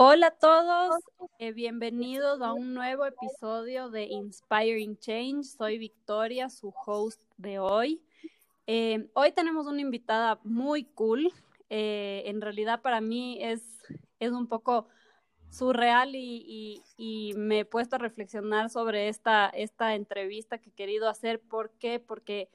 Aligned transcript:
Hola 0.00 0.28
a 0.28 0.30
todos, 0.30 1.02
eh, 1.40 1.50
bienvenidos 1.50 2.40
a 2.40 2.52
un 2.52 2.72
nuevo 2.72 3.04
episodio 3.04 3.90
de 3.90 4.04
Inspiring 4.04 4.96
Change. 5.00 5.42
Soy 5.42 5.76
Victoria, 5.76 6.50
su 6.50 6.72
host 6.86 7.20
de 7.36 7.58
hoy. 7.58 8.00
Eh, 8.68 9.10
hoy 9.14 9.32
tenemos 9.32 9.66
una 9.66 9.80
invitada 9.80 10.38
muy 10.44 10.84
cool. 10.84 11.32
Eh, 11.68 12.22
en 12.26 12.40
realidad 12.40 12.80
para 12.80 13.00
mí 13.00 13.42
es, 13.42 13.60
es 14.20 14.30
un 14.30 14.46
poco 14.46 14.86
surreal 15.50 16.14
y, 16.14 16.80
y, 16.96 17.34
me 17.34 17.60
he 17.60 17.64
puesto 17.64 17.96
a 17.96 17.98
reflexionar 17.98 18.70
sobre 18.70 19.08
esta, 19.08 19.48
esta 19.48 19.96
entrevista 19.96 20.58
que 20.58 20.70
he 20.70 20.74
querido 20.74 21.08
hacer. 21.08 21.40
¿Por 21.40 21.72
qué? 21.72 21.98
Porque 21.98 22.48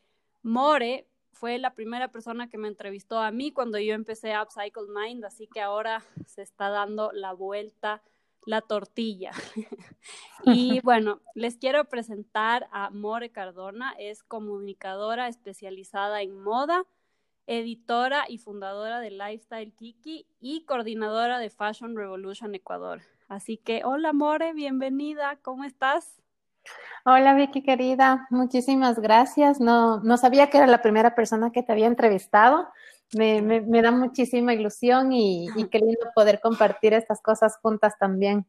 More 0.43 1.05
fue 1.33 1.57
la 1.57 1.73
primera 1.73 2.09
persona 2.09 2.49
que 2.49 2.57
me 2.57 2.67
entrevistó 2.67 3.19
a 3.19 3.31
mí 3.31 3.51
cuando 3.51 3.79
yo 3.79 3.93
empecé 3.93 4.33
Upcycle 4.39 4.87
Mind, 4.87 5.25
así 5.25 5.47
que 5.47 5.61
ahora 5.61 6.03
se 6.25 6.41
está 6.41 6.69
dando 6.69 7.11
la 7.11 7.33
vuelta 7.33 8.01
la 8.45 8.61
tortilla. 8.61 9.31
y 10.45 10.79
bueno, 10.83 11.21
les 11.35 11.57
quiero 11.57 11.85
presentar 11.85 12.67
a 12.71 12.89
More 12.89 13.31
Cardona, 13.31 13.93
es 13.97 14.23
comunicadora 14.23 15.27
especializada 15.27 16.21
en 16.21 16.39
moda, 16.39 16.85
editora 17.47 18.25
y 18.29 18.37
fundadora 18.37 18.99
de 18.99 19.11
Lifestyle 19.11 19.73
Kiki 19.73 20.25
y 20.39 20.63
coordinadora 20.63 21.39
de 21.39 21.49
Fashion 21.49 21.95
Revolution 21.95 22.55
Ecuador. 22.55 23.01
Así 23.27 23.57
que, 23.57 23.83
hola 23.83 24.13
More, 24.13 24.53
bienvenida, 24.53 25.37
¿cómo 25.41 25.63
estás? 25.63 26.22
Hola 27.05 27.33
Vicky 27.33 27.63
querida, 27.63 28.27
muchísimas 28.29 28.99
gracias. 28.99 29.59
No, 29.59 29.99
no 29.99 30.17
sabía 30.17 30.49
que 30.49 30.57
era 30.57 30.67
la 30.67 30.81
primera 30.81 31.15
persona 31.15 31.51
que 31.51 31.63
te 31.63 31.71
había 31.71 31.87
entrevistado. 31.87 32.69
Me, 33.13 33.41
me, 33.41 33.81
da 33.81 33.91
muchísima 33.91 34.53
ilusión 34.53 35.11
y, 35.11 35.47
y 35.55 35.67
qué 35.69 35.79
lindo 35.79 36.07
poder 36.15 36.39
compartir 36.39 36.93
estas 36.93 37.21
cosas 37.21 37.57
juntas 37.61 37.97
también. 37.99 38.45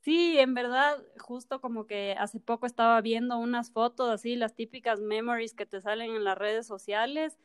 Sí, 0.00 0.38
en 0.38 0.54
verdad, 0.54 0.96
justo 1.18 1.60
como 1.60 1.86
que 1.86 2.16
hace 2.18 2.40
poco 2.40 2.66
estaba 2.66 3.00
viendo 3.00 3.38
unas 3.38 3.70
fotos 3.70 4.08
así, 4.10 4.36
las 4.36 4.54
típicas 4.54 5.00
memories 5.00 5.54
que 5.54 5.66
te 5.66 5.80
salen 5.80 6.16
en 6.16 6.24
las 6.24 6.38
redes 6.38 6.66
sociales 6.66 7.38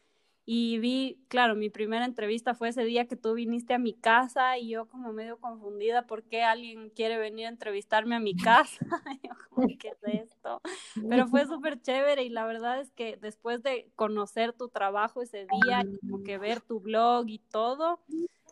y 0.46 0.78
vi, 0.80 1.24
claro, 1.30 1.56
mi 1.56 1.70
primera 1.70 2.04
entrevista 2.04 2.54
fue 2.54 2.70
ese 2.70 2.84
día 2.84 3.08
que 3.08 3.16
tú 3.16 3.34
viniste 3.34 3.74
a 3.74 3.80
mi 3.80 3.94
casa 3.94 4.58
y 4.58 4.70
yo 4.70 4.90
como 4.90 5.14
medio 5.14 5.40
confundida 5.40 6.06
por 6.06 6.24
qué 6.24 6.44
alguien 6.44 6.90
quiere 6.90 7.18
venir 7.18 7.46
a 7.46 7.50
entrevistarme 7.50 8.16
a 8.16 8.20
mi 8.20 8.36
casa. 8.36 8.86
¿qué 9.80 9.90
es 9.90 10.32
esto? 10.32 10.62
Pero 11.10 11.28
fue 11.28 11.46
súper 11.46 11.82
chévere 11.82 12.24
y 12.24 12.30
la 12.30 12.46
verdad 12.46 12.82
es 12.82 12.92
que 12.92 13.16
después 13.16 13.64
de 13.64 13.90
conocer 13.96 14.52
tu 14.52 14.68
trabajo 14.68 15.22
ese 15.22 15.48
día 15.64 15.84
y 15.86 15.98
como 16.00 16.24
que 16.24 16.38
ver 16.38 16.60
tu 16.60 16.82
blog 16.82 17.30
y 17.30 17.40
todo, 17.40 18.02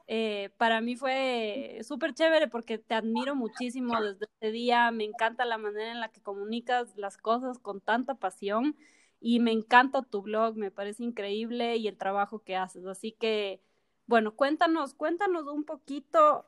eh, 0.08 0.50
para 0.58 0.80
mí 0.80 0.96
fue 0.96 1.80
súper 1.84 2.14
chévere 2.14 2.48
porque 2.48 2.78
te 2.78 2.94
admiro 2.94 3.36
muchísimo 3.36 4.00
desde 4.02 4.28
ese 4.40 4.52
día, 4.54 4.92
me 4.92 5.04
encanta 5.04 5.44
la 5.44 5.58
manera 5.58 5.92
en 5.92 6.00
la 6.00 6.10
que 6.10 6.22
comunicas 6.22 6.96
las 6.96 7.18
cosas 7.18 7.60
con 7.60 7.82
tanta 7.82 8.16
pasión 8.16 8.78
y 9.22 9.40
me 9.40 9.52
encanta 9.52 10.02
tu 10.02 10.24
blog, 10.24 10.58
me 10.58 10.72
parece 10.72 11.04
increíble 11.04 11.78
y 11.78 11.88
el 11.88 11.98
trabajo 11.98 12.40
que 12.40 12.58
haces. 12.58 12.86
Así 12.88 13.12
que, 13.12 13.62
bueno, 14.08 14.36
cuéntanos, 14.36 14.96
cuéntanos 14.96 15.46
un 15.46 15.64
poquito 15.64 16.46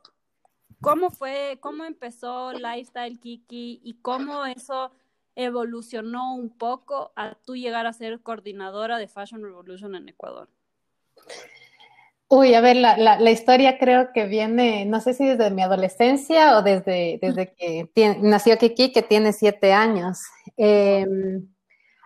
cómo 0.81 1.11
fue, 1.11 1.59
cómo 1.61 1.85
empezó 1.85 2.51
Lifestyle 2.51 3.19
Kiki 3.19 3.79
y 3.83 3.93
cómo 4.01 4.45
eso 4.45 4.91
evolucionó 5.35 6.35
un 6.35 6.49
poco 6.49 7.13
a 7.15 7.35
tú 7.45 7.55
llegar 7.55 7.85
a 7.85 7.93
ser 7.93 8.21
coordinadora 8.21 8.97
de 8.97 9.07
Fashion 9.07 9.43
Revolution 9.43 9.95
en 9.95 10.09
Ecuador. 10.09 10.49
Uy, 12.27 12.55
a 12.55 12.61
ver, 12.61 12.77
la, 12.77 12.97
la, 12.97 13.31
historia 13.31 13.77
creo 13.77 14.11
que 14.11 14.25
viene, 14.25 14.85
no 14.85 14.99
sé 14.99 15.13
si 15.13 15.23
desde 15.23 15.51
mi 15.51 15.61
adolescencia 15.61 16.57
o 16.57 16.63
desde, 16.63 17.19
desde 17.21 17.53
que 17.53 17.87
nació 18.21 18.57
Kiki, 18.57 18.91
que 18.91 19.03
tiene 19.03 19.33
siete 19.33 19.71
años. 19.71 20.19
Eh, 20.57 21.05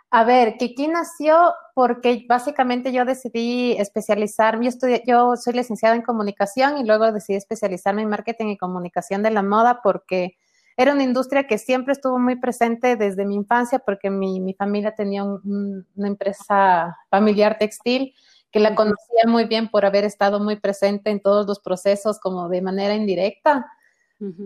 a 0.10 0.24
ver, 0.24 0.58
Kiki 0.58 0.88
nació 0.88 1.54
porque 1.76 2.26
básicamente 2.28 2.92
yo 2.92 3.06
decidí 3.06 3.74
especializarme, 3.74 4.66
yo, 4.66 4.70
estudié, 4.70 5.04
yo 5.06 5.36
soy 5.36 5.54
licenciada 5.54 5.96
en 5.96 6.02
comunicación 6.02 6.78
y 6.78 6.86
luego 6.86 7.12
decidí 7.12 7.38
especializarme 7.38 8.04
en 8.04 8.10
marketing 8.10 8.48
y 8.48 8.58
comunicación 8.58 9.22
de 9.22 9.32
la 9.32 9.44
moda 9.44 9.82
porque 9.84 10.38
era 10.78 10.94
una 10.94 11.04
industria 11.04 11.46
que 11.46 11.58
siempre 11.58 11.94
estuvo 11.94 12.20
muy 12.20 12.36
presente 12.36 12.96
desde 12.96 13.26
mi 13.26 13.36
infancia 13.36 13.80
porque 13.80 14.10
mi, 14.10 14.40
mi 14.40 14.54
familia 14.54 14.96
tenía 14.96 15.24
una 15.24 16.08
empresa 16.08 16.98
familiar 17.10 17.58
textil 17.58 18.14
que 18.52 18.60
la 18.60 18.76
conocía 18.76 19.24
muy 19.28 19.46
bien 19.46 19.68
por 19.70 19.86
haber 19.86 20.06
estado 20.06 20.40
muy 20.40 20.56
presente 20.56 21.10
en 21.10 21.20
todos 21.20 21.46
los 21.48 21.60
procesos 21.60 22.20
como 22.20 22.48
de 22.48 22.62
manera 22.62 22.96
indirecta, 22.96 23.66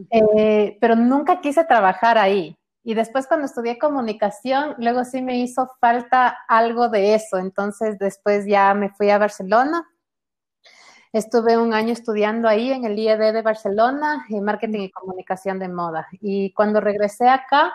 eh, 0.09 0.78
pero 0.81 0.96
nunca 0.96 1.40
quise 1.40 1.63
trabajar 1.66 2.18
ahí. 2.18 2.57
Y 2.84 2.96
después 2.96 3.28
cuando 3.28 3.46
estudié 3.46 3.78
comunicación, 3.78 4.75
luego 4.80 5.03
sí 5.06 5.22
me 5.22 5.38
hizo 5.38 5.69
falta 5.80 6.38
algo 6.47 6.90
de 6.90 7.14
eso. 7.16 7.38
Entonces 7.38 8.00
después 8.00 8.46
ya 8.47 8.74
me 8.74 8.90
fui 8.90 9.09
a 9.12 9.19
Barcelona. 9.19 9.88
Estuve 11.14 11.58
un 11.58 11.74
año 11.74 11.92
estudiando 11.94 12.47
ahí 12.47 12.72
en 12.72 12.86
el 12.86 12.97
IED 12.97 13.34
de 13.34 13.42
Barcelona, 13.42 14.25
en 14.30 14.44
marketing 14.44 14.80
y 14.80 14.92
comunicación 14.92 15.59
de 15.59 15.68
moda. 15.68 16.08
Y 16.22 16.53
cuando 16.53 16.80
regresé 16.80 17.28
acá, 17.28 17.74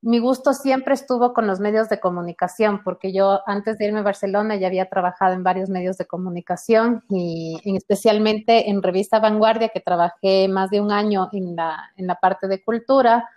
mi 0.00 0.20
gusto 0.20 0.52
siempre 0.54 0.94
estuvo 0.94 1.34
con 1.34 1.48
los 1.48 1.58
medios 1.58 1.88
de 1.88 1.98
comunicación, 1.98 2.82
porque 2.84 3.12
yo 3.12 3.40
antes 3.46 3.76
de 3.76 3.86
irme 3.86 3.98
a 3.98 4.02
Barcelona 4.04 4.54
ya 4.54 4.68
había 4.68 4.88
trabajado 4.88 5.34
en 5.34 5.42
varios 5.42 5.68
medios 5.68 5.98
de 5.98 6.06
comunicación 6.06 7.02
y 7.10 7.60
especialmente 7.76 8.70
en 8.70 8.82
Revista 8.82 9.18
Vanguardia, 9.18 9.70
que 9.70 9.80
trabajé 9.80 10.46
más 10.48 10.70
de 10.70 10.80
un 10.80 10.92
año 10.92 11.28
en 11.32 11.56
la, 11.56 11.90
en 11.96 12.06
la 12.06 12.14
parte 12.14 12.46
de 12.46 12.62
cultura 12.62 13.28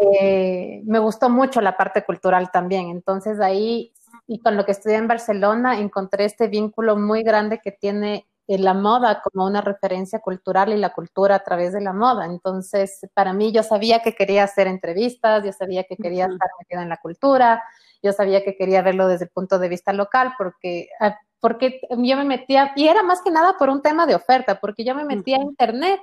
eh, 0.00 0.82
me 0.84 0.98
gustó 0.98 1.30
mucho 1.30 1.60
la 1.60 1.76
parte 1.76 2.04
cultural 2.04 2.50
también. 2.50 2.88
Entonces 2.88 3.40
ahí, 3.40 3.92
y 4.26 4.40
con 4.40 4.56
lo 4.56 4.64
que 4.64 4.72
estudié 4.72 4.96
en 4.96 5.08
Barcelona, 5.08 5.78
encontré 5.78 6.24
este 6.24 6.48
vínculo 6.48 6.96
muy 6.96 7.22
grande 7.22 7.60
que 7.62 7.72
tiene 7.72 8.26
la 8.46 8.74
moda 8.74 9.22
como 9.22 9.46
una 9.46 9.62
referencia 9.62 10.18
cultural 10.20 10.72
y 10.72 10.76
la 10.76 10.92
cultura 10.92 11.36
a 11.36 11.44
través 11.44 11.72
de 11.72 11.80
la 11.80 11.92
moda. 11.92 12.26
Entonces, 12.26 13.00
para 13.14 13.32
mí 13.32 13.52
yo 13.52 13.62
sabía 13.62 14.00
que 14.00 14.14
quería 14.14 14.44
hacer 14.44 14.66
entrevistas, 14.66 15.44
yo 15.44 15.52
sabía 15.52 15.84
que 15.84 15.96
quería 15.96 16.26
estar 16.26 16.48
metida 16.58 16.82
en 16.82 16.90
la 16.90 16.98
cultura, 16.98 17.62
yo 18.02 18.12
sabía 18.12 18.44
que 18.44 18.56
quería 18.56 18.82
verlo 18.82 19.08
desde 19.08 19.24
el 19.24 19.30
punto 19.30 19.58
de 19.58 19.68
vista 19.68 19.92
local, 19.94 20.34
porque, 20.36 20.88
ah, 21.00 21.16
porque 21.40 21.80
yo 21.90 22.16
me 22.16 22.24
metía, 22.24 22.72
y 22.76 22.86
era 22.86 23.02
más 23.02 23.22
que 23.22 23.30
nada 23.30 23.56
por 23.58 23.70
un 23.70 23.80
tema 23.80 24.06
de 24.06 24.14
oferta, 24.14 24.60
porque 24.60 24.84
yo 24.84 24.94
me 24.94 25.04
metía 25.04 25.38
a 25.38 25.42
internet 25.42 26.00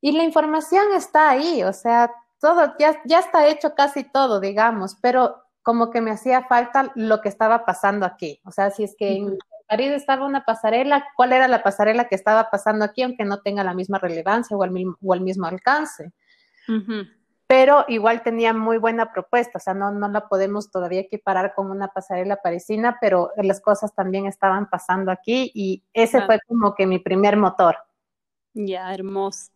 y 0.00 0.12
la 0.12 0.24
información 0.24 0.84
está 0.94 1.30
ahí, 1.30 1.62
o 1.62 1.72
sea, 1.72 2.10
todo, 2.44 2.74
ya, 2.78 3.00
ya 3.06 3.20
está 3.20 3.48
hecho 3.48 3.74
casi 3.74 4.04
todo, 4.04 4.38
digamos, 4.38 4.98
pero 5.00 5.44
como 5.62 5.90
que 5.90 6.02
me 6.02 6.10
hacía 6.10 6.44
falta 6.44 6.92
lo 6.94 7.22
que 7.22 7.30
estaba 7.30 7.64
pasando 7.64 8.04
aquí. 8.04 8.38
O 8.44 8.50
sea, 8.50 8.70
si 8.70 8.84
es 8.84 8.94
que 8.98 9.16
en 9.16 9.38
París 9.66 9.92
estaba 9.92 10.26
una 10.26 10.44
pasarela, 10.44 11.06
¿cuál 11.16 11.32
era 11.32 11.48
la 11.48 11.62
pasarela 11.62 12.04
que 12.04 12.14
estaba 12.14 12.50
pasando 12.50 12.84
aquí, 12.84 13.02
aunque 13.02 13.24
no 13.24 13.40
tenga 13.40 13.64
la 13.64 13.72
misma 13.72 13.98
relevancia 13.98 14.54
o 14.54 14.62
el 14.62 14.72
mismo, 14.72 14.94
o 15.02 15.14
el 15.14 15.22
mismo 15.22 15.46
alcance? 15.46 16.12
Pero 17.46 17.86
igual 17.88 18.22
tenía 18.22 18.52
muy 18.52 18.76
buena 18.76 19.10
propuesta, 19.10 19.56
o 19.56 19.60
sea, 19.60 19.72
no, 19.72 19.90
no 19.90 20.08
la 20.08 20.28
podemos 20.28 20.70
todavía 20.70 21.00
equiparar 21.00 21.54
con 21.54 21.70
una 21.70 21.88
pasarela 21.88 22.42
parisina, 22.42 22.98
pero 23.00 23.30
las 23.38 23.62
cosas 23.62 23.94
también 23.94 24.26
estaban 24.26 24.68
pasando 24.68 25.10
aquí 25.10 25.50
y 25.54 25.82
ese 25.94 26.20
fue 26.26 26.40
como 26.46 26.74
que 26.74 26.86
mi 26.86 26.98
primer 26.98 27.38
motor. 27.38 27.78
Ya, 28.52 28.92
hermoso. 28.92 29.53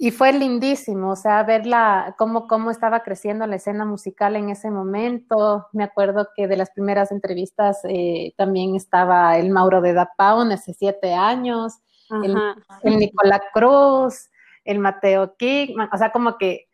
Y 0.00 0.12
fue 0.12 0.32
lindísimo, 0.32 1.10
o 1.10 1.16
sea, 1.16 1.42
verla, 1.42 2.14
cómo, 2.16 2.46
cómo 2.46 2.70
estaba 2.70 3.02
creciendo 3.02 3.44
la 3.48 3.56
escena 3.56 3.84
musical 3.84 4.36
en 4.36 4.48
ese 4.48 4.70
momento. 4.70 5.66
Me 5.72 5.82
acuerdo 5.82 6.28
que 6.36 6.46
de 6.46 6.56
las 6.56 6.70
primeras 6.70 7.10
entrevistas 7.10 7.80
eh, 7.82 8.32
también 8.36 8.76
estaba 8.76 9.36
el 9.38 9.50
Mauro 9.50 9.80
de 9.80 9.94
Dapao, 9.94 10.42
hace 10.42 10.72
siete 10.72 11.14
años, 11.14 11.80
el, 12.22 12.96
Nicolás 12.96 13.40
Cruz, 13.52 14.30
el 14.64 14.78
Mateo 14.78 15.34
Kickman, 15.36 15.88
o 15.92 15.96
sea, 15.98 16.12
como 16.12 16.38
que, 16.38 16.68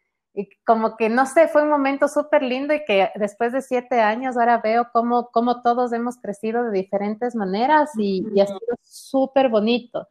como 0.66 0.98
que, 0.98 1.08
no 1.08 1.24
sé, 1.24 1.48
fue 1.48 1.62
un 1.62 1.70
momento 1.70 2.08
súper 2.08 2.42
lindo 2.42 2.74
y 2.74 2.84
que 2.84 3.08
después 3.14 3.52
de 3.52 3.62
siete 3.62 4.02
años 4.02 4.36
ahora 4.36 4.58
veo 4.58 4.88
cómo, 4.92 5.30
cómo 5.32 5.62
todos 5.62 5.94
hemos 5.94 6.18
crecido 6.18 6.64
de 6.64 6.72
diferentes 6.72 7.34
maneras 7.34 7.90
y, 7.96 8.22
y 8.34 8.40
ha 8.40 8.46
sido 8.46 8.60
súper 8.82 9.48
bonito. 9.48 10.08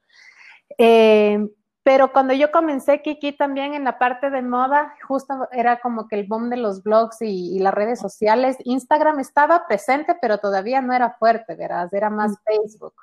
Eh, 0.80 1.48
pero 1.83 2.13
cuando 2.13 2.33
yo 2.33 2.50
comencé 2.51 3.01
Kiki 3.01 3.33
también 3.33 3.74
en 3.74 3.83
la 3.83 4.00
parte 4.00 4.30
de 4.30 4.41
moda, 4.41 4.95
justo 5.06 5.50
era 5.51 5.81
como 5.81 6.07
que 6.07 6.15
el 6.15 6.27
boom 6.27 6.50
de 6.50 6.56
los 6.56 6.81
blogs 6.81 7.18
y, 7.21 7.59
las 7.59 7.74
redes 7.74 8.00
sociales. 8.00 8.57
Instagram 8.63 9.19
estaba 9.19 9.68
presente, 9.68 10.15
pero 10.21 10.38
todavía 10.38 10.81
no 10.81 10.94
era 10.94 11.12
fuerte, 11.19 11.56
¿verdad? 11.56 11.94
Era 11.94 12.09
más 12.09 12.31
mm. 12.31 12.35
Facebook. 12.45 12.94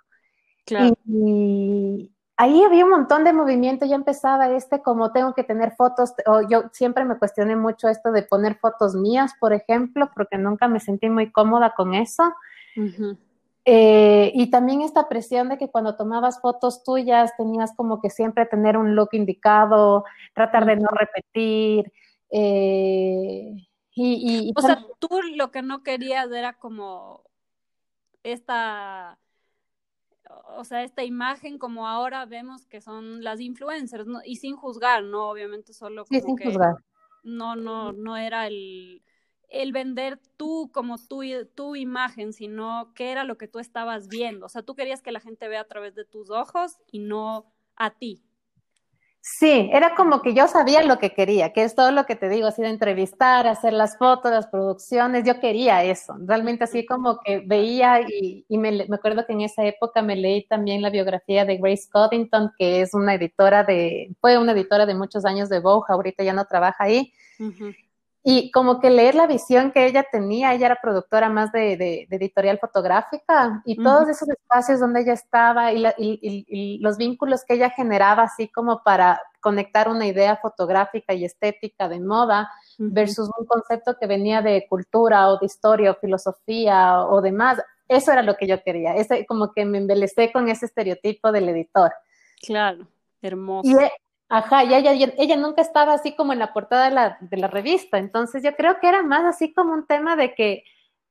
Claro. 0.65 0.97
Y, 1.05 2.11
ahí 2.39 2.63
había 2.65 2.85
un 2.85 2.91
montón 2.91 3.23
de 3.25 3.35
movimiento, 3.35 3.85
ya 3.85 3.97
empezaba 3.97 4.49
este 4.49 4.81
como 4.81 5.13
tengo 5.13 5.35
que 5.35 5.45
tener 5.45 5.73
fotos, 5.73 6.15
o 6.25 6.41
yo 6.49 6.65
siempre 6.73 7.05
me 7.05 7.19
cuestioné 7.19 7.57
mucho 7.57 7.87
esto 7.87 8.13
de 8.13 8.23
poner 8.23 8.57
fotos 8.57 8.95
mías, 8.95 9.35
por 9.39 9.53
ejemplo, 9.53 10.11
porque 10.15 10.39
nunca 10.39 10.69
me 10.69 10.81
sentí 10.81 11.11
muy 11.11 11.31
cómoda 11.31 11.75
con 11.77 11.93
eso. 11.93 12.33
Eh, 13.73 14.33
y 14.35 14.51
también 14.51 14.83
esta 14.83 15.09
presión 15.09 15.49
de 15.49 15.57
que 15.57 15.71
cuando 15.71 15.95
tomabas 15.95 16.41
fotos 16.41 16.83
tuyas 16.83 17.31
tenías 17.37 17.73
como 17.77 18.01
que 18.01 18.11
siempre 18.11 18.45
tener 18.45 18.77
un 18.77 18.97
look 18.97 19.11
indicado, 19.13 20.05
tratar 20.35 20.67
de 20.67 20.75
no 20.75 20.89
repetir. 20.89 21.93
Eh, 22.33 23.69
y, 23.95 24.53
o 24.57 24.61
sea, 24.61 24.85
tú 24.99 25.09
lo 25.37 25.53
que 25.53 25.63
no 25.63 25.85
querías 25.85 26.33
era 26.33 26.55
como 26.55 27.23
esta, 28.25 29.21
o 30.57 30.65
sea, 30.65 30.83
esta 30.83 31.05
imagen 31.05 31.57
como 31.57 31.87
ahora 31.87 32.27
vemos 32.27 32.67
que 32.67 32.81
son 32.81 33.23
las 33.23 33.39
influencers, 33.39 34.05
y 34.25 34.35
sin 34.35 34.57
juzgar, 34.57 35.05
¿no? 35.05 35.29
Obviamente 35.29 35.75
solo 35.75 36.07
como 36.07 36.19
sí, 36.19 36.27
sin 36.27 36.37
juzgar. 36.37 36.75
No, 37.23 37.55
no, 37.55 37.93
no 37.93 38.17
era 38.17 38.49
el, 38.49 39.01
el 39.51 39.73
vender 39.73 40.19
tú 40.37 40.71
como 40.73 40.97
tu, 40.99 41.23
tu 41.55 41.77
imagen, 41.77 42.33
sino 42.33 42.93
qué 42.95 43.13
era 43.13 43.25
lo 43.25 43.37
que 43.37 43.49
tú 43.49 43.59
estabas 43.59 44.09
viendo. 44.09 44.47
O 44.47 44.49
sea, 44.49 44.63
tú 44.63 44.75
querías 44.75 45.03
que 45.03 45.13
la 45.13 45.21
gente 45.21 45.49
vea 45.49 45.61
a 45.61 45.69
través 45.69 45.95
de 45.95 46.05
tus 46.05 46.31
ojos 46.31 46.79
y 46.91 47.01
no 47.01 47.53
a 47.77 47.91
ti. 47.91 48.23
Sí, 49.23 49.69
era 49.71 49.95
como 49.95 50.23
que 50.23 50.33
yo 50.33 50.49
sabía 50.49 50.83
lo 50.83 50.99
que 50.99 51.11
quería, 51.13 51.53
que 51.53 51.63
es 51.63 51.75
todo 51.75 51.91
lo 51.91 52.07
que 52.07 52.17
te 52.17 52.31
digo, 52.31 52.47
así 52.47 52.63
de 52.63 52.71
entrevistar, 52.71 53.47
hacer 53.47 53.75
las 53.75 53.99
fotos, 53.99 54.31
las 54.31 54.47
producciones, 54.47 55.25
yo 55.27 55.41
quería 55.41 55.85
eso, 55.85 56.17
realmente 56.21 56.65
así 56.65 56.87
como 56.87 57.21
que 57.21 57.41
veía 57.41 58.01
y, 58.01 58.47
me, 58.49 58.87
acuerdo 58.91 59.27
que 59.27 59.35
en 59.35 59.43
esa 59.43 59.67
época 59.67 60.01
me 60.01 60.17
leí 60.17 60.47
también 60.47 60.81
la 60.81 60.89
biografía 60.89 61.45
de 61.45 61.59
Grace 61.59 61.87
Coddington, 61.93 62.53
que 62.57 62.81
es 62.81 62.95
una 62.95 63.15
editora 63.15 63.63
de, 63.63 64.17
fue 64.23 64.39
una 64.39 64.53
editora 64.53 64.87
de 64.87 64.95
muchos 64.95 65.27
años 65.27 65.51
de 65.51 65.61
Vogue, 65.61 65.85
ahorita 65.91 66.25
ya 66.25 66.33
no 66.33 66.47
trabaja 66.47 66.85
ahí, 66.85 67.13
y 68.23 68.51
como 68.51 68.81
que 68.81 68.91
leer 68.91 69.15
la 69.15 69.27
visión 69.27 69.73
que 69.73 69.87
ella 69.87 70.05
tenía, 70.11 70.53
ella 70.53 70.67
era 70.67 70.79
productora 70.83 71.31
más 71.31 71.53
de, 71.53 72.07
editorial 72.11 72.59
fotográfica 72.59 73.63
y 73.65 73.83
todos 73.83 74.09
esos 74.11 74.29
espacios 74.29 74.79
donde 74.79 75.01
ella 75.01 75.15
estaba 75.15 75.73
y, 75.73 76.79
los 76.83 76.99
vínculos 76.99 77.45
que 77.47 77.55
ella 77.55 77.71
generaba 77.71 78.25
así 78.25 78.49
como 78.49 78.83
para 78.83 79.21
conectar 79.41 79.89
una 79.89 80.07
idea 80.07 80.37
fotográfica 80.37 81.15
y 81.15 81.25
estética 81.25 81.89
de 81.89 82.01
moda 82.01 82.51
versus 82.77 83.31
un 83.39 83.47
concepto 83.47 83.97
que 83.99 84.07
venía 84.07 84.43
de 84.43 84.67
cultura 84.69 85.29
o 85.29 85.39
de 85.39 85.47
historia 85.47 85.93
o 85.93 85.95
filosofía 85.95 87.01
o 87.07 87.23
demás. 87.23 87.59
Eso 87.89 88.13
era 88.13 88.23
lo 88.23 88.37
que 88.37 88.47
yo 88.47 88.63
quería, 88.63 88.95
ese, 88.97 89.25
como 89.25 89.53
que 89.53 89.65
me 89.65 89.79
embelecé 89.79 90.31
con 90.31 90.49
ese 90.49 90.67
estereotipo 90.67 91.33
del 91.33 91.49
editor. 91.49 91.91
Claro, 92.43 92.87
hermoso. 93.23 93.71
Ajá, 94.33 94.63
y 94.63 94.73
ella, 94.73 94.93
ella, 94.93 95.37
nunca 95.37 95.61
estaba 95.61 95.93
así 95.93 96.15
como 96.15 96.33
en 96.33 96.39
la 96.39 96.53
portada 96.53 96.85
de 96.89 96.95
la, 96.95 97.19
de 97.21 97.37
la 97.37 97.49
revista, 97.49 97.99
entonces 97.99 98.45
yo 98.45 98.55
creo 98.55 98.79
que 98.81 98.89
era 98.89 99.03
más 99.03 99.25
así 99.25 99.53
como 99.53 99.75
un 99.75 99.87
tema 99.89 100.15
de 100.15 100.35
que 100.37 100.63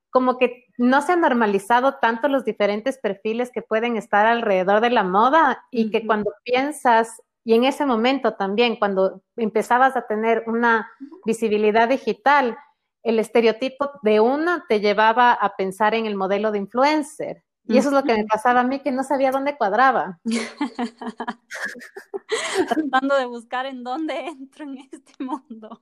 como 0.10 0.38
que 0.38 0.66
no 0.77 1.01
se 1.01 1.12
han 1.12 1.21
normalizado 1.21 1.95
tanto 1.95 2.30
los 2.30 2.45
diferentes 2.45 2.98
perfiles 2.98 3.51
que 3.54 3.62
pueden 3.62 3.98
estar 3.98 4.25
alrededor 4.25 4.80
de 4.80 4.89
la 4.89 5.04
moda 5.04 5.66
y 5.69 5.92
que 5.92 6.07
cuando 6.07 6.31
piensas, 6.44 7.21
y 7.44 7.56
en 7.56 7.66
ese 7.66 7.86
momento 7.86 8.36
también, 8.36 8.77
cuando 8.77 9.22
empezabas 9.36 9.98
a 9.98 10.07
tener 10.07 10.45
una 10.48 10.89
visibilidad 11.25 11.89
digital, 11.89 12.57
el 13.04 13.19
estereotipo 13.19 13.92
de 14.01 14.22
uno 14.22 14.63
te 14.69 14.80
llevaba 14.80 15.33
a 15.33 15.56
pensar 15.57 15.94
en 15.94 16.06
el 16.06 16.15
modelo 16.15 16.51
de 16.51 16.60
influencer. 16.60 17.44
Y 17.69 17.77
eso 17.77 17.89
es 17.89 17.94
lo 17.94 18.04
que 18.04 18.16
me 18.16 18.25
pasaba 18.25 18.62
a 18.62 18.63
mí, 18.63 18.80
que 18.80 18.92
no 18.92 19.04
sabía 19.04 19.30
dónde 19.30 19.56
cuadraba. 19.56 20.19
Tratando 22.68 23.16
de 23.16 23.25
buscar 23.25 23.68
en 23.68 23.83
dónde 23.83 24.25
entro 24.25 24.66
en 24.66 24.80
este 24.92 25.24
mundo. 25.24 25.80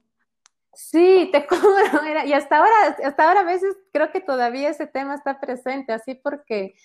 Sí, 0.74 1.30
te 1.32 1.48
juro, 1.48 2.26
y 2.26 2.34
hasta 2.34 2.58
ahora, 2.58 2.98
hasta 3.04 3.28
ahora 3.28 3.40
a 3.40 3.46
veces 3.46 3.74
creo 3.94 4.12
que 4.12 4.20
todavía 4.20 4.70
ese 4.70 4.86
tema 4.86 5.16
está 5.16 5.40
presente, 5.40 5.94
así 5.94 6.14
porque, 6.14 6.76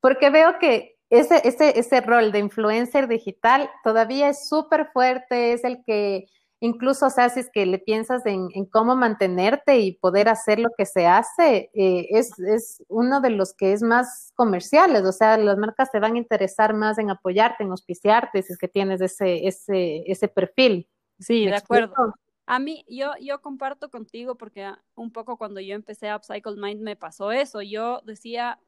porque 0.00 0.30
veo 0.30 0.60
que 0.60 0.96
ese, 1.10 1.46
ese, 1.46 1.78
ese 1.78 2.00
rol 2.00 2.30
de 2.30 2.38
influencer 2.38 3.08
digital 3.08 3.68
todavía 3.82 4.28
es 4.28 4.48
súper 4.48 4.90
fuerte, 4.92 5.54
es 5.54 5.64
el 5.64 5.82
que 5.84 6.26
incluso, 6.62 7.06
o 7.06 7.10
sea, 7.10 7.28
si 7.28 7.40
es 7.40 7.50
que 7.50 7.66
le 7.66 7.78
piensas 7.78 8.24
en, 8.24 8.48
cómo 8.66 8.94
mantenerte 8.94 9.80
y 9.80 9.96
poder 9.96 10.28
hacer 10.28 10.60
lo 10.60 10.70
que 10.78 10.86
se 10.86 11.06
hace, 11.08 11.70
eh, 11.74 12.06
es, 12.10 12.38
es, 12.38 12.84
uno 12.88 13.20
de 13.20 13.30
los 13.30 13.52
que 13.52 13.72
es 13.72 13.82
más 13.82 14.32
comerciales, 14.36 15.02
o 15.02 15.10
sea, 15.10 15.36
las 15.38 15.58
marcas 15.58 15.90
te 15.90 15.98
van 15.98 16.14
a 16.14 16.18
interesar 16.18 16.72
más 16.72 16.98
en 16.98 17.10
apoyarte, 17.10 17.64
en 17.64 17.72
auspiciarte, 17.72 18.42
si 18.42 18.52
es 18.52 18.58
que 18.58 18.68
tienes 18.68 19.00
ese, 19.00 19.46
ese, 19.46 20.04
ese 20.06 20.28
perfil. 20.28 20.88
Sí, 21.18 21.46
de 21.46 21.56
acuerdo. 21.56 22.14
A 22.46 22.58
mí, 22.60 22.84
yo, 22.88 23.12
yo 23.20 23.40
comparto 23.40 23.90
contigo 23.90 24.36
porque 24.36 24.70
un 24.94 25.10
poco 25.10 25.36
cuando 25.36 25.60
yo 25.60 25.74
empecé 25.74 26.10
a 26.10 26.16
Upcycle 26.16 26.56
Mind 26.56 26.80
me 26.80 26.94
pasó 26.94 27.32
eso. 27.32 27.60
Yo 27.62 28.02
decía, 28.04 28.60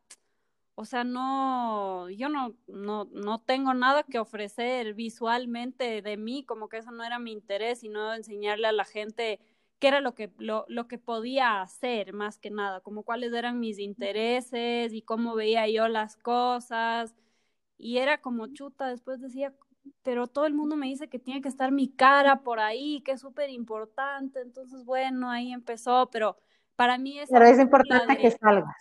o 0.77 0.85
sea, 0.85 1.05
no, 1.05 2.11
yo 2.11 2.29
no, 2.29 2.55
no, 2.67 3.05
no 3.13 3.41
tengo 3.41 3.75
nada 3.75 4.03
que 4.03 4.19
ofrecer 4.19 4.95
visualmente 4.95 6.03
de 6.03 6.17
mí, 6.17 6.45
como 6.45 6.69
que 6.69 6.79
eso 6.79 6.91
no 6.91 7.05
era 7.05 7.19
mi 7.19 7.33
interés, 7.33 7.81
sino 7.81 8.13
enseñarle 8.15 8.67
a 8.69 8.73
la 8.73 8.85
gente 8.85 9.41
qué 9.79 9.89
era 9.89 10.01
lo 10.01 10.15
que, 10.15 10.33
lo, 10.39 10.65
lo 10.69 10.89
que 10.89 10.99
podía 10.99 11.61
hacer 11.63 12.13
más 12.13 12.39
que 12.39 12.51
nada, 12.51 12.81
como 12.81 13.05
cuáles 13.05 13.33
eran 13.33 13.61
mis 13.61 13.79
intereses 13.79 14.93
y 14.93 15.03
cómo 15.03 15.35
veía 15.35 15.69
yo 15.69 15.89
las 15.89 16.17
cosas. 16.17 17.15
Y 17.79 17.99
era 17.99 18.21
como 18.21 18.49
chuta, 18.49 18.89
después 18.89 19.21
decía, 19.21 19.55
pero 20.03 20.27
todo 20.29 20.47
el 20.47 20.55
mundo 20.55 20.77
me 20.77 20.87
dice 20.87 21.09
que 21.09 21.19
tiene 21.19 21.41
que 21.43 21.49
estar 21.49 21.73
mi 21.73 21.89
cara 21.89 22.43
por 22.43 22.61
ahí, 22.61 23.03
que 23.03 23.13
es 23.13 23.21
súper 23.21 23.51
importante. 23.51 24.41
Entonces, 24.41 24.85
bueno, 24.85 25.31
ahí 25.31 25.53
empezó, 25.53 26.11
pero 26.11 26.37
para 26.77 26.99
mí 26.99 27.19
es... 27.19 27.29
Pero 27.31 27.45
es 27.47 27.59
importante 27.59 28.17
que 28.17 28.31
salgas 28.31 28.75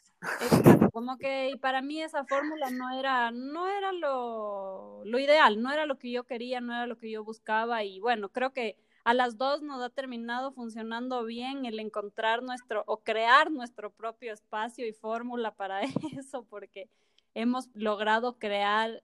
como 0.93 1.17
que 1.17 1.57
para 1.59 1.81
mí 1.81 2.01
esa 2.01 2.23
fórmula 2.25 2.69
no 2.69 2.97
era, 2.97 3.31
no 3.31 3.67
era 3.67 3.91
lo, 3.91 5.01
lo 5.05 5.19
ideal, 5.19 5.61
no 5.61 5.71
era 5.71 5.85
lo 5.85 5.97
que 5.97 6.11
yo 6.11 6.23
quería, 6.23 6.61
no 6.61 6.73
era 6.73 6.87
lo 6.87 6.97
que 6.97 7.11
yo 7.11 7.23
buscaba 7.23 7.83
y 7.83 7.99
bueno, 7.99 8.29
creo 8.29 8.53
que 8.53 8.77
a 9.03 9.13
las 9.13 9.37
dos 9.37 9.61
nos 9.61 9.81
ha 9.81 9.89
terminado 9.89 10.53
funcionando 10.53 11.25
bien 11.25 11.65
el 11.65 11.79
encontrar 11.79 12.41
nuestro 12.41 12.83
o 12.87 13.01
crear 13.01 13.51
nuestro 13.51 13.91
propio 13.91 14.31
espacio 14.31 14.87
y 14.87 14.93
fórmula 14.93 15.51
para 15.51 15.81
eso, 16.17 16.45
porque 16.49 16.89
hemos 17.33 17.69
logrado 17.73 18.37
crear 18.37 19.01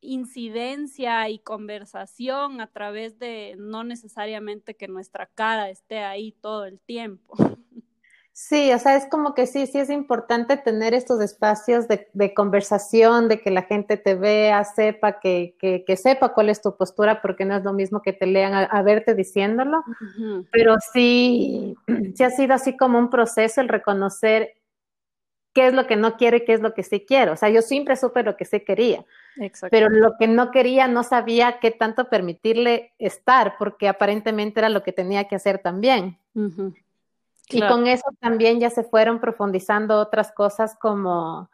incidencia 0.00 1.28
y 1.28 1.38
conversación 1.38 2.60
a 2.60 2.66
través 2.66 3.18
de 3.18 3.54
no 3.58 3.84
necesariamente 3.84 4.74
que 4.74 4.88
nuestra 4.88 5.26
cara 5.26 5.68
esté 5.68 5.98
ahí 5.98 6.32
todo 6.32 6.64
el 6.64 6.80
tiempo. 6.80 7.34
Sí, 8.34 8.72
o 8.72 8.78
sea, 8.78 8.96
es 8.96 9.04
como 9.06 9.34
que 9.34 9.46
sí, 9.46 9.66
sí 9.66 9.78
es 9.78 9.90
importante 9.90 10.56
tener 10.56 10.94
estos 10.94 11.20
espacios 11.20 11.86
de, 11.86 12.32
conversación, 12.34 13.28
de 13.28 13.42
que 13.42 13.50
la 13.50 13.62
gente 13.62 13.98
te 13.98 14.14
vea, 14.14 14.64
sepa, 14.64 15.20
que, 15.20 15.54
que, 15.60 15.96
sepa 15.98 16.32
cuál 16.32 16.48
es 16.48 16.62
tu 16.62 16.74
postura, 16.74 17.20
porque 17.20 17.44
no 17.44 17.54
es 17.54 17.62
lo 17.62 17.74
mismo 17.74 18.00
que 18.00 18.14
te 18.14 18.24
lean 18.24 18.54
a, 18.54 18.82
verte 18.82 19.14
diciéndolo, 19.14 19.84
pero 20.50 20.76
sí, 20.94 21.76
sí 22.14 22.24
ha 22.24 22.30
sido 22.30 22.54
así 22.54 22.74
como 22.74 22.98
un 22.98 23.10
proceso 23.10 23.60
el 23.60 23.68
reconocer 23.68 24.54
qué 25.52 25.66
es 25.66 25.74
lo 25.74 25.86
que 25.86 25.96
no 25.96 26.16
quiero 26.16 26.38
y 26.38 26.44
qué 26.46 26.54
es 26.54 26.62
lo 26.62 26.72
que 26.72 26.84
sí 26.84 27.04
quiero. 27.06 27.32
O 27.32 27.36
sea, 27.36 27.50
yo 27.50 27.60
siempre 27.60 27.96
supe 27.96 28.22
lo 28.22 28.38
que 28.38 28.46
sí 28.46 28.60
quería, 28.60 29.04
pero 29.70 29.90
lo 29.90 30.16
que 30.18 30.26
no 30.26 30.50
quería 30.50 30.88
no 30.88 31.02
sabía 31.02 31.58
qué 31.60 31.70
tanto 31.70 32.08
permitirle 32.08 32.92
estar, 32.98 33.56
porque 33.58 33.88
aparentemente 33.88 34.60
era 34.60 34.70
lo 34.70 34.82
que 34.82 34.92
tenía 34.92 35.24
que 35.24 35.36
hacer 35.36 35.58
también. 35.58 36.16
Y 37.48 37.60
con 37.60 37.86
eso 37.86 38.04
también 38.20 38.60
ya 38.60 38.70
se 38.70 38.84
fueron 38.84 39.20
profundizando 39.20 39.98
otras 39.98 40.32
cosas 40.32 40.76
como, 40.80 41.50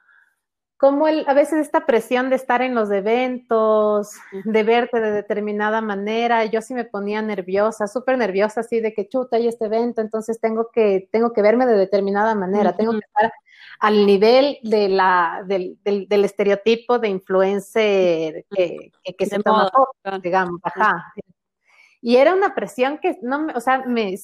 como 0.79 1.09
el, 1.09 1.25
a 1.29 1.35
veces 1.35 1.59
esta 1.59 1.87
presión 1.87 2.31
de 2.31 2.37
estar 2.37 2.63
en 2.63 2.75
los 2.75 2.91
eventos, 2.91 4.13
de 4.45 4.63
verte 4.63 5.01
de 5.01 5.11
determinada 5.11 5.81
manera, 5.81 6.45
yo 6.45 6.63
sí 6.63 6.73
me 6.73 6.85
ponía 6.85 7.21
nerviosa, 7.21 7.89
súper 7.89 8.17
nerviosa, 8.17 8.61
así 8.61 8.81
de 8.81 8.95
que 8.95 9.09
chuta, 9.09 9.37
hay 9.37 9.49
este 9.49 9.65
evento, 9.65 10.01
entonces 10.01 10.41
tengo 10.41 10.71
que, 10.73 11.09
tengo 11.11 11.33
que 11.33 11.43
verme 11.43 11.67
de 11.67 11.77
determinada 11.77 12.35
manera, 12.37 12.77
tengo 12.77 12.93
que 12.93 13.05
estar 13.05 13.33
al 13.81 14.07
nivel 14.07 14.59
de 14.63 14.89
la, 14.89 15.43
del, 15.47 15.79
del, 15.83 16.25
estereotipo 16.25 16.99
de 16.99 17.09
influencer 17.09 18.45
que, 18.51 18.93
que, 19.17 19.27
se 19.27 19.39
toma 19.41 19.71
digamos, 20.23 20.61
ajá. 20.63 21.13
Y 22.01 22.17
era 22.17 22.35
una 22.35 22.55
presión 22.55 22.99
que 22.99 23.19
no 23.23 23.49
o 23.55 23.61
sea, 23.61 23.85
me, 23.87 24.15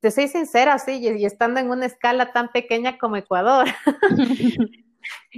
te 0.00 0.10
soy 0.10 0.28
sincera, 0.28 0.78
sí, 0.78 0.98
y, 0.98 1.24
estando 1.24 1.60
en 1.60 1.70
una 1.70 1.86
escala 1.86 2.32
tan 2.32 2.50
pequeña 2.50 2.98
como 2.98 3.16
Ecuador, 3.16 3.66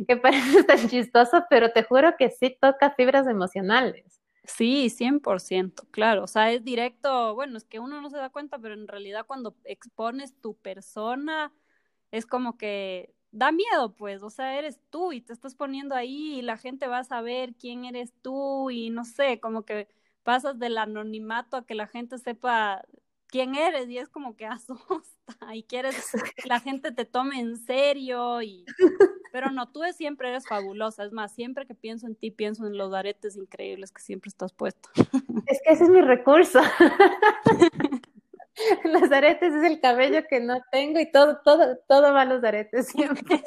que 0.07 0.17
parece 0.17 0.65
tan 0.65 0.89
chistoso, 0.89 1.45
pero 1.49 1.73
te 1.73 1.83
juro 1.83 2.17
que 2.19 2.31
sí 2.31 2.57
toca 2.61 2.91
fibras 2.91 3.27
emocionales. 3.27 4.21
Sí, 4.45 4.91
100%, 4.91 5.87
claro, 5.91 6.25
o 6.25 6.27
sea, 6.27 6.51
es 6.51 6.65
directo, 6.65 7.35
bueno, 7.35 7.57
es 7.57 7.65
que 7.65 7.79
uno 7.79 8.01
no 8.01 8.11
se 8.11 8.17
da 8.17 8.31
cuenta, 8.31 8.59
pero 8.59 8.75
en 8.75 8.89
realidad 8.89 9.27
cuando 9.27 9.55
expones 9.65 10.35
tu 10.41 10.57
persona, 10.57 11.53
es 12.11 12.27
como 12.27 12.57
que 12.57 13.15
da 13.33 13.53
miedo, 13.53 13.95
pues, 13.95 14.23
o 14.23 14.31
sea, 14.31 14.59
eres 14.59 14.81
tú 14.91 15.13
y 15.13 15.21
te 15.21 15.33
estás 15.33 15.55
poniendo 15.55 15.95
ahí 15.95 16.39
y 16.39 16.43
la 16.43 16.57
gente 16.57 16.89
va 16.89 16.99
a 16.99 17.05
saber 17.05 17.55
quién 17.55 17.85
eres 17.85 18.13
tú 18.23 18.71
y 18.71 18.91
no 18.91 19.05
sé, 19.05 19.39
como 19.41 19.65
que 19.65 19.89
pasas 20.25 20.59
del 20.59 20.79
anonimato 20.79 21.57
a 21.57 21.67
que 21.67 21.75
la 21.75 21.87
gente 21.87 22.19
sepa 22.19 22.83
quién 23.31 23.55
eres 23.55 23.89
y 23.89 23.99
es 23.99 24.09
como 24.09 24.37
que 24.37 24.47
asusta 24.47 25.55
y 25.55 25.63
quieres 25.63 26.11
que 26.35 26.49
la 26.49 26.61
gente 26.61 26.93
te 26.93 27.05
tome 27.05 27.41
en 27.41 27.57
serio 27.57 28.43
y 28.43 28.65
Pero 29.33 29.51
no, 29.51 29.71
tú 29.71 29.83
siempre 29.97 30.29
eres 30.29 30.47
fabulosa. 30.47 31.05
Es 31.05 31.13
más, 31.13 31.33
siempre 31.33 31.67
que 31.67 31.75
pienso 31.75 32.07
en 32.07 32.17
ti, 32.17 32.31
pienso 32.31 32.67
en 32.67 32.77
los 32.77 32.93
aretes 32.93 33.37
increíbles 33.37 33.93
que 33.93 34.03
siempre 34.03 34.29
estás 34.29 34.53
puesto. 34.53 34.89
Es 35.47 35.61
que 35.65 35.73
ese 35.73 35.85
es 35.85 35.91
mi 35.91 36.01
recurso. 36.01 36.61
los 38.85 39.11
aretes 39.11 39.53
es 39.53 39.65
el 39.65 39.81
cabello 39.81 40.27
que 40.29 40.41
no 40.41 40.61
tengo 40.71 41.01
y 41.01 41.11
todo, 41.11 41.41
todo, 41.45 41.79
todo 41.89 42.13
va 42.13 42.23
a 42.23 42.25
los 42.25 42.45
aretes 42.45 42.89
siempre. 42.89 43.43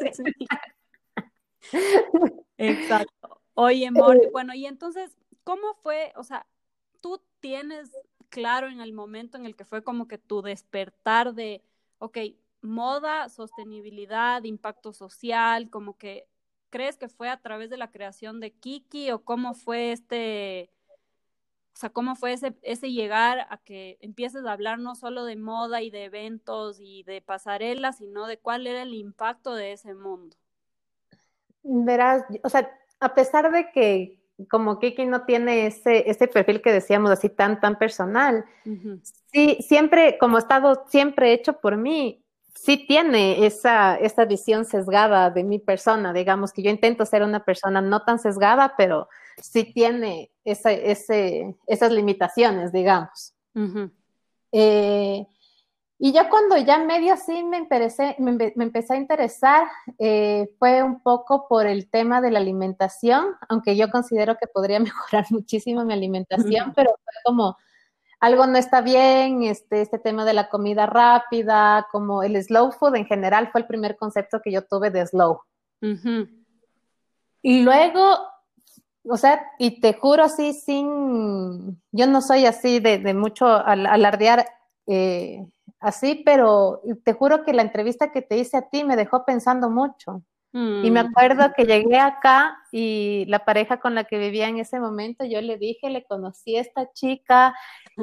Exacto. 2.58 3.42
Oye, 3.54 3.90
Mori, 3.92 4.28
bueno, 4.32 4.54
y 4.54 4.66
entonces, 4.66 5.16
¿cómo 5.44 5.76
fue? 5.76 6.12
O 6.18 6.24
sea, 6.24 6.46
tú 7.00 7.22
tienes 7.40 7.92
claro 8.34 8.68
en 8.68 8.82
el 8.82 8.94
momento 8.94 9.38
en 9.38 9.46
el 9.46 9.56
que 9.56 9.64
fue 9.64 9.84
como 9.84 10.08
que 10.08 10.18
tu 10.18 10.42
despertar 10.42 11.36
de, 11.36 11.62
ok, 12.00 12.18
moda, 12.62 13.30
sostenibilidad, 13.30 14.44
impacto 14.44 14.92
social, 14.92 15.70
como 15.70 16.00
que 16.00 16.28
crees 16.72 16.98
que 16.98 17.10
fue 17.10 17.30
a 17.30 17.40
través 17.40 17.70
de 17.70 17.78
la 17.78 17.92
creación 17.92 18.40
de 18.40 18.52
Kiki 18.52 19.12
o 19.12 19.24
cómo 19.24 19.54
fue 19.54 19.92
este, 19.92 20.72
o 21.76 21.78
sea, 21.78 21.92
cómo 21.92 22.16
fue 22.16 22.34
ese, 22.34 22.56
ese 22.64 22.92
llegar 22.92 23.46
a 23.52 23.60
que 23.60 24.00
empieces 24.02 24.44
a 24.46 24.54
hablar 24.54 24.80
no 24.80 24.96
solo 24.96 25.26
de 25.26 25.36
moda 25.36 25.84
y 25.84 25.92
de 25.92 26.06
eventos 26.06 26.80
y 26.80 27.04
de 27.04 27.22
pasarelas, 27.22 27.98
sino 27.98 28.26
de 28.26 28.40
cuál 28.40 28.66
era 28.66 28.82
el 28.82 28.96
impacto 28.96 29.54
de 29.54 29.74
ese 29.74 29.94
mundo. 29.94 30.36
Verás, 31.62 32.26
o 32.44 32.50
sea, 32.50 32.76
a 33.00 33.14
pesar 33.14 33.52
de 33.52 33.70
que 33.72 34.23
como 34.50 34.80
Kiki 34.80 35.06
no 35.06 35.26
tiene 35.26 35.68
ese, 35.68 36.10
ese 36.10 36.28
perfil 36.28 36.62
que 36.62 36.72
decíamos 36.72 37.12
así 37.12 37.30
tan, 37.30 37.60
tan 37.60 37.78
personal, 37.78 38.46
sí, 39.32 39.58
siempre, 39.62 40.18
como 40.18 40.38
estado 40.38 40.86
siempre 40.88 41.34
hecho 41.34 41.60
por 41.60 41.78
mí, 41.78 42.24
sí 42.56 42.86
tiene 42.88 43.46
esa, 43.46 43.96
esa 43.96 44.26
visión 44.26 44.66
sesgada 44.66 45.30
de 45.30 45.44
mi 45.44 45.60
persona, 45.60 46.14
digamos 46.14 46.52
que 46.54 46.64
yo 46.64 46.70
intento 46.70 47.06
ser 47.06 47.24
una 47.24 47.44
persona 47.44 47.82
no 47.82 48.04
tan 48.04 48.20
sesgada, 48.20 48.76
pero 48.78 49.08
sí 49.42 49.66
tiene 49.74 50.32
esa, 50.44 50.72
ese, 50.72 51.56
esas 51.68 51.92
limitaciones, 51.92 52.72
digamos. 52.72 53.34
eh, 54.52 55.26
y 56.00 56.12
yo 56.12 56.30
cuando 56.30 56.58
ya 56.58 56.80
medio 56.80 57.14
así 57.14 57.44
me, 57.44 57.58
empecé, 57.58 58.16
me, 58.20 58.52
empecé 58.56 58.94
a 58.94 58.98
interesar, 58.98 59.68
eh, 60.00 60.50
fue 60.60 60.84
un 60.84 61.02
poco 61.02 61.48
por 61.48 61.66
el 61.66 61.90
tema 61.90 62.20
de 62.20 62.32
la 62.32 62.40
alimentación, 62.40 63.28
aunque 63.48 63.76
yo 63.76 63.90
considero 63.90 64.38
que 64.38 64.48
podría 64.48 64.80
mejorar 64.82 65.26
muchísimo 65.30 65.86
mi 65.86 65.94
alimentación, 65.94 66.74
pero 66.76 66.92
fue 66.92 67.14
como 67.24 67.58
algo 68.20 68.48
no 68.48 68.58
está 68.58 68.82
bien, 68.82 69.44
este, 69.44 69.82
este 69.82 70.00
tema 70.00 70.24
de 70.24 70.34
la 70.34 70.48
comida 70.48 70.86
rápida, 70.86 71.88
como 71.92 72.24
el 72.24 72.42
slow 72.42 72.72
food 72.72 72.96
en 72.96 73.06
general 73.06 73.50
fue 73.52 73.62
el 73.62 73.68
primer 73.68 73.98
concepto 73.98 74.42
que 74.42 74.52
yo 74.52 74.64
tuve 74.64 74.92
de 74.92 75.06
slow. 75.06 75.42
Y 77.42 77.64
luego, 77.64 78.18
o 79.04 79.18
sea, 79.18 79.46
y 79.60 79.82
te 79.82 79.94
juro 79.94 80.24
así, 80.24 80.54
sin, 80.54 81.82
yo 81.92 82.08
no 82.08 82.22
soy 82.22 82.46
así 82.46 82.80
de, 82.80 82.98
de 82.98 83.14
mucho 83.14 83.46
alardear. 83.46 84.46
Eh, 84.88 85.46
así, 85.84 86.22
pero 86.26 86.82
te 87.04 87.14
juro 87.14 87.44
que 87.44 87.54
la 87.54 87.62
entrevista 87.62 88.12
que 88.12 88.22
te 88.22 88.38
hice 88.38 88.58
a 88.58 88.70
ti 88.70 88.84
me 88.84 88.96
dejó 88.96 89.26
pensando 89.26 89.70
mucho. 89.70 90.24
Y 90.56 90.92
me 90.92 91.04
mm. 91.04 91.08
acuerdo 91.08 91.52
que 91.58 91.66
llegué 91.66 91.98
acá 91.98 92.56
y 92.72 93.26
la 93.26 93.44
pareja 93.44 93.80
con 93.80 93.96
la 93.96 94.04
que 94.04 94.20
vivía 94.20 94.48
en 94.48 94.60
ese 94.60 94.80
momento, 94.80 95.26
yo 95.26 95.42
le 95.42 95.58
dije, 95.58 95.90
le 95.90 96.06
conocí 96.06 96.56
a 96.58 96.62
esta 96.62 96.92
chica, 96.94 97.56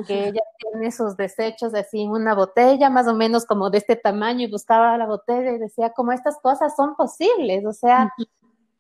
que 0.09 0.25
ella 0.35 0.41
tiene 0.59 0.91
sus 0.91 1.17
desechos 1.17 1.75
así 1.75 2.03
en 2.03 2.11
una 2.11 2.35
botella, 2.35 2.91
más 2.91 3.07
o 3.07 3.15
menos 3.15 3.47
como 3.47 3.71
de 3.71 3.79
este 3.79 3.95
tamaño, 3.95 4.49
y 4.49 4.51
buscaba 4.51 4.99
la 4.99 5.07
botella 5.07 5.53
y 5.53 5.59
decía, 5.59 5.91
como 5.91 6.11
estas 6.11 6.41
cosas 6.43 6.75
son 6.75 6.97
posibles, 6.97 7.65
o 7.65 7.73
sea, 7.73 8.13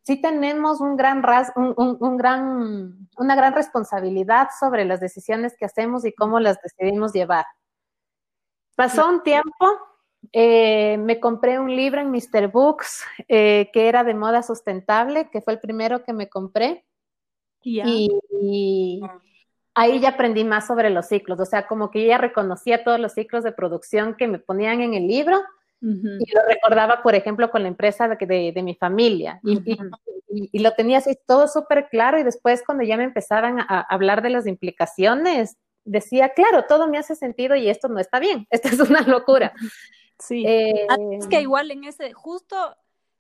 sí 0.03 0.21
tenemos 0.21 0.81
un 0.81 0.97
gran, 0.97 1.23
un, 1.55 1.97
un 2.01 2.17
gran, 2.17 3.09
una 3.19 3.37
gran 3.37 3.55
responsabilidad 3.55 4.49
sobre 4.59 4.85
las 4.85 4.99
decisiones 4.99 5.55
que 5.57 5.67
hacemos 5.67 6.05
y 6.05 6.13
cómo 6.13 6.41
las 6.41 6.59
decidimos 6.61 7.13
llevar. 7.13 7.45
Pasó 8.81 9.11
un 9.11 9.23
tiempo, 9.23 9.67
eh, 10.33 10.97
me 10.97 11.21
compré 11.21 11.61
un 11.61 11.77
libro 11.77 12.01
en 12.01 12.11
Mr. 12.11 12.49
Books 12.51 13.05
eh, 13.29 13.69
que 13.75 13.89
era 13.89 14.05
de 14.05 14.15
moda 14.15 14.43
sustentable, 14.43 15.29
que 15.31 15.43
fue 15.43 15.53
el 15.53 15.61
primero 15.61 16.03
que 16.03 16.15
me 16.15 16.31
compré. 16.31 16.87
Y, 17.63 19.03
ahí 19.75 20.01
ya 20.01 20.09
aprendí 20.09 20.45
más 20.45 20.67
sobre 20.67 20.89
los 20.89 21.09
ciclos, 21.09 21.39
o 21.41 21.45
sea, 21.45 21.67
como 21.67 21.91
que 21.91 22.07
ya 22.07 22.17
reconocía 22.17 22.83
todos 22.83 22.99
los 22.99 23.13
ciclos 23.13 23.45
de 23.45 23.53
producción 23.53 24.15
que 24.15 24.29
me 24.29 24.39
ponían 24.39 24.81
en 24.81 24.95
el 24.95 25.07
libro. 25.07 25.39
Y 25.83 26.35
lo 26.35 26.41
recordaba, 26.49 27.03
por 27.03 27.15
ejemplo, 27.15 27.51
con 27.51 27.61
la 27.61 27.69
empresa 27.69 28.09
de, 28.09 28.53
de, 28.55 28.63
mi 28.63 28.77
familia. 28.77 29.41
Y, 29.45 29.61
y, 30.53 30.59
lo 30.59 30.73
tenía 30.73 30.99
así 30.99 31.19
todo 31.27 31.49
súper 31.49 31.89
claro. 31.91 32.19
Y 32.19 32.23
después, 32.23 32.63
cuando 32.65 32.83
ya 32.83 32.97
me 32.97 33.05
empezaban 33.05 33.61
a 33.61 33.81
hablar 33.91 34.23
de 34.23 34.31
las 34.31 34.47
implicaciones, 34.47 35.59
decía, 35.85 36.31
claro, 36.31 36.65
todo 36.67 36.89
me 36.89 36.99
hace 36.99 37.15
sentido 37.15 37.57
y 37.57 37.69
esto 37.69 37.89
no 37.89 37.99
está 37.99 38.19
bien, 38.19 38.47
esto 38.51 38.69
es 38.69 38.81
una 38.81 39.03
locura. 39.03 39.53
Sí, 40.23 40.45
eh, 40.47 40.87
es 41.13 41.29
que 41.29 41.41
igual 41.41 41.71
en 41.71 41.85
ese, 41.85 42.13
justo 42.13 42.77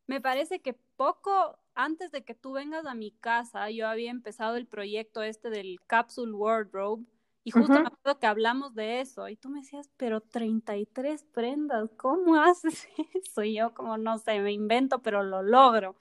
me 0.06 0.20
parece 0.20 0.60
que 0.60 0.74
poco 0.96 1.58
antes 1.74 2.12
de 2.12 2.24
que 2.24 2.34
tú 2.34 2.52
vengas 2.52 2.84
a 2.84 2.94
mi 2.94 3.12
casa, 3.12 3.70
yo 3.70 3.88
había 3.88 4.10
empezado 4.10 4.56
el 4.56 4.66
proyecto 4.66 5.22
este 5.22 5.48
del 5.48 5.80
Capsule 5.86 6.32
Wardrobe 6.32 7.06
y 7.42 7.52
justo 7.52 7.72
me 7.72 7.86
acuerdo 7.86 8.18
que 8.20 8.26
hablamos 8.26 8.74
de 8.74 9.00
eso 9.00 9.28
y 9.28 9.36
tú 9.36 9.48
me 9.48 9.60
decías, 9.60 9.90
pero 9.96 10.20
33 10.20 11.24
prendas, 11.24 11.88
¿cómo 11.96 12.36
haces 12.36 12.86
eso? 13.14 13.42
Y 13.42 13.54
yo 13.54 13.72
como, 13.72 13.96
no 13.96 14.18
sé, 14.18 14.40
me 14.40 14.52
invento, 14.52 15.00
pero 15.00 15.22
lo 15.22 15.42
logro. 15.42 15.96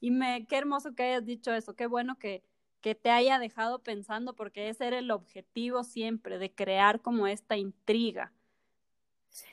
Y 0.00 0.10
me, 0.12 0.46
qué 0.46 0.56
hermoso 0.56 0.94
que 0.94 1.02
hayas 1.02 1.24
dicho 1.24 1.52
eso, 1.52 1.74
qué 1.74 1.86
bueno 1.86 2.18
que 2.18 2.44
que 2.80 2.94
te 2.94 3.10
haya 3.10 3.38
dejado 3.38 3.80
pensando, 3.80 4.34
porque 4.34 4.68
ese 4.68 4.86
era 4.86 4.98
el 4.98 5.10
objetivo 5.10 5.84
siempre, 5.84 6.38
de 6.38 6.52
crear 6.52 7.00
como 7.00 7.26
esta 7.26 7.56
intriga. 7.56 8.32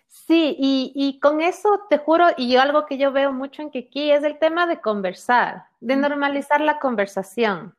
Sí, 0.08 0.56
y, 0.60 1.20
con 1.20 1.42
eso 1.42 1.82
te 1.89 1.98
juro, 1.98 2.27
y 2.38 2.56
algo 2.56 2.86
que 2.86 2.98
yo 2.98 3.12
veo 3.12 3.34
mucho 3.34 3.62
en 3.62 3.72
Kiki 3.72 4.12
es 4.12 4.24
el 4.24 4.38
tema 4.38 4.68
de 4.68 4.80
conversar, 4.80 5.63
de 5.82 5.96
normalizar 5.96 6.62
la 6.62 6.80
conversación, 6.80 7.75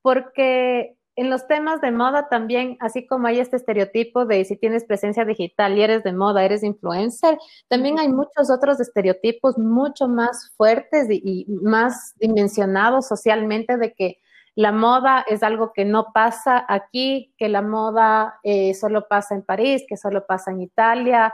porque 0.00 0.96
en 1.16 1.28
los 1.28 1.46
temas 1.48 1.80
de 1.80 1.90
moda 1.90 2.28
también, 2.28 2.76
así 2.80 3.06
como 3.06 3.26
hay 3.26 3.40
este 3.40 3.56
estereotipo 3.56 4.24
de 4.24 4.44
si 4.44 4.56
tienes 4.56 4.84
presencia 4.84 5.24
digital 5.24 5.76
y 5.76 5.82
eres 5.82 6.04
de 6.04 6.12
moda, 6.12 6.44
eres 6.44 6.62
influencer, 6.62 7.36
también 7.68 7.98
hay 7.98 8.08
muchos 8.08 8.48
otros 8.50 8.80
estereotipos 8.80 9.58
mucho 9.58 10.08
más 10.08 10.52
fuertes 10.56 11.08
y 11.10 11.46
más 11.48 12.14
dimensionados 12.18 13.08
socialmente 13.08 13.76
de 13.76 13.92
que 13.92 14.22
la 14.54 14.72
moda 14.72 15.24
es 15.28 15.42
algo 15.42 15.72
que 15.72 15.84
no 15.84 16.12
pasa 16.12 16.64
aquí, 16.68 17.34
que 17.38 17.48
la 17.48 17.62
moda 17.62 18.38
eh, 18.42 18.74
solo 18.74 19.08
pasa 19.08 19.34
en 19.34 19.42
París, 19.42 19.84
que 19.88 19.96
solo 19.96 20.26
pasa 20.26 20.50
en 20.50 20.60
Italia, 20.60 21.32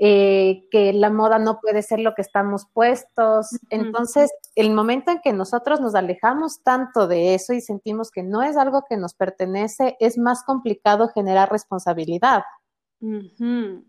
eh, 0.00 0.68
que 0.70 0.92
la 0.92 1.10
moda 1.10 1.40
no 1.40 1.58
puede 1.60 1.82
ser 1.82 1.98
lo 1.98 2.14
que 2.14 2.22
estamos 2.22 2.66
puestos. 2.72 3.48
Entonces, 3.70 4.30
el 4.54 4.70
momento 4.72 5.10
en 5.10 5.20
que 5.20 5.32
nosotros 5.32 5.80
nos 5.80 5.94
alejamos 5.94 6.62
tanto 6.62 7.08
de 7.08 7.34
eso 7.34 7.52
y 7.52 7.60
sentimos 7.60 8.10
que 8.10 8.22
no 8.22 8.42
es 8.42 8.56
algo 8.56 8.84
que 8.88 8.96
nos 8.96 9.14
pertenece, 9.14 9.96
es 9.98 10.18
más 10.18 10.44
complicado 10.44 11.08
generar 11.08 11.50
responsabilidad. 11.50 12.44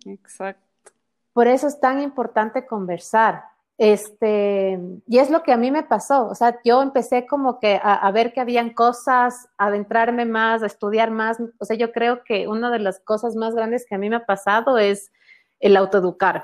Exacto. 0.05 0.93
Por 1.33 1.47
eso 1.47 1.67
es 1.67 1.79
tan 1.79 2.01
importante 2.01 2.65
conversar. 2.65 3.43
Este, 3.79 4.77
y 5.07 5.19
es 5.19 5.29
lo 5.29 5.41
que 5.41 5.53
a 5.53 5.57
mí 5.57 5.71
me 5.71 5.83
pasó, 5.83 6.27
o 6.27 6.35
sea, 6.35 6.59
yo 6.65 6.81
empecé 6.81 7.25
como 7.25 7.61
que 7.61 7.79
a, 7.81 8.11
ver 8.11 8.33
que 8.33 8.41
habían 8.41 8.73
cosas, 8.73 9.47
a 9.57 9.67
adentrarme 9.67 10.25
más, 10.25 10.61
a 10.61 10.65
estudiar 10.65 11.11
más, 11.11 11.37
o 11.59 11.63
sea, 11.63 11.77
yo 11.77 11.93
creo 11.93 12.25
que 12.25 12.49
una 12.49 12.71
de 12.71 12.79
las 12.79 12.99
cosas 12.99 13.37
más 13.37 13.55
grandes 13.55 13.85
que 13.87 13.95
a 13.95 13.97
mí 13.97 14.09
me 14.09 14.17
ha 14.17 14.25
pasado 14.25 14.77
es 14.77 15.13
el 15.61 15.77
autoeducarme. 15.77 16.43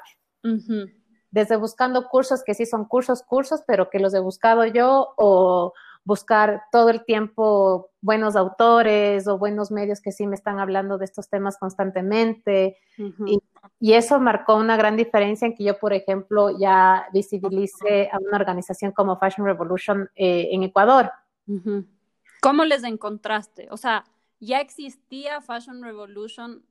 Desde 1.30 1.58
buscando 1.58 2.08
cursos 2.08 2.42
que 2.42 2.54
sí 2.54 2.66
son 2.66 2.86
cursos, 2.86 3.22
cursos, 3.22 3.64
pero 3.68 3.90
que 3.90 4.00
los 4.00 4.14
he 4.14 4.20
buscado 4.20 4.66
yo 4.66 5.14
o 5.18 5.74
buscar 6.06 6.64
todo 6.72 6.90
el 6.90 7.04
tiempo 7.04 7.90
buenos 8.00 8.36
autores 8.36 9.28
o 9.28 9.38
buenos 9.38 9.72
medios 9.72 10.00
que 10.00 10.12
sí 10.12 10.28
me 10.28 10.36
están 10.36 10.60
hablando 10.60 10.98
de 10.98 11.06
estos 11.06 11.28
temas 11.28 11.58
constantemente. 11.58 12.78
y, 13.26 13.42
eso 13.94 14.20
marcó 14.20 14.56
una 14.56 14.78
gran 14.78 14.96
diferencia 14.96 15.48
en 15.48 15.56
que 15.56 15.64
yo, 15.64 15.78
por 15.80 15.94
ejemplo, 15.94 16.58
ya 16.58 17.08
visibilice 17.12 18.10
a 18.12 18.20
una 18.20 18.38
organización 18.38 18.92
como 18.92 19.18
Fashion 19.18 19.46
Revolution 19.46 20.10
eh, 20.16 20.50
en 20.52 20.64
Ecuador. 20.64 21.12
¿Cómo 22.42 22.66
les 22.66 22.84
encontraste? 22.84 23.68
O 23.72 23.78
sea, 23.78 24.06
ya 24.40 24.60
existía 24.60 25.42
Fashion 25.42 25.82
Revolution 25.82 26.64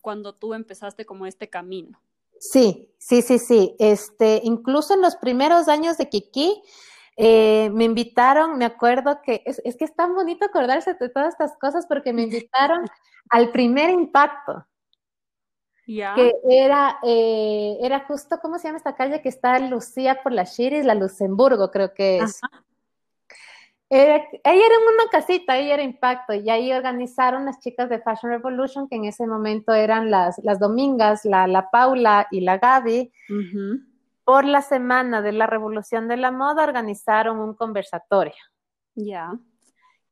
cuando 0.00 0.34
tú 0.34 0.54
empezaste 0.54 1.04
como 1.04 1.26
este 1.26 1.48
camino. 1.48 2.00
Sí, 2.38 2.88
sí, 2.98 3.22
sí, 3.22 3.38
sí. 3.38 3.74
Este, 3.78 4.40
incluso 4.44 4.94
en 4.94 5.00
los 5.00 5.16
primeros 5.16 5.68
años 5.68 5.96
de 5.98 6.08
Kiki, 6.08 6.62
eh, 7.16 7.70
me 7.72 7.84
invitaron, 7.84 8.58
me 8.58 8.64
acuerdo 8.64 9.20
que 9.22 9.42
es, 9.46 9.60
que 9.76 9.84
es 9.84 9.94
tan 9.94 10.14
bonito 10.14 10.44
acordarse 10.44 10.94
de 10.94 11.08
todas 11.08 11.28
estas 11.28 11.56
cosas 11.58 11.86
porque 11.86 12.12
me 12.12 12.22
invitaron 12.24 12.84
al 13.30 13.50
primer 13.50 13.90
impacto. 13.90 14.66
que 15.86 16.32
era, 16.48 16.98
eh, 17.02 17.76
era 17.82 18.00
justo, 18.00 18.38
¿cómo 18.40 18.58
se 18.58 18.68
llama 18.68 18.78
esta 18.78 18.96
calle 18.96 19.20
que 19.20 19.28
está 19.28 19.58
Lucía 19.58 20.22
por 20.22 20.32
la 20.32 20.44
Chiris? 20.44 20.84
La 20.84 20.94
Luxemburgo, 20.94 21.70
creo 21.70 21.92
que 21.92 22.18
es. 22.18 22.40
Era, 23.90 24.14
ahí 24.44 24.58
era 24.58 24.78
una 24.78 25.10
casita, 25.12 25.52
ahí 25.52 25.70
era 25.70 25.82
Impacto, 25.82 26.32
y 26.32 26.48
ahí 26.50 26.72
organizaron 26.72 27.44
las 27.44 27.60
chicas 27.60 27.88
de 27.90 28.00
Fashion 28.00 28.32
Revolution, 28.32 28.88
que 28.88 28.96
en 28.96 29.04
ese 29.04 29.26
momento 29.26 29.72
eran 29.72 30.10
las, 30.10 30.38
las 30.42 30.58
Domingas, 30.58 31.24
la, 31.24 31.46
la 31.46 31.70
Paula 31.70 32.26
y 32.30 32.40
la 32.40 32.58
Gaby. 32.58 33.12
Por 34.24 34.44
la 34.44 34.62
semana 34.62 35.22
de 35.22 35.32
la 35.32 35.46
Revolución 35.46 36.08
de 36.08 36.16
la 36.16 36.30
Moda 36.30 36.64
organizaron 36.64 37.38
un 37.38 37.54
conversatorio. 37.54 38.34
Ya 38.94 39.32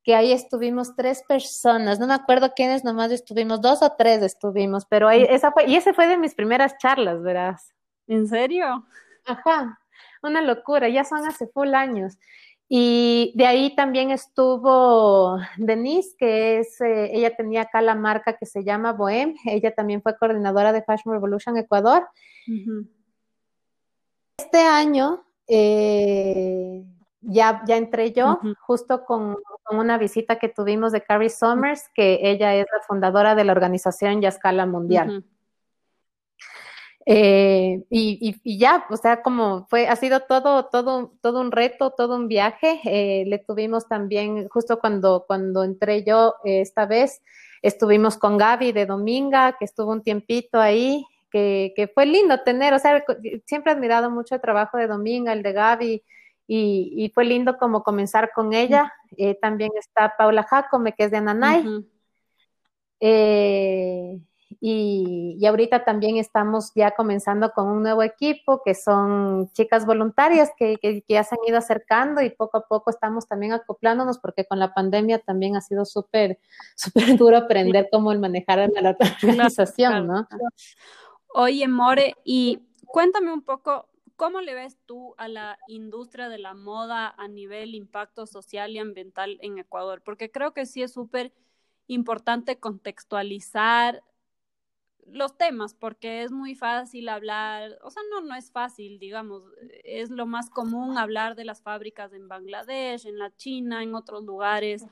que 0.02 0.14
ahí 0.14 0.32
estuvimos 0.32 0.96
tres 0.96 1.22
personas, 1.22 2.00
no 2.00 2.06
me 2.06 2.14
acuerdo 2.14 2.52
quiénes 2.54 2.84
nomás 2.84 3.12
estuvimos, 3.12 3.60
dos 3.60 3.82
o 3.82 3.92
tres 3.96 4.22
estuvimos, 4.22 4.84
pero 4.86 5.08
ahí, 5.08 5.24
esa 5.28 5.52
fue, 5.52 5.66
y 5.66 5.76
ese 5.76 5.92
fue 5.92 6.08
de 6.08 6.16
mis 6.16 6.34
primeras 6.34 6.76
charlas, 6.78 7.22
verás. 7.22 7.72
¿En 8.08 8.26
serio? 8.26 8.84
Ajá, 9.24 9.78
una 10.22 10.42
locura, 10.42 10.88
ya 10.88 11.04
son 11.04 11.24
hace 11.26 11.46
full 11.46 11.74
años. 11.74 12.18
Y 12.68 13.32
de 13.36 13.46
ahí 13.46 13.76
también 13.76 14.10
estuvo 14.10 15.38
Denise, 15.56 16.16
que 16.18 16.58
es, 16.58 16.80
eh, 16.80 17.10
ella 17.12 17.36
tenía 17.36 17.62
acá 17.62 17.82
la 17.82 17.94
marca 17.94 18.36
que 18.36 18.46
se 18.46 18.64
llama 18.64 18.92
Bohem, 18.92 19.34
ella 19.44 19.72
también 19.74 20.02
fue 20.02 20.16
coordinadora 20.16 20.72
de 20.72 20.82
Fashion 20.82 21.14
Revolution 21.14 21.56
Ecuador. 21.58 22.08
Este 24.36 24.58
año, 24.58 25.24
eh, 25.46 26.84
ya, 27.20 27.62
ya 27.66 27.76
entré 27.76 28.12
yo, 28.12 28.40
justo 28.60 29.04
con, 29.04 29.36
una 29.70 29.96
visita 29.96 30.38
que 30.38 30.48
tuvimos 30.48 30.92
de 30.92 31.02
Carrie 31.02 31.30
Summers, 31.30 31.88
que 31.94 32.20
ella 32.22 32.54
es 32.54 32.66
la 32.70 32.82
fundadora 32.86 33.34
de 33.34 33.44
la 33.44 33.52
organización 33.52 34.24
a 34.24 34.28
escala 34.28 34.66
mundial. 34.66 35.24
Eh, 37.04 37.82
y, 37.90 38.58
ya, 38.58 38.86
o 38.90 38.96
sea, 38.96 39.22
como 39.22 39.66
fue, 39.68 39.88
ha 39.88 39.96
sido 39.96 40.20
todo, 40.20 40.66
todo, 40.66 41.12
todo 41.20 41.40
un 41.40 41.50
reto, 41.52 41.90
todo 41.90 42.16
un 42.16 42.28
viaje. 42.28 42.80
Eh, 42.84 43.24
le 43.26 43.38
tuvimos 43.38 43.88
también, 43.88 44.48
justo 44.48 44.78
cuando, 44.78 45.24
cuando 45.26 45.64
entré 45.64 46.04
yo 46.04 46.34
eh, 46.44 46.60
esta 46.60 46.86
vez, 46.86 47.22
estuvimos 47.62 48.16
con 48.18 48.38
Gaby 48.38 48.72
de 48.72 48.86
Dominga, 48.86 49.56
que 49.58 49.64
estuvo 49.64 49.90
un 49.92 50.02
tiempito 50.02 50.60
ahí, 50.60 51.04
que, 51.32 51.72
que, 51.74 51.88
fue 51.88 52.06
lindo 52.06 52.40
tener, 52.40 52.74
o 52.74 52.78
sea, 52.78 53.04
siempre 53.46 53.72
he 53.72 53.74
admirado 53.74 54.10
mucho 54.10 54.34
el 54.34 54.40
trabajo 54.40 54.76
de 54.76 54.86
Dominga, 54.86 55.32
el 55.32 55.42
de 55.42 55.52
Gaby, 55.52 56.02
y, 56.46 57.10
fue 57.14 57.24
lindo 57.24 57.56
como 57.56 57.82
comenzar 57.82 58.30
con 58.34 58.52
ella. 58.52 58.92
Eh, 59.16 59.34
también 59.40 59.70
está 59.78 60.14
Paula 60.16 60.42
Jacome, 60.42 60.92
que 60.92 61.04
es 61.04 61.10
de 61.10 61.16
Ananay. 61.16 61.64
Eh, 63.00 64.20
y, 64.60 65.44
ahorita 65.46 65.84
también 65.84 66.18
estamos 66.18 66.72
ya 66.74 66.90
comenzando 66.92 67.52
con 67.52 67.68
un 67.68 67.82
nuevo 67.82 68.02
equipo, 68.02 68.62
que 68.62 68.74
son 68.74 69.50
chicas 69.52 69.86
voluntarias 69.86 70.50
que, 70.56 70.78
ya 71.08 71.24
se 71.24 71.34
han 71.34 71.48
ido 71.48 71.58
acercando 71.58 72.20
y 72.20 72.30
poco 72.30 72.58
a 72.58 72.66
poco 72.66 72.90
estamos 72.90 73.26
también 73.26 73.52
acoplándonos, 73.52 74.18
porque 74.18 74.44
con 74.44 74.58
la 74.58 74.74
pandemia 74.74 75.20
también 75.20 75.56
ha 75.56 75.62
sido 75.62 75.84
súper, 75.84 76.38
súper 76.76 77.16
duro 77.16 77.38
aprender 77.38 77.88
cómo 77.90 78.12
el 78.12 78.18
manejar 78.18 78.70
la 78.80 78.96
organización, 79.22 80.06
¿no? 80.06 80.28
Oye, 81.34 81.66
More, 81.68 82.14
y 82.24 82.60
cuéntame 82.86 83.32
un 83.32 83.42
poco, 83.42 83.88
¿Cómo 84.22 84.40
le 84.40 84.54
ves 84.54 84.78
tú 84.86 85.14
a 85.18 85.26
la 85.26 85.58
industria 85.66 86.28
de 86.28 86.38
la 86.38 86.54
moda 86.54 87.12
a 87.18 87.26
nivel 87.26 87.74
impacto 87.74 88.24
social 88.26 88.70
y 88.70 88.78
ambiental 88.78 89.36
en 89.42 89.58
Ecuador? 89.58 90.00
Porque 90.04 90.30
creo 90.30 90.52
que 90.54 90.64
sí 90.64 90.80
es 90.80 90.92
súper 90.92 91.32
importante 91.88 92.60
contextualizar 92.60 94.04
los 95.06 95.36
temas, 95.36 95.74
porque 95.74 96.22
es 96.22 96.30
muy 96.30 96.54
fácil 96.54 97.08
hablar, 97.08 97.80
o 97.82 97.90
sea, 97.90 98.02
no, 98.12 98.20
no 98.20 98.36
es 98.36 98.52
fácil, 98.52 99.00
digamos, 99.00 99.42
es 99.82 100.10
lo 100.10 100.26
más 100.26 100.48
común 100.50 100.96
hablar 100.96 101.34
de 101.34 101.44
las 101.44 101.60
fábricas 101.60 102.12
en 102.12 102.28
Bangladesh, 102.28 103.06
en 103.06 103.18
la 103.18 103.34
China, 103.34 103.82
en 103.82 103.96
otros 103.96 104.22
lugares, 104.22 104.86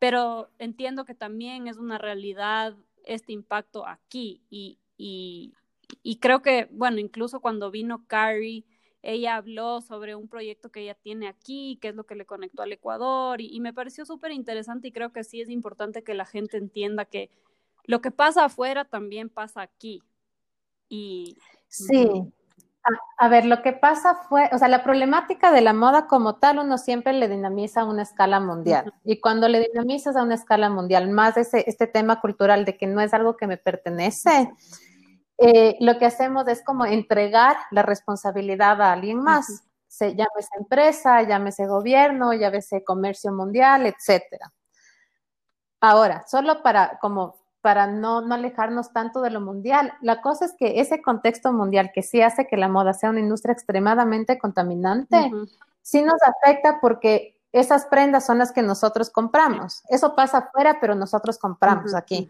pero 0.00 0.50
entiendo 0.58 1.04
que 1.04 1.14
también 1.14 1.68
es 1.68 1.76
una 1.76 1.98
realidad 1.98 2.76
este 3.04 3.32
impacto 3.32 3.86
aquí 3.86 4.42
y, 4.50 4.80
y, 4.98 5.54
y 6.02 6.18
creo 6.18 6.42
que, 6.42 6.68
bueno, 6.70 6.98
incluso 6.98 7.40
cuando 7.40 7.70
vino 7.70 8.04
Carrie, 8.06 8.66
ella 9.02 9.36
habló 9.36 9.80
sobre 9.80 10.14
un 10.14 10.28
proyecto 10.28 10.70
que 10.70 10.80
ella 10.80 10.94
tiene 10.94 11.28
aquí, 11.28 11.78
que 11.80 11.88
es 11.88 11.94
lo 11.94 12.04
que 12.04 12.14
le 12.14 12.26
conectó 12.26 12.62
al 12.62 12.72
Ecuador, 12.72 13.40
y, 13.40 13.58
me 13.60 13.72
pareció 13.72 14.04
súper 14.04 14.32
interesante 14.32 14.88
y 14.88 14.92
creo 14.92 15.12
que 15.12 15.24
sí 15.24 15.40
es 15.40 15.48
importante 15.48 16.02
que 16.02 16.14
la 16.14 16.26
gente 16.26 16.56
entienda 16.56 17.04
que 17.04 17.30
lo 17.84 18.00
que 18.00 18.10
pasa 18.10 18.44
afuera 18.44 18.84
también 18.84 19.30
pasa 19.30 19.62
aquí. 19.62 20.02
Y 20.88 21.38
sí. 21.68 22.32
A, 23.18 23.28
ver, 23.28 23.44
lo 23.44 23.60
que 23.60 23.72
pasa 23.72 24.14
fue, 24.28 24.48
o 24.52 24.58
sea, 24.58 24.68
la 24.68 24.82
problemática 24.82 25.52
de 25.52 25.60
la 25.60 25.74
moda 25.74 26.06
como 26.06 26.36
tal, 26.36 26.58
uno 26.58 26.78
siempre 26.78 27.12
le 27.12 27.28
dinamiza 27.28 27.82
a 27.82 27.84
una 27.84 28.02
escala 28.02 28.40
mundial. 28.40 28.94
Y 29.04 29.20
cuando 29.20 29.46
le 29.48 29.60
dinamizas 29.60 30.16
a 30.16 30.22
una 30.22 30.34
escala 30.34 30.70
mundial, 30.70 31.10
más 31.10 31.36
ese, 31.36 31.64
este 31.66 31.86
tema 31.86 32.20
cultural 32.20 32.64
de 32.64 32.78
que 32.78 32.86
no 32.86 33.02
es 33.02 33.12
algo 33.12 33.36
que 33.36 33.46
me 33.46 33.58
pertenece, 33.58 34.50
eh, 35.38 35.76
lo 35.80 35.98
que 35.98 36.06
hacemos 36.06 36.46
es 36.48 36.62
como 36.64 36.84
entregar 36.84 37.56
la 37.70 37.82
responsabilidad 37.82 38.82
a 38.82 38.92
alguien 38.92 39.22
más, 39.22 39.62
se, 39.86 40.14
llámese 40.16 40.50
empresa, 40.58 41.22
llámese 41.22 41.66
gobierno, 41.66 42.34
llámese 42.34 42.84
comercio 42.84 43.32
mundial, 43.32 43.86
etcétera. 43.86 44.52
Ahora, 45.80 46.24
solo 46.26 46.62
para 46.62 46.98
como 46.98 47.36
para 47.60 47.86
no, 47.86 48.20
no, 48.20 48.34
alejarnos 48.34 48.92
tanto 48.92 49.20
de 49.20 49.30
lo 49.30 49.40
mundial. 49.40 49.92
La 50.00 50.20
cosa 50.20 50.44
es 50.44 50.54
que 50.56 50.80
ese 50.80 51.02
contexto 51.02 51.52
mundial 51.52 51.90
que 51.92 52.02
sí 52.02 52.22
hace 52.22 52.46
que 52.46 52.56
la 52.56 52.68
moda 52.68 52.94
sea 52.94 53.10
una 53.10 53.20
industria 53.20 53.52
extremadamente 53.52 54.38
contaminante, 54.38 55.30
sí 55.82 56.02
nos 56.02 56.22
afecta 56.22 56.78
porque 56.80 57.36
esas 57.52 57.86
prendas 57.86 58.24
son 58.26 58.38
las 58.38 58.52
que 58.52 58.62
nosotros 58.62 59.10
compramos. 59.10 59.82
Eso 59.88 60.14
pasa 60.14 60.38
afuera, 60.38 60.78
pero 60.80 60.94
nosotros 60.94 61.38
compramos 61.38 61.94
aquí. 61.94 62.28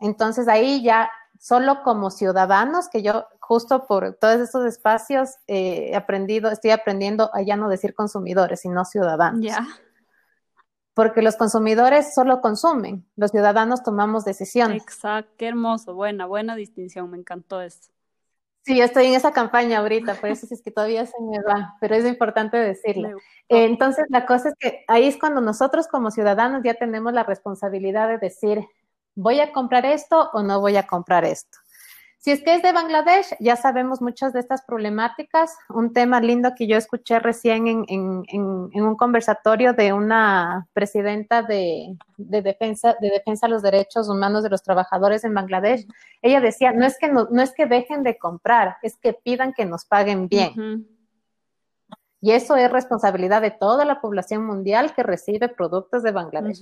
Entonces 0.00 0.48
ahí 0.48 0.82
ya 0.82 1.10
solo 1.40 1.82
como 1.82 2.10
ciudadanos, 2.10 2.90
que 2.90 3.02
yo 3.02 3.26
justo 3.40 3.86
por 3.86 4.14
todos 4.14 4.40
estos 4.40 4.66
espacios 4.66 5.30
he 5.46 5.96
aprendido, 5.96 6.50
estoy 6.50 6.70
aprendiendo 6.70 7.30
a 7.32 7.40
ya 7.40 7.56
no 7.56 7.70
decir 7.70 7.94
consumidores, 7.94 8.60
sino 8.60 8.84
ciudadanos. 8.84 9.40
Ya. 9.40 9.66
Porque 10.92 11.22
los 11.22 11.36
consumidores 11.36 12.14
solo 12.14 12.42
consumen, 12.42 13.06
los 13.16 13.30
ciudadanos 13.30 13.82
tomamos 13.82 14.26
decisiones. 14.26 14.82
Exacto, 14.82 15.32
qué 15.38 15.48
hermoso, 15.48 15.94
buena, 15.94 16.26
buena 16.26 16.54
distinción, 16.56 17.10
me 17.10 17.16
encantó 17.16 17.62
esto. 17.62 17.88
Sí, 18.62 18.78
estoy 18.78 19.06
en 19.06 19.14
esa 19.14 19.32
campaña 19.32 19.78
ahorita, 19.78 20.16
por 20.16 20.28
eso 20.28 20.46
es 20.50 20.60
que 20.60 20.70
todavía 20.70 21.06
se 21.06 21.16
me 21.22 21.40
va, 21.42 21.74
pero 21.80 21.94
es 21.94 22.04
importante 22.04 22.58
decirlo. 22.58 23.16
entonces, 23.48 24.04
la 24.10 24.26
cosa 24.26 24.50
es 24.50 24.54
que 24.58 24.84
ahí 24.88 25.08
es 25.08 25.16
cuando 25.18 25.40
nosotros 25.40 25.88
como 25.88 26.10
ciudadanos 26.10 26.60
ya 26.62 26.74
tenemos 26.74 27.14
la 27.14 27.22
responsabilidad 27.22 28.08
de 28.08 28.18
decir, 28.18 28.66
¿Voy 29.14 29.40
a 29.40 29.52
comprar 29.52 29.86
esto 29.86 30.30
o 30.32 30.42
no 30.42 30.60
voy 30.60 30.76
a 30.76 30.86
comprar 30.86 31.24
esto? 31.24 31.58
Si 32.20 32.30
es 32.30 32.42
que 32.42 32.54
es 32.54 32.62
de 32.62 32.72
Bangladesh, 32.72 33.34
ya 33.40 33.56
sabemos 33.56 34.02
muchas 34.02 34.34
de 34.34 34.40
estas 34.40 34.62
problemáticas. 34.66 35.56
Un 35.70 35.94
tema 35.94 36.20
lindo 36.20 36.52
que 36.54 36.66
yo 36.66 36.76
escuché 36.76 37.18
recién 37.18 37.86
en, 37.88 38.24
un 38.74 38.96
conversatorio 38.96 39.72
de 39.72 39.94
una 39.94 40.68
presidenta 40.74 41.42
de, 41.42 41.96
defensa 42.18 42.94
de 43.00 43.08
defensa 43.08 43.46
de 43.46 43.54
los 43.54 43.62
derechos 43.62 44.10
humanos 44.10 44.42
de 44.42 44.50
los 44.50 44.62
trabajadores 44.62 45.24
en 45.24 45.32
Bangladesh. 45.32 45.86
Ella 46.20 46.42
decía, 46.42 46.74
no 46.74 46.84
es 46.84 46.98
que 46.98 47.08
no, 47.08 47.26
es 47.40 47.54
que 47.54 47.64
dejen 47.64 48.02
de 48.02 48.18
comprar, 48.18 48.76
es 48.82 48.98
que 48.98 49.14
pidan 49.14 49.54
que 49.54 49.64
nos 49.64 49.86
paguen 49.86 50.28
bien. 50.28 50.86
Y 52.20 52.32
eso 52.32 52.54
es 52.54 52.70
responsabilidad 52.70 53.40
de 53.40 53.50
toda 53.50 53.86
la 53.86 54.02
población 54.02 54.44
mundial 54.44 54.92
que 54.94 55.02
recibe 55.02 55.48
productos 55.48 56.02
de 56.02 56.12
Bangladesh. 56.12 56.60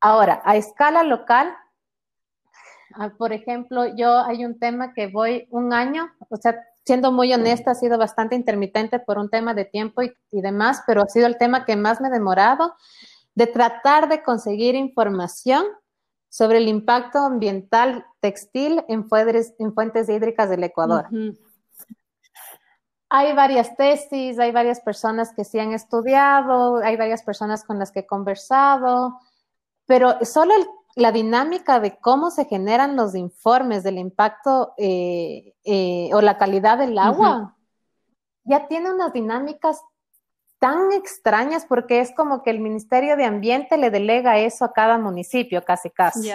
Ahora, 0.00 0.40
a 0.44 0.56
escala 0.56 1.02
local, 1.02 1.54
ah, 2.94 3.10
por 3.18 3.32
ejemplo, 3.32 3.86
yo 3.96 4.18
hay 4.18 4.44
un 4.44 4.58
tema 4.58 4.94
que 4.94 5.08
voy 5.08 5.46
un 5.50 5.72
año, 5.72 6.10
o 6.28 6.36
sea, 6.36 6.56
siendo 6.84 7.12
muy 7.12 7.32
honesta, 7.32 7.72
ha 7.72 7.74
sido 7.74 7.98
bastante 7.98 8.34
intermitente 8.34 8.98
por 8.98 9.18
un 9.18 9.28
tema 9.28 9.54
de 9.54 9.64
tiempo 9.64 10.02
y, 10.02 10.12
demás, 10.32 10.82
pero 10.86 11.02
ha 11.02 11.08
sido 11.08 11.26
el 11.26 11.36
tema 11.36 11.64
que 11.64 11.76
más 11.76 12.00
me 12.00 12.08
he 12.08 12.10
demorado 12.10 12.74
de 13.34 13.46
tratar 13.46 14.08
de 14.08 14.22
conseguir 14.22 14.74
información 14.74 15.64
sobre 16.28 16.58
el 16.58 16.68
impacto 16.68 17.18
ambiental 17.18 18.06
textil 18.20 18.82
en, 18.88 19.08
fuentes, 19.08 20.08
hídricas 20.08 20.48
del 20.48 20.64
Ecuador. 20.64 21.08
Hay 23.08 23.34
varias 23.34 23.76
tesis, 23.76 24.38
hay 24.38 24.52
varias 24.52 24.80
personas 24.80 25.32
que 25.34 25.44
sí 25.44 25.58
han 25.58 25.72
estudiado, 25.72 26.76
hay 26.76 26.96
varias 26.96 27.22
personas 27.22 27.64
con 27.64 27.78
las 27.78 27.90
que 27.90 28.00
he 28.00 28.06
conversado, 28.06 29.18
pero 29.90 30.24
solo 30.24 30.54
la 30.94 31.10
dinámica 31.10 31.80
de 31.80 31.98
cómo 31.98 32.30
se 32.30 32.44
generan 32.44 32.94
los 32.94 33.16
informes 33.16 33.82
del 33.82 33.98
impacto 33.98 34.72
eh, 34.78 35.56
eh, 35.64 36.10
o 36.12 36.20
la 36.20 36.38
calidad 36.38 36.78
del 36.78 36.96
agua 36.96 37.56
ya 38.44 38.68
tiene 38.68 38.92
unas 38.92 39.12
dinámicas 39.12 39.82
tan 40.60 40.92
extrañas 40.92 41.66
porque 41.66 41.98
es 41.98 42.14
como 42.14 42.44
que 42.44 42.50
el 42.50 42.60
Ministerio 42.60 43.16
de 43.16 43.24
Ambiente 43.24 43.76
le 43.78 43.90
delega 43.90 44.38
eso 44.38 44.64
a 44.64 44.72
cada 44.72 44.96
municipio, 44.96 45.64
casi 45.64 45.90
casi. 45.90 46.30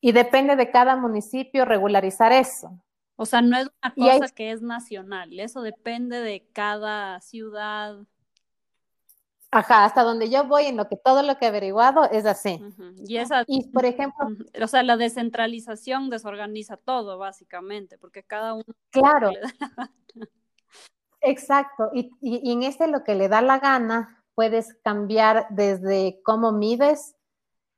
y 0.00 0.12
depende 0.12 0.56
de 0.56 0.70
cada 0.70 0.96
municipio 0.96 1.66
regularizar 1.66 2.32
eso. 2.32 2.70
O 3.16 3.26
sea, 3.26 3.42
no 3.42 3.58
es 3.58 3.68
una 3.82 4.18
cosa 4.18 4.34
que 4.34 4.50
es 4.50 4.62
nacional, 4.62 5.38
eso 5.38 5.60
depende 5.60 6.22
de 6.22 6.48
cada 6.54 7.20
ciudad. 7.20 7.98
Ajá, 9.54 9.84
hasta 9.84 10.02
donde 10.02 10.30
yo 10.30 10.44
voy, 10.44 10.64
en 10.64 10.78
lo 10.78 10.88
que 10.88 10.96
todo 10.96 11.22
lo 11.22 11.36
que 11.36 11.44
he 11.44 11.48
averiguado 11.48 12.04
es 12.10 12.24
así. 12.24 12.64
Y 13.06 13.18
esa, 13.18 13.44
y 13.46 13.68
por 13.68 13.84
ejemplo, 13.84 14.28
o 14.60 14.66
sea, 14.66 14.82
la 14.82 14.96
descentralización 14.96 16.08
desorganiza 16.08 16.78
todo, 16.78 17.18
básicamente, 17.18 17.98
porque 17.98 18.22
cada 18.22 18.54
uno. 18.54 18.64
Claro. 18.88 19.30
Exacto. 21.20 21.90
Y, 21.92 22.10
y, 22.22 22.50
en 22.50 22.62
este 22.62 22.88
lo 22.88 23.04
que 23.04 23.14
le 23.14 23.28
da 23.28 23.42
la 23.42 23.58
gana, 23.58 24.24
puedes 24.34 24.74
cambiar 24.82 25.46
desde 25.50 26.22
cómo 26.24 26.52
mides, 26.52 27.14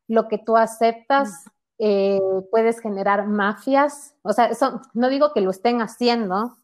lo 0.06 0.28
que 0.28 0.38
tú 0.38 0.56
aceptas, 0.56 1.44
eh, 1.78 2.20
puedes 2.52 2.78
generar 2.80 3.26
mafias, 3.26 4.14
o 4.22 4.32
sea, 4.32 4.46
eso, 4.46 4.80
no 4.92 5.08
digo 5.08 5.32
que 5.32 5.40
lo 5.40 5.50
estén 5.50 5.82
haciendo, 5.82 6.56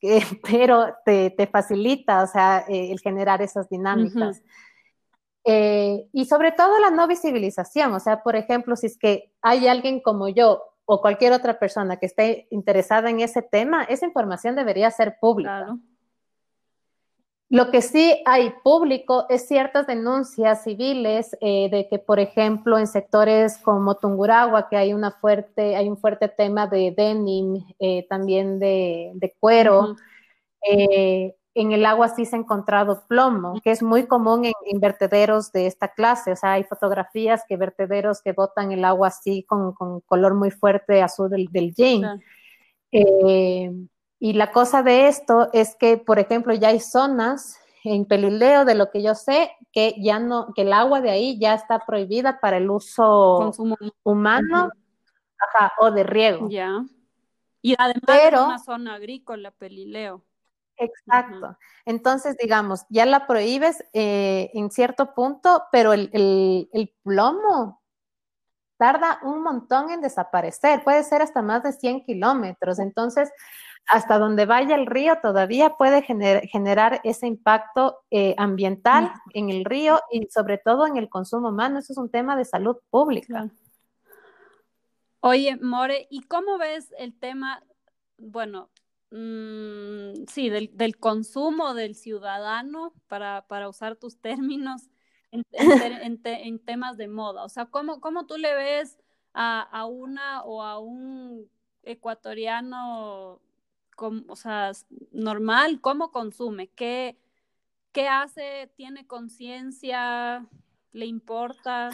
pero 0.50 0.94
te, 1.04 1.48
facilita, 1.50 2.22
o 2.22 2.26
sea, 2.26 2.64
eh, 2.68 2.92
el 2.92 3.00
generar 3.00 3.42
esas 3.42 3.68
dinámicas. 3.68 4.42
Eh, 5.44 6.06
y 6.12 6.26
sobre 6.26 6.52
todo 6.52 6.78
la 6.78 6.90
no 6.90 7.06
visibilización, 7.06 7.94
o 7.94 8.00
sea, 8.00 8.22
por 8.22 8.36
ejemplo, 8.36 8.76
si 8.76 8.86
es 8.86 8.98
que 8.98 9.32
hay 9.40 9.66
alguien 9.66 10.00
como 10.00 10.28
yo 10.28 10.62
o 10.84 11.00
cualquier 11.00 11.32
otra 11.32 11.58
persona 11.58 11.98
que 11.98 12.06
esté 12.06 12.48
interesada 12.50 13.10
en 13.10 13.20
ese 13.20 13.42
tema, 13.42 13.84
esa 13.84 14.06
información 14.06 14.56
debería 14.56 14.90
ser 14.90 15.16
pública. 15.20 15.76
Lo 17.50 17.70
que 17.70 17.80
sí 17.80 18.22
hay 18.26 18.52
público 18.62 19.24
es 19.30 19.48
ciertas 19.48 19.86
denuncias 19.86 20.64
civiles 20.64 21.34
eh, 21.40 21.70
de 21.70 21.88
que, 21.88 21.98
por 21.98 22.20
ejemplo, 22.20 22.76
en 22.78 22.86
sectores 22.86 23.56
como 23.58 23.96
Tunguragua, 23.96 24.68
que 24.68 24.76
hay 24.76 24.92
una 24.92 25.12
fuerte, 25.12 25.74
hay 25.74 25.88
un 25.88 25.96
fuerte 25.96 26.28
tema 26.28 26.66
de 26.66 26.92
denim, 26.94 27.64
eh, 27.78 28.06
también 28.06 28.58
de, 28.58 29.34
cuero. 29.40 29.96
Eh, 30.70 31.34
en 31.54 31.72
el 31.72 31.86
agua 31.86 32.08
sí 32.10 32.26
se 32.26 32.36
ha 32.36 32.38
encontrado 32.38 33.04
plomo, 33.08 33.58
que 33.64 33.70
es 33.70 33.82
muy 33.82 34.06
común 34.06 34.44
en, 34.44 34.80
vertederos 34.80 35.50
de 35.50 35.66
esta 35.66 35.88
clase. 35.88 36.32
O 36.32 36.36
sea, 36.36 36.52
hay 36.52 36.64
fotografías 36.64 37.44
que 37.48 37.56
vertederos 37.56 38.20
que 38.20 38.32
botan 38.32 38.72
el 38.72 38.84
agua 38.84 39.08
así 39.08 39.44
con, 39.44 39.72
color 40.02 40.34
muy 40.34 40.50
fuerte 40.50 41.00
azul 41.00 41.30
del, 41.30 41.46
del 41.50 41.74
jean. 41.74 42.22
Y 44.20 44.32
la 44.32 44.50
cosa 44.50 44.82
de 44.82 45.08
esto 45.08 45.48
es 45.52 45.76
que, 45.76 45.96
por 45.96 46.18
ejemplo, 46.18 46.52
ya 46.54 46.68
hay 46.68 46.80
zonas 46.80 47.58
en 47.84 48.04
Pelileo, 48.04 48.64
de 48.64 48.74
lo 48.74 48.90
que 48.90 49.02
yo 49.02 49.14
sé, 49.14 49.52
que 49.72 49.94
ya 49.98 50.18
no, 50.18 50.52
que 50.54 50.62
el 50.62 50.72
agua 50.72 51.00
de 51.00 51.10
ahí 51.10 51.38
ya 51.38 51.54
está 51.54 51.84
prohibida 51.86 52.40
para 52.40 52.56
el 52.56 52.70
uso 52.70 53.52
humano 54.02 54.70
o 55.78 55.90
de 55.90 56.02
riego. 56.02 56.48
Ya. 56.48 56.84
Y 57.62 57.74
además 57.78 58.18
es 58.22 58.32
una 58.32 58.58
zona 58.58 58.94
agrícola, 58.94 59.50
Pelileo. 59.52 60.24
Exacto. 60.76 61.56
Entonces, 61.84 62.36
digamos, 62.36 62.84
ya 62.88 63.04
la 63.04 63.26
prohíbes 63.26 63.84
eh, 63.92 64.50
en 64.54 64.70
cierto 64.70 65.14
punto, 65.14 65.64
pero 65.72 65.92
el, 65.92 66.10
el, 66.12 66.94
plomo 67.02 67.82
tarda 68.76 69.18
un 69.24 69.42
montón 69.42 69.90
en 69.90 70.00
desaparecer, 70.00 70.84
puede 70.84 71.02
ser 71.02 71.20
hasta 71.20 71.42
más 71.42 71.64
de 71.64 71.72
100 71.72 72.04
kilómetros. 72.04 72.78
Entonces, 72.78 73.30
hasta 73.88 74.18
donde 74.18 74.44
vaya 74.44 74.76
el 74.76 74.86
río 74.86 75.18
todavía 75.22 75.76
puede 75.76 76.02
generar 76.02 77.00
ese 77.04 77.26
impacto 77.26 78.00
eh, 78.10 78.34
ambiental 78.36 79.12
en 79.32 79.48
el 79.48 79.64
río 79.64 79.98
y 80.12 80.26
sobre 80.30 80.58
todo 80.58 80.86
en 80.86 80.98
el 80.98 81.08
consumo 81.08 81.48
humano. 81.48 81.78
Eso 81.78 81.94
es 81.94 81.98
un 81.98 82.10
tema 82.10 82.36
de 82.36 82.44
salud 82.44 82.76
pública. 82.90 83.50
Oye, 85.20 85.56
More, 85.56 86.06
¿y 86.10 86.20
cómo 86.22 86.58
ves 86.58 86.94
el 86.98 87.18
tema, 87.18 87.64
bueno, 88.18 88.70
mm, 89.10 90.26
sí, 90.30 90.50
del, 90.50 90.98
consumo 90.98 91.72
del 91.72 91.94
ciudadano, 91.94 92.92
para, 93.08 93.68
usar 93.68 93.96
tus 93.96 94.20
términos, 94.20 94.82
en, 95.30 96.62
temas 96.62 96.98
de 96.98 97.08
moda? 97.08 97.42
O 97.42 97.48
sea, 97.48 97.66
¿cómo, 97.66 98.00
cómo 98.00 98.26
tú 98.26 98.36
le 98.36 98.54
ves 98.54 98.98
a, 99.32 99.62
a 99.62 99.86
una 99.86 100.42
o 100.44 100.62
a 100.62 100.78
un 100.78 101.50
ecuatoriano 101.82 103.40
o 104.00 104.36
sea, 104.36 104.72
normal, 105.12 105.80
cómo 105.80 106.10
consume, 106.12 106.68
qué, 106.68 107.18
qué 107.92 108.08
hace, 108.08 108.72
tiene 108.76 109.06
conciencia, 109.06 110.46
le 110.92 111.06
importa. 111.06 111.90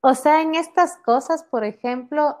O 0.00 0.14
sea, 0.14 0.42
en 0.42 0.54
estas 0.54 0.96
cosas, 0.98 1.44
por 1.44 1.64
ejemplo, 1.64 2.38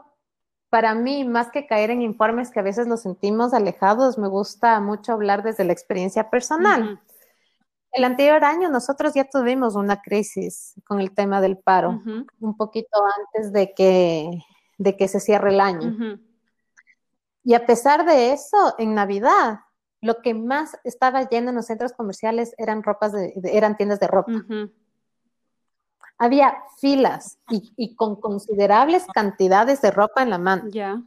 para 0.68 0.94
mí, 0.94 1.24
más 1.24 1.50
que 1.50 1.66
caer 1.66 1.90
en 1.90 2.02
informes 2.02 2.50
que 2.50 2.60
a 2.60 2.64
veces 2.64 2.86
los 2.86 3.02
sentimos 3.02 3.54
alejados, 3.54 4.18
me 4.18 4.28
gusta 4.28 4.80
mucho 4.80 5.12
hablar 5.12 5.42
desde 5.42 5.64
la 5.64 5.72
experiencia 5.72 6.30
personal. 6.30 7.00
El 7.92 8.02
anterior 8.02 8.42
año 8.44 8.68
nosotros 8.68 9.14
ya 9.14 9.24
tuvimos 9.24 9.76
una 9.76 10.02
crisis 10.02 10.74
con 10.84 11.00
el 11.00 11.12
tema 11.12 11.40
del 11.40 11.58
paro, 11.58 12.02
un 12.40 12.56
poquito 12.56 12.98
antes 13.18 13.52
de 13.52 13.72
que, 13.72 14.30
de 14.78 14.96
que 14.96 15.06
se 15.06 15.20
cierre 15.20 15.50
el 15.50 15.60
año. 15.60 16.18
Y 17.44 17.54
a 17.54 17.66
pesar 17.66 18.06
de 18.06 18.32
eso, 18.32 18.74
en 18.78 18.94
Navidad, 18.94 19.60
lo 20.00 20.20
que 20.22 20.34
más 20.34 20.76
estaba 20.84 21.28
lleno 21.28 21.50
en 21.50 21.56
los 21.56 21.66
centros 21.66 21.92
comerciales 21.92 22.54
eran 22.58 22.82
ropas 22.82 23.12
de, 23.12 23.34
eran 23.44 23.76
tiendas 23.76 24.00
de 24.00 24.06
ropa. 24.06 24.32
Había 26.16 26.56
filas 26.78 27.38
y, 27.50 27.94
con 27.96 28.20
considerables 28.20 29.06
cantidades 29.12 29.82
de 29.82 29.90
ropa 29.90 30.22
en 30.22 30.30
la 30.30 30.38
mano. 30.38 30.68
Ya. 30.70 31.02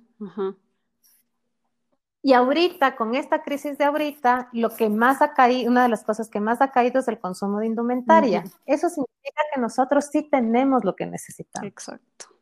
Y 2.21 2.33
ahorita, 2.33 2.95
con 2.95 3.15
esta 3.15 3.41
crisis 3.41 3.77
de 3.77 3.85
ahorita, 3.85 4.49
lo 4.51 4.69
que 4.69 4.89
más 4.89 5.21
ha 5.21 5.33
caído, 5.33 5.71
una 5.71 5.83
de 5.83 5.89
las 5.89 6.03
cosas 6.03 6.29
que 6.29 6.39
más 6.39 6.61
ha 6.61 6.71
caído 6.71 6.99
es 6.99 7.07
el 7.07 7.19
consumo 7.19 7.59
de 7.59 7.67
indumentaria. 7.67 8.43
Eso 8.65 8.89
significa 8.89 9.41
que 9.53 9.61
nosotros 9.61 10.09
sí 10.11 10.23
tenemos 10.23 10.83
lo 10.83 10.95
que 10.95 11.05
necesitamos. 11.05 11.67
Exacto. 11.67 12.36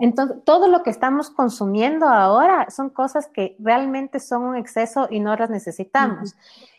Entonces, 0.00 0.38
todo 0.44 0.66
lo 0.66 0.82
que 0.82 0.90
estamos 0.90 1.28
consumiendo 1.30 2.08
ahora 2.08 2.70
son 2.70 2.88
cosas 2.88 3.28
que 3.28 3.54
realmente 3.58 4.18
son 4.18 4.42
un 4.42 4.56
exceso 4.56 5.06
y 5.10 5.20
no 5.20 5.36
las 5.36 5.50
necesitamos. 5.50 6.34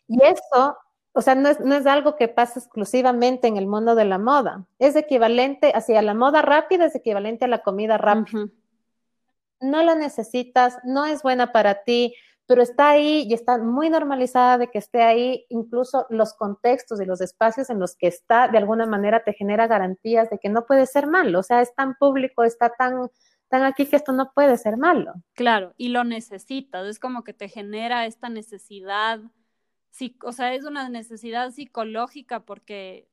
Y 0.07 0.23
eso, 0.23 0.77
o 1.13 1.21
sea, 1.21 1.35
no 1.35 1.49
es, 1.49 1.85
algo 1.85 2.15
que 2.15 2.27
pasa 2.27 2.59
exclusivamente 2.59 3.47
en 3.47 3.57
el 3.57 3.67
mundo 3.67 3.93
de 3.93 4.05
la 4.05 4.17
moda. 4.17 4.65
Es 4.79 4.95
equivalente, 4.95 5.71
hacia 5.75 6.01
la 6.01 6.15
moda 6.15 6.41
rápida 6.41 6.85
es 6.85 6.95
equivalente 6.95 7.45
a 7.45 7.47
la 7.47 7.61
comida 7.61 7.99
rápida. 7.99 8.47
No 9.59 9.83
la 9.83 9.93
necesitas, 9.93 10.79
no 10.83 11.05
es 11.05 11.21
buena 11.21 11.51
para 11.51 11.83
ti, 11.83 12.15
pero 12.51 12.63
está 12.63 12.89
ahí 12.89 13.25
y 13.29 13.33
está 13.33 13.57
muy 13.59 13.89
normalizada 13.89 14.57
de 14.57 14.69
que 14.69 14.79
esté 14.79 15.03
ahí, 15.03 15.45
incluso 15.47 16.05
los 16.09 16.33
contextos 16.33 16.99
y 16.99 17.05
los 17.05 17.21
espacios 17.21 17.69
en 17.69 17.79
los 17.79 17.95
que 17.95 18.07
está, 18.07 18.49
de 18.49 18.57
alguna 18.57 18.85
manera 18.85 19.23
te 19.23 19.31
genera 19.31 19.67
garantías 19.67 20.29
de 20.29 20.37
que 20.37 20.49
no 20.49 20.65
puede 20.65 20.85
ser 20.85 21.07
malo, 21.07 21.39
o 21.39 21.43
sea, 21.43 21.61
es 21.61 21.73
tan 21.75 21.95
público, 21.95 22.43
está 22.43 22.69
tan, 22.77 23.09
tan 23.47 23.63
aquí 23.63 23.85
que 23.85 23.95
esto 23.95 24.11
no 24.11 24.33
puede 24.35 24.57
ser 24.57 24.75
malo. 24.75 25.13
Claro, 25.33 25.73
y 25.77 25.87
lo 25.87 26.03
necesitas, 26.03 26.85
es 26.87 26.99
como 26.99 27.23
que 27.23 27.31
te 27.31 27.47
genera 27.47 28.05
esta 28.05 28.27
necesidad, 28.27 29.21
sí, 29.89 30.17
o 30.21 30.33
sea, 30.33 30.53
es 30.53 30.65
una 30.65 30.89
necesidad 30.89 31.51
psicológica 31.51 32.41
porque 32.41 33.07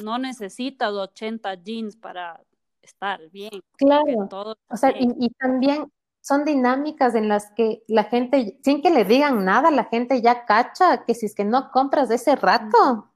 no 0.00 0.18
necesitas 0.18 0.92
80 0.92 1.54
jeans 1.56 1.96
para 1.96 2.40
estar 2.82 3.20
bien. 3.30 3.50
Claro. 3.78 4.28
o 4.68 4.76
sea, 4.76 4.94
y, 4.96 5.28
también 5.30 5.90
son 6.26 6.44
dinámicas 6.44 7.14
en 7.14 7.28
las 7.28 7.52
que 7.52 7.84
la 7.86 8.02
gente, 8.02 8.58
sin 8.64 8.82
que 8.82 8.90
le 8.90 9.04
digan 9.04 9.44
nada, 9.44 9.70
la 9.70 9.84
gente 9.84 10.20
ya 10.20 10.44
cacha 10.44 11.04
que 11.04 11.14
si 11.14 11.26
es 11.26 11.36
que 11.36 11.44
no 11.44 11.70
compras 11.70 12.08
de 12.08 12.16
ese 12.16 12.34
rato, 12.34 13.12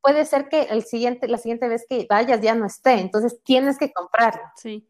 puede 0.00 0.24
ser 0.24 0.48
que 0.48 0.62
el 0.62 0.84
siguiente, 0.84 1.26
la 1.26 1.38
siguiente 1.38 1.66
vez 1.66 1.84
que 1.88 2.06
vayas 2.08 2.40
ya 2.40 2.54
no 2.54 2.64
esté, 2.64 3.00
entonces 3.00 3.42
tienes 3.42 3.76
que 3.76 3.92
comprarlo. 3.92 4.42
Sí. 4.54 4.86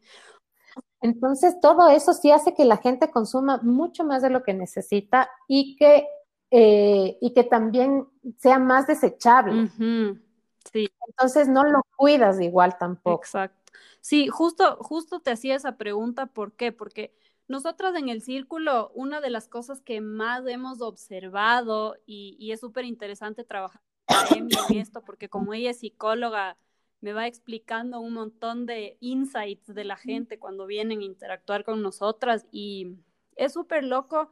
Entonces, 1.01 1.59
todo 1.59 1.89
eso 1.89 2.13
sí 2.13 2.29
hace 2.29 2.53
que 2.53 2.65
la 2.65 2.77
gente 2.77 3.09
consuma 3.09 3.59
mucho 3.63 4.03
más 4.03 4.21
de 4.21 4.29
lo 4.29 4.43
que 4.43 4.53
necesita 4.53 5.27
y 5.47 5.75
que, 5.75 6.07
eh, 6.51 7.17
y 7.19 7.33
que 7.33 7.45
también 7.45 8.07
sea 8.37 8.59
más 8.59 8.85
desechable. 8.85 9.71
Sí. 10.71 10.87
Entonces, 11.07 11.47
no 11.47 11.63
lo 11.63 11.81
cuidas 11.95 12.39
igual 12.39 12.77
tampoco. 12.77 13.23
Exacto. 13.23 13.73
Sí, 14.01 14.27
justo, 14.27 14.77
justo 14.81 15.19
te 15.19 15.31
hacía 15.31 15.55
esa 15.55 15.77
pregunta, 15.77 16.27
¿por 16.27 16.51
qué? 16.51 16.71
Porque 16.71 17.15
nosotras 17.47 17.95
en 17.95 18.09
el 18.09 18.21
círculo, 18.21 18.91
una 18.95 19.21
de 19.21 19.29
las 19.29 19.47
cosas 19.47 19.81
que 19.81 20.01
más 20.01 20.45
hemos 20.47 20.81
observado 20.81 21.95
y, 22.05 22.51
es 22.51 22.59
súper 22.59 22.85
interesante 22.85 23.43
trabajar 23.43 23.81
en 24.35 24.49
esto, 24.75 25.01
porque 25.05 25.29
como 25.29 25.53
ella 25.53 25.71
es 25.71 25.79
psicóloga, 25.79 26.57
me 27.01 27.13
va 27.13 27.27
explicando 27.27 27.99
un 27.99 28.13
montón 28.13 28.65
de 28.65 28.97
insights 28.99 29.73
de 29.73 29.83
la 29.83 29.95
gente 29.95 30.39
cuando 30.39 30.65
vienen 30.65 31.01
a 31.01 31.03
interactuar 31.03 31.63
con 31.63 31.83
nosotras 31.83 32.47
y 32.51 32.97
es 33.35 33.53
súper 33.53 33.83
loco 33.83 34.31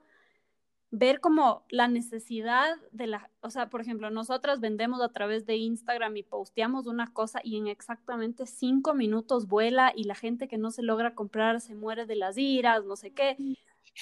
ver 0.96 1.22
como 1.22 1.66
la 1.70 1.88
necesidad 1.88 2.76
de 2.92 3.08
la, 3.08 3.32
o 3.42 3.50
sea, 3.50 3.72
por 3.72 3.82
ejemplo, 3.82 4.12
nosotras 4.12 4.60
vendemos 4.60 5.02
a 5.02 5.10
través 5.10 5.48
de 5.48 5.56
Instagram 5.56 6.16
y 6.18 6.22
posteamos 6.22 6.86
una 6.86 7.12
cosa 7.12 7.42
y 7.44 7.58
en 7.58 7.66
exactamente 7.66 8.46
cinco 8.46 8.94
minutos 8.94 9.48
vuela 9.48 9.92
y 9.96 10.04
la 10.04 10.14
gente 10.14 10.48
que 10.48 10.60
no 10.60 10.70
se 10.70 10.84
logra 10.84 11.16
comprar 11.16 11.62
se 11.62 11.74
muere 11.74 12.06
de 12.06 12.16
las 12.16 12.38
iras, 12.38 12.86
no 12.86 12.96
sé 12.96 13.12
qué. 13.12 13.36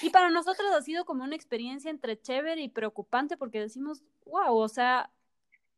Y 0.01 0.09
para 0.09 0.29
nosotros 0.31 0.69
ha 0.73 0.81
sido 0.81 1.05
como 1.05 1.23
una 1.23 1.33
experiencia 1.33 1.89
entre 1.89 2.19
chévere 2.19 2.61
y 2.61 2.67
preocupante 2.67 3.37
porque 3.37 3.61
decimos, 3.61 4.03
wow, 4.25 4.57
o 4.57 4.67
sea, 4.67 5.11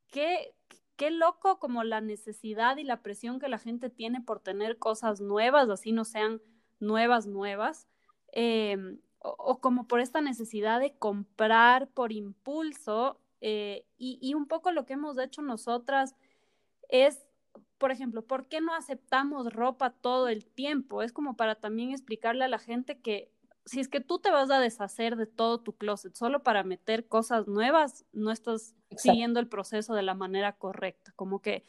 qué, 0.08 0.56
qué 0.96 1.12
loco 1.12 1.60
como 1.60 1.84
la 1.84 2.02
necesidad 2.02 2.78
y 2.78 2.84
la 2.86 3.04
presión 3.04 3.40
que 3.40 3.50
la 3.50 3.60
gente 3.60 3.92
tiene 3.92 4.22
por 4.22 4.40
tener 4.40 4.80
cosas 4.80 5.22
nuevas, 5.22 5.70
así 5.70 5.92
no 5.92 6.06
sean 6.06 6.42
nuevas, 6.80 7.28
nuevas. 7.28 7.88
Eh, 8.32 8.98
o, 9.24 9.60
como 9.60 9.88
por 9.88 10.02
esta 10.02 10.22
necesidad 10.22 10.80
de 10.80 10.94
comprar 10.94 11.88
por 11.88 12.12
impulso. 12.12 13.20
Eh, 13.42 13.86
y, 13.98 14.34
un 14.36 14.48
poco 14.48 14.72
lo 14.72 14.86
que 14.86 14.94
hemos 14.94 15.18
hecho 15.18 15.42
nosotras 15.42 16.16
es, 16.90 17.26
por 17.78 17.92
ejemplo, 17.92 18.26
¿por 18.26 18.48
qué 18.48 18.62
no 18.62 18.74
aceptamos 18.76 19.52
ropa 19.52 19.92
todo 19.92 20.28
el 20.28 20.46
tiempo? 20.46 21.02
Es 21.02 21.14
como 21.14 21.36
para 21.36 21.56
también 21.56 21.92
explicarle 21.92 22.46
a 22.46 22.50
la 22.50 22.60
gente 22.60 23.00
que 23.00 23.32
si 23.66 23.80
es 23.80 23.88
que 23.88 24.02
tú 24.02 24.20
te 24.20 24.30
vas 24.30 24.52
a 24.52 24.60
deshacer 24.60 25.16
de 25.16 25.26
todo 25.26 25.62
tu 25.62 25.74
closet 25.74 26.14
solo 26.16 26.44
para 26.44 26.64
meter 26.64 27.08
cosas 27.08 27.48
nuevas, 27.48 28.06
no 28.12 28.30
estás 28.30 28.76
siguiendo 28.98 29.40
el 29.40 29.48
proceso 29.48 29.94
de 29.94 30.04
la 30.04 30.16
manera 30.16 30.54
correcta. 30.58 31.14
Como 31.16 31.42
que 31.42 31.64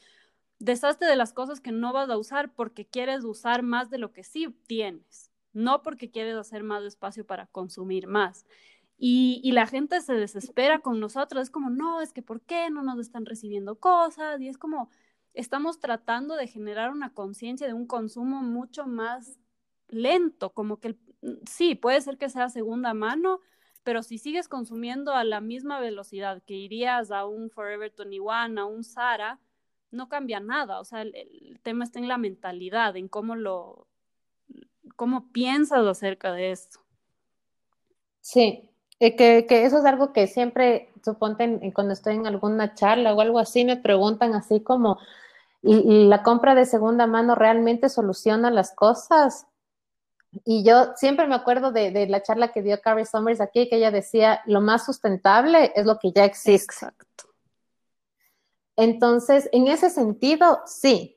deshazte 0.58 1.06
de 1.06 1.16
las 1.16 1.32
cosas 1.32 1.60
que 1.60 1.70
no 1.70 1.92
vas 1.92 2.10
a 2.10 2.18
usar 2.18 2.52
porque 2.52 2.84
quieres 2.84 3.24
usar 3.24 3.62
más 3.62 3.90
de 3.90 3.98
lo 3.98 4.12
que 4.12 4.24
sí 4.24 4.48
tienes 4.66 5.33
no 5.54 5.82
porque 5.82 6.10
quieres 6.10 6.36
hacer 6.36 6.62
más 6.62 6.84
espacio 6.84 7.24
para 7.26 7.46
consumir 7.46 8.06
más. 8.06 8.44
Y, 8.96 9.50
la 9.52 9.66
gente 9.66 10.00
se 10.00 10.14
desespera 10.14 10.80
con 10.80 11.00
nosotros, 11.00 11.44
es 11.44 11.50
como, 11.50 11.70
no, 11.70 12.00
es 12.00 12.12
que 12.12 12.22
¿por 12.22 12.40
qué 12.42 12.70
no 12.70 12.82
nos 12.82 12.98
están 12.98 13.26
recibiendo 13.26 13.76
cosas? 13.76 14.40
Y 14.40 14.48
es 14.48 14.58
como, 14.58 14.88
estamos 15.34 15.80
tratando 15.80 16.36
de 16.36 16.46
generar 16.46 16.90
una 16.90 17.12
conciencia 17.12 17.66
de 17.66 17.74
un 17.74 17.86
consumo 17.86 18.42
mucho 18.42 18.86
más 18.86 19.38
lento, 19.88 20.52
como 20.52 20.78
que 20.78 20.96
sí, 21.48 21.74
puede 21.74 22.00
ser 22.00 22.18
que 22.18 22.28
sea 22.28 22.48
segunda 22.48 22.94
mano, 22.94 23.40
pero 23.82 24.02
si 24.02 24.18
sigues 24.18 24.48
consumiendo 24.48 25.12
a 25.12 25.24
la 25.24 25.40
misma 25.40 25.80
velocidad 25.80 26.42
que 26.44 26.54
irías 26.54 27.10
a 27.10 27.26
un 27.26 27.50
Forever 27.50 27.92
21, 27.96 28.60
a 28.60 28.64
un 28.64 28.84
Zara, 28.84 29.40
no 29.90 30.08
cambia 30.08 30.40
nada. 30.40 30.80
O 30.80 30.84
sea, 30.84 31.02
el 31.02 31.60
tema 31.62 31.84
está 31.84 31.98
en 31.98 32.08
la 32.08 32.18
mentalidad, 32.18 32.96
en 32.96 33.08
cómo 33.08 33.36
lo, 33.36 33.88
¿Cómo 34.96 35.32
piensas 35.32 35.84
acerca 35.86 36.32
de 36.32 36.52
esto? 36.52 36.80
Sí, 38.20 38.70
eh, 39.00 39.16
que, 39.16 39.46
que, 39.46 39.64
eso 39.64 39.78
es 39.78 39.84
algo 39.84 40.12
que 40.12 40.26
siempre, 40.26 40.92
suponte, 41.04 41.72
cuando 41.74 41.92
estoy 41.92 42.14
en 42.14 42.26
alguna 42.26 42.74
charla 42.74 43.12
o 43.12 43.20
algo 43.20 43.38
así, 43.38 43.64
me 43.64 43.76
preguntan 43.76 44.34
así 44.34 44.60
como, 44.60 44.98
¿y, 45.62 46.06
la 46.08 46.22
compra 46.22 46.54
de 46.54 46.66
segunda 46.66 47.06
mano 47.06 47.34
realmente 47.34 47.88
soluciona 47.88 48.50
las 48.50 48.74
cosas? 48.74 49.46
Y 50.44 50.64
yo 50.64 50.94
siempre 50.96 51.26
me 51.26 51.34
acuerdo 51.34 51.72
de, 51.72 51.90
de, 51.90 52.06
la 52.06 52.22
charla 52.22 52.52
que 52.52 52.62
dio 52.62 52.80
Carrie 52.80 53.04
Summers 53.04 53.40
aquí, 53.40 53.68
que 53.68 53.76
ella 53.76 53.90
decía, 53.90 54.40
lo 54.46 54.60
más 54.60 54.84
sustentable 54.84 55.72
es 55.74 55.86
lo 55.86 55.98
que 55.98 56.12
ya 56.12 56.24
existe. 56.24 56.72
Exacto. 56.72 57.24
Entonces, 58.76 59.48
en 59.52 59.68
ese 59.68 59.90
sentido, 59.90 60.60
sí, 60.66 61.13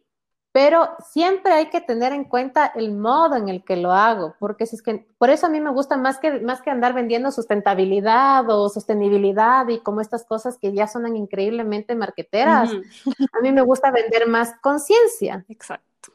pero 0.52 0.90
siempre 1.12 1.54
hay 1.54 1.70
que 1.70 1.82
tener 1.82 2.14
en 2.14 2.24
cuenta 2.24 2.72
el 2.76 2.96
modo 2.96 3.36
en 3.36 3.48
el 3.48 3.64
que 3.64 3.76
lo 3.78 3.92
hago, 3.92 4.36
porque 4.40 4.66
si 4.66 4.76
es 4.76 4.82
que, 4.82 5.08
por 5.18 5.30
eso 5.30 5.46
a 5.46 5.50
mí 5.50 5.62
me 5.62 5.70
gusta 5.70 5.98
más 5.98 6.18
que, 6.18 6.40
más 6.40 6.62
que 6.62 6.72
andar 6.72 6.94
vendiendo 6.94 7.32
sustentabilidad 7.32 8.50
o 8.50 8.68
sostenibilidad 8.70 9.68
y 9.68 9.80
como 9.80 10.02
estas 10.02 10.26
cosas 10.26 10.58
que 10.58 10.74
ya 10.74 10.88
suenan 10.88 11.16
increíblemente 11.16 11.96
marqueteras, 11.96 12.72
a 12.72 13.42
mí 13.42 13.52
me 13.52 13.62
gusta 13.62 13.92
vender 13.92 14.28
más 14.28 14.56
conciencia. 14.62 15.46
Exacto. 15.48 16.14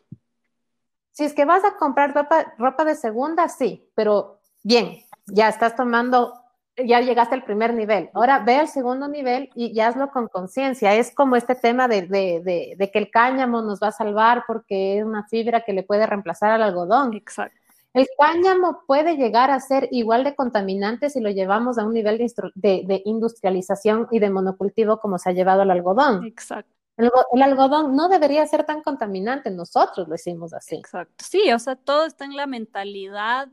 Si 1.13 1.25
es 1.25 1.35
que 1.35 1.45
vas 1.45 1.65
a 1.65 1.77
comprar 1.77 2.15
ropa, 2.15 2.55
ropa 2.59 2.85
de 2.85 2.97
segunda, 2.97 3.49
sí, 3.49 3.89
pero 3.95 4.41
bien, 4.65 4.99
ya 5.27 5.49
estás 5.49 5.77
tomando 5.77 6.42
ya 6.77 7.01
llegaste 7.01 7.35
al 7.35 7.45
primer 7.45 7.75
nivel. 7.75 8.11
Ahora 8.15 8.39
ve 8.41 8.57
al 8.57 8.69
segundo 8.69 9.09
nivel 9.09 9.51
y, 9.55 9.79
hazlo 9.81 10.11
con 10.11 10.29
conciencia. 10.29 10.95
Es 10.95 11.15
como 11.15 11.37
este 11.37 11.55
tema 11.55 11.89
de, 11.89 12.09
que 12.93 12.99
el 12.99 13.11
cáñamo 13.11 13.63
nos 13.63 13.81
va 13.81 13.89
a 13.89 13.93
salvar 13.93 14.45
porque 14.47 14.99
es 14.99 15.05
una 15.05 15.27
fibra 15.29 15.63
que 15.63 15.73
le 15.73 15.83
puede 15.83 16.07
reemplazar 16.07 16.51
al 16.51 16.63
algodón. 16.63 17.15
Exacto. 17.15 17.59
El 17.95 18.07
cáñamo 18.19 18.85
puede 18.87 19.17
llegar 19.17 19.51
a 19.51 19.61
ser 19.61 19.89
igual 19.91 20.25
de 20.25 20.35
contaminante 20.35 21.11
si 21.11 21.21
lo 21.21 21.29
llevamos 21.29 21.77
a 21.77 21.85
un 21.85 21.93
nivel 21.93 22.17
de, 22.55 23.03
industrialización 23.05 24.09
y 24.11 24.19
de 24.19 24.31
monocultivo 24.31 24.99
como 24.99 25.19
se 25.19 25.29
ha 25.29 25.33
llevado 25.33 25.61
al 25.61 25.71
algodón. 25.71 26.25
Exacto. 26.25 26.73
El, 26.97 27.11
el, 27.33 27.43
algodón 27.43 27.95
no 27.95 28.09
debería 28.09 28.47
ser 28.47 28.65
tan 28.65 28.83
contaminante, 28.83 29.51
nosotros 29.51 30.09
lo 30.09 30.15
hicimos 30.15 30.55
así. 30.55 30.77
Exacto. 30.77 31.13
Sí, 31.19 31.53
o 31.53 31.59
sea, 31.59 31.77
todo 31.77 32.07
está 32.07 32.25
en 32.25 32.37
la 32.37 32.47
mentalidad 32.47 33.49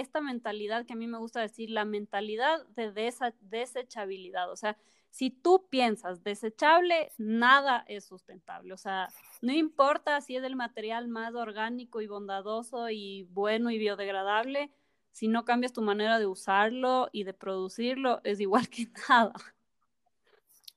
esta 0.00 0.20
mentalidad 0.20 0.86
que 0.86 0.92
a 0.92 0.96
mí 0.96 1.06
me 1.06 1.18
gusta 1.18 1.40
decir, 1.40 1.70
la 1.70 1.84
mentalidad 1.84 2.66
de 2.68 2.92
desechabilidad. 3.40 4.50
O 4.50 4.56
sea, 4.56 4.76
si 5.10 5.30
tú 5.30 5.68
piensas 5.70 6.24
desechable, 6.24 7.12
nada 7.18 7.84
es 7.86 8.04
sustentable. 8.04 8.72
O 8.72 8.76
sea, 8.76 9.08
no 9.42 9.52
importa 9.52 10.20
si 10.20 10.36
es 10.36 10.42
el 10.42 10.56
material 10.56 11.08
más 11.08 11.34
orgánico 11.34 12.00
y 12.00 12.08
bondadoso 12.08 12.90
y 12.90 13.22
bueno 13.30 13.70
y 13.70 13.78
biodegradable, 13.78 14.72
si 15.12 15.28
no 15.28 15.44
cambias 15.44 15.72
tu 15.72 15.82
manera 15.82 16.18
de 16.18 16.26
usarlo 16.26 17.08
y 17.12 17.22
de 17.22 17.32
producirlo, 17.32 18.20
es 18.24 18.40
igual 18.40 18.68
que 18.68 18.88
nada. 19.08 19.34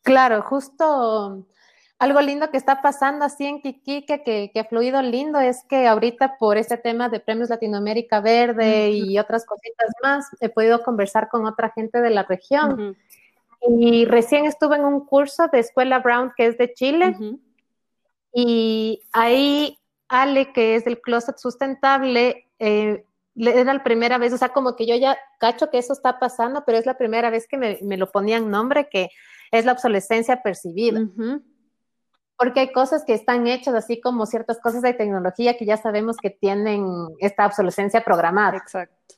Claro, 0.03 0.41
justo 0.43 1.47
algo 1.99 2.21
lindo 2.21 2.51
que 2.51 2.57
está 2.57 2.81
pasando 2.81 3.25
así 3.25 3.45
en 3.45 3.62
Quiquique, 3.62 4.21
que, 4.23 4.51
que, 4.53 4.60
ha 4.60 4.65
fluido 4.65 5.01
lindo, 5.01 5.39
es 5.39 5.63
que 5.63 5.88
ahorita 5.88 6.38
por 6.38 6.57
este 6.57 6.77
tema 6.77 7.10
de 7.10 7.19
Premios 7.19 7.49
Latinoamérica 7.49 8.21
Verde 8.21 8.91
y 8.91 9.17
otras 9.17 9.45
cositas 9.45 9.89
más, 10.03 10.27
he 10.39 10.49
podido 10.49 10.83
conversar 10.83 11.27
con 11.29 11.45
otra 11.45 11.71
gente 11.71 11.99
de 11.99 12.12
la 12.12 12.23
región. 12.23 12.95
Y 13.67 14.05
recién 14.05 14.45
estuve 14.45 14.75
en 14.75 14.86
un 14.86 15.05
curso 15.05 15.47
de 15.51 15.60
Escuela 15.60 15.99
Brown, 15.99 16.31
que 16.38 16.45
es 16.45 16.57
de 16.60 16.71
Chile, 16.73 17.15
y 18.31 19.01
ahí 19.12 19.79
Ale, 20.07 20.53
que 20.53 20.75
es 20.75 20.86
del 20.86 21.01
Closet 21.01 21.38
Sustentable, 21.38 22.47
eh, 22.60 23.03
era 23.36 23.73
la 23.73 23.83
primera 23.83 24.17
vez, 24.19 24.33
o 24.33 24.38
sea, 24.38 24.49
como 24.49 24.75
que 24.75 24.86
yo 24.86 24.95
ya 24.95 25.17
cacho 25.39 25.69
que 25.69 25.79
eso 25.79 25.93
está 25.93 26.19
pasando, 26.19 26.63
pero 26.65 26.77
es 26.77 26.86
la 26.86 26.97
primera 26.97 27.29
vez 27.29 27.47
que 27.47 27.57
me, 27.57 27.79
me 27.81 27.97
lo 27.97 28.12
ponían 28.12 28.49
nombre, 28.49 28.88
que 28.89 29.10
es 29.51 29.65
la 29.65 29.73
obsolescencia 29.73 30.43
percibida 30.43 31.01
porque 32.38 32.60
hay 32.62 32.71
cosas 32.71 33.04
que 33.04 33.13
están 33.13 33.47
hechas, 33.47 33.73
así 33.73 34.00
como 34.00 34.26
ciertas 34.26 34.60
cosas 34.60 34.84
de 34.84 34.93
tecnología 34.93 35.58
que 35.58 35.65
ya 35.65 35.78
sabemos 35.78 36.17
que 36.17 36.30
tienen 36.30 36.86
esta 37.19 37.45
obsolescencia 37.45 38.04
programada. 38.04 38.58
Exacto. 38.58 39.15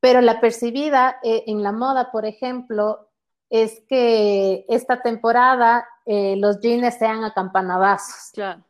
Pero 0.00 0.20
la 0.20 0.40
percibida 0.40 1.18
eh, 1.22 1.44
en 1.46 1.62
la 1.62 1.70
moda, 1.70 2.10
por 2.10 2.24
ejemplo, 2.24 3.08
es 3.50 3.82
que 3.88 4.64
esta 4.68 5.02
temporada 5.02 5.86
eh, 6.06 6.34
los 6.38 6.60
jeans 6.60 6.96
sean 6.98 7.22
acampanadazos. 7.22 8.32
Claro. 8.32 8.64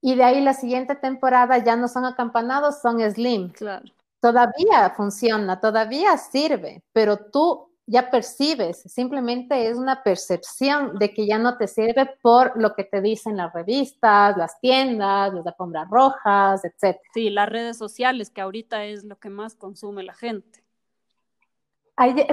Y 0.00 0.14
de 0.14 0.24
ahí 0.24 0.40
la 0.40 0.54
siguiente 0.54 0.94
temporada 0.94 1.58
ya 1.58 1.76
no 1.76 1.88
son 1.88 2.06
acampanados, 2.06 2.80
son 2.80 3.00
slim. 3.10 3.50
Claro. 3.50 3.84
Todavía 4.20 4.90
funciona, 4.96 5.60
todavía 5.60 6.16
sirve, 6.16 6.82
pero 6.92 7.18
tú 7.18 7.67
ya 7.90 8.10
percibes, 8.10 8.82
simplemente 8.82 9.66
es 9.66 9.78
una 9.78 10.02
percepción 10.02 10.98
de 10.98 11.14
que 11.14 11.26
ya 11.26 11.38
no 11.38 11.56
te 11.56 11.66
sirve 11.66 12.04
por 12.20 12.52
lo 12.60 12.74
que 12.74 12.84
te 12.84 13.00
dicen 13.00 13.38
las 13.38 13.50
revistas, 13.54 14.36
las 14.36 14.60
tiendas, 14.60 15.32
las 15.32 15.46
alfombras 15.46 15.88
rojas, 15.88 16.62
etc. 16.66 16.98
Sí, 17.14 17.30
las 17.30 17.48
redes 17.48 17.78
sociales, 17.78 18.28
que 18.28 18.42
ahorita 18.42 18.84
es 18.84 19.04
lo 19.04 19.16
que 19.16 19.30
más 19.30 19.54
consume 19.54 20.02
la 20.02 20.12
gente. 20.12 20.62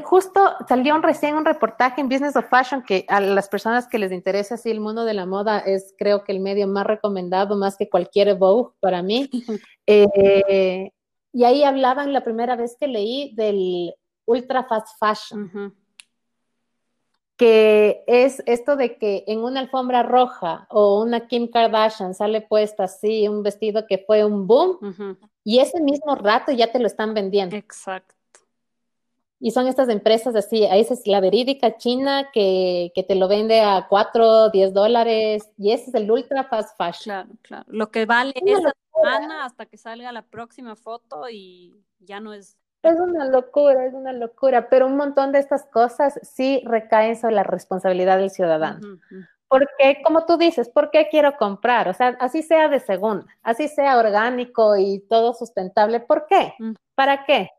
justo 0.03 0.41
salió 0.67 0.93
un, 0.93 1.03
recién 1.03 1.35
un 1.35 1.45
reportaje 1.45 2.01
en 2.01 2.09
Business 2.09 2.35
of 2.35 2.49
Fashion 2.49 2.83
que 2.83 3.05
a 3.07 3.21
las 3.21 3.47
personas 3.47 3.87
que 3.87 3.97
les 3.97 4.11
interesa 4.11 4.55
así 4.55 4.69
el 4.69 4.81
mundo 4.81 5.05
de 5.05 5.13
la 5.13 5.25
moda 5.25 5.59
es 5.59 5.95
creo 5.97 6.25
que 6.25 6.33
el 6.33 6.41
medio 6.41 6.67
más 6.67 6.85
recomendado, 6.85 7.55
más 7.55 7.77
que 7.77 7.89
cualquier 7.89 8.35
Vogue 8.35 8.73
para 8.81 9.01
mí. 9.01 9.29
Eh, 9.87 10.89
y 11.31 11.43
ahí 11.43 11.63
hablaban 11.63 12.11
la 12.11 12.23
primera 12.23 12.55
vez 12.55 12.75
que 12.79 12.87
leí 12.87 13.35
del 13.35 13.93
ultra 14.25 14.63
fast 14.63 14.97
fashion. 14.99 15.75
Que 17.38 18.03
es 18.07 18.41
esto 18.45 18.77
de 18.77 18.97
que 18.97 19.25
en 19.27 19.39
una 19.39 19.59
alfombra 19.59 20.03
roja 20.03 20.67
o 20.69 21.01
una 21.01 21.27
Kim 21.27 21.49
Kardashian 21.49 22.13
sale 22.13 22.41
puesta 22.41 22.85
así, 22.85 23.27
un 23.27 23.43
vestido 23.43 23.85
que 23.88 23.97
fue 23.97 24.23
un 24.23 24.47
boom, 24.47 25.17
y 25.43 25.59
ese 25.59 25.81
mismo 25.81 26.15
rato 26.15 26.51
ya 26.51 26.71
te 26.71 26.79
lo 26.79 26.88
están 26.88 27.13
vendiendo. 27.13 27.55
Exacto. 27.55 28.15
Y 29.38 29.51
son 29.51 29.67
estas 29.67 29.89
empresas 29.89 30.33
así, 30.35 30.63
esa 30.63 30.93
es 30.93 31.05
la 31.07 31.19
verídica 31.19 31.75
china 31.75 32.29
que, 32.33 32.93
que, 32.95 33.03
te 33.03 33.15
lo 33.15 33.27
vende 33.27 33.59
a 33.59 33.85
4, 33.89 34.49
10 34.49 34.73
dólares, 34.73 35.51
y 35.57 35.71
ese 35.71 35.89
es 35.89 35.93
el 35.93 36.09
ultra 36.09 36.45
fast 36.45 36.77
fashion. 36.77 37.03
Claro, 37.03 37.29
claro. 37.41 37.65
Lo 37.67 37.91
que 37.91 38.05
vale 38.05 38.33
esa 38.45 38.71
semana 38.93 39.45
hasta 39.45 39.65
que 39.65 39.77
salga 39.77 40.13
la 40.13 40.21
próxima 40.21 40.77
foto 40.77 41.29
y 41.29 41.75
ya 41.99 42.21
no 42.21 42.33
es 42.33 42.57
Es 42.85 42.99
una 42.99 43.25
locura, 43.25 43.85
es 43.85 43.95
una 43.95 44.13
locura, 44.13 44.69
pero 44.69 44.85
un 44.85 44.95
montón 44.95 45.31
de 45.31 45.39
estas 45.39 45.65
cosas 45.65 46.19
sí 46.21 46.61
recaen 46.65 47.15
sobre 47.15 47.33
la 47.33 47.43
responsabilidad 47.43 48.19
del 48.19 48.29
ciudadano. 48.29 48.99
Porque, 49.47 50.01
como 50.03 50.25
tú 50.25 50.37
dices, 50.37 50.69
¿por 50.69 50.91
qué 50.91 51.07
quiero 51.09 51.35
comprar? 51.35 51.87
O 51.87 51.93
sea, 51.93 52.09
así 52.19 52.43
sea 52.43 52.69
de 52.69 52.79
segunda, 52.79 53.25
así 53.41 53.67
sea 53.67 53.97
orgánico 53.97 54.75
y 54.77 54.99
todo 55.09 55.33
sustentable, 55.33 55.99
¿por 55.99 56.27
qué? 56.27 56.53
¿Para 56.93 57.25
qué? 57.25 57.49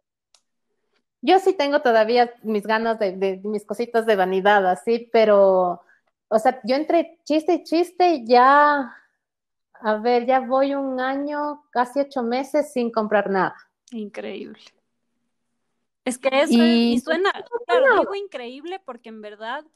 Yo 1.22 1.40
sí 1.40 1.54
tengo 1.54 1.80
todavía 1.82 2.32
mis 2.42 2.64
ganas 2.64 3.00
de, 3.00 3.16
de, 3.16 3.40
mis 3.42 3.64
cositas 3.64 4.06
de 4.06 4.14
vanidad, 4.14 4.64
así, 4.64 5.08
pero, 5.12 5.82
o 6.28 6.38
sea, 6.38 6.60
yo 6.62 6.76
entre 6.76 7.18
chiste 7.24 7.54
y 7.54 7.64
chiste 7.64 8.24
ya, 8.24 8.94
a 9.72 9.94
ver, 9.96 10.24
ya 10.24 10.38
voy 10.38 10.76
un 10.76 11.00
año, 11.00 11.64
casi 11.70 11.98
ocho 11.98 12.22
meses 12.22 12.72
sin 12.72 12.92
comprar 12.92 13.28
nada. 13.28 13.56
Increíble. 13.90 14.60
Es 16.06 16.16
que 16.16 16.28
eso 16.32 16.54
y, 16.56 16.98
suena, 17.00 17.30
claro, 17.66 18.00
digo 18.00 18.14
increíble 18.14 18.80
porque 18.82 19.10
en 19.10 19.20
verdad 19.20 19.66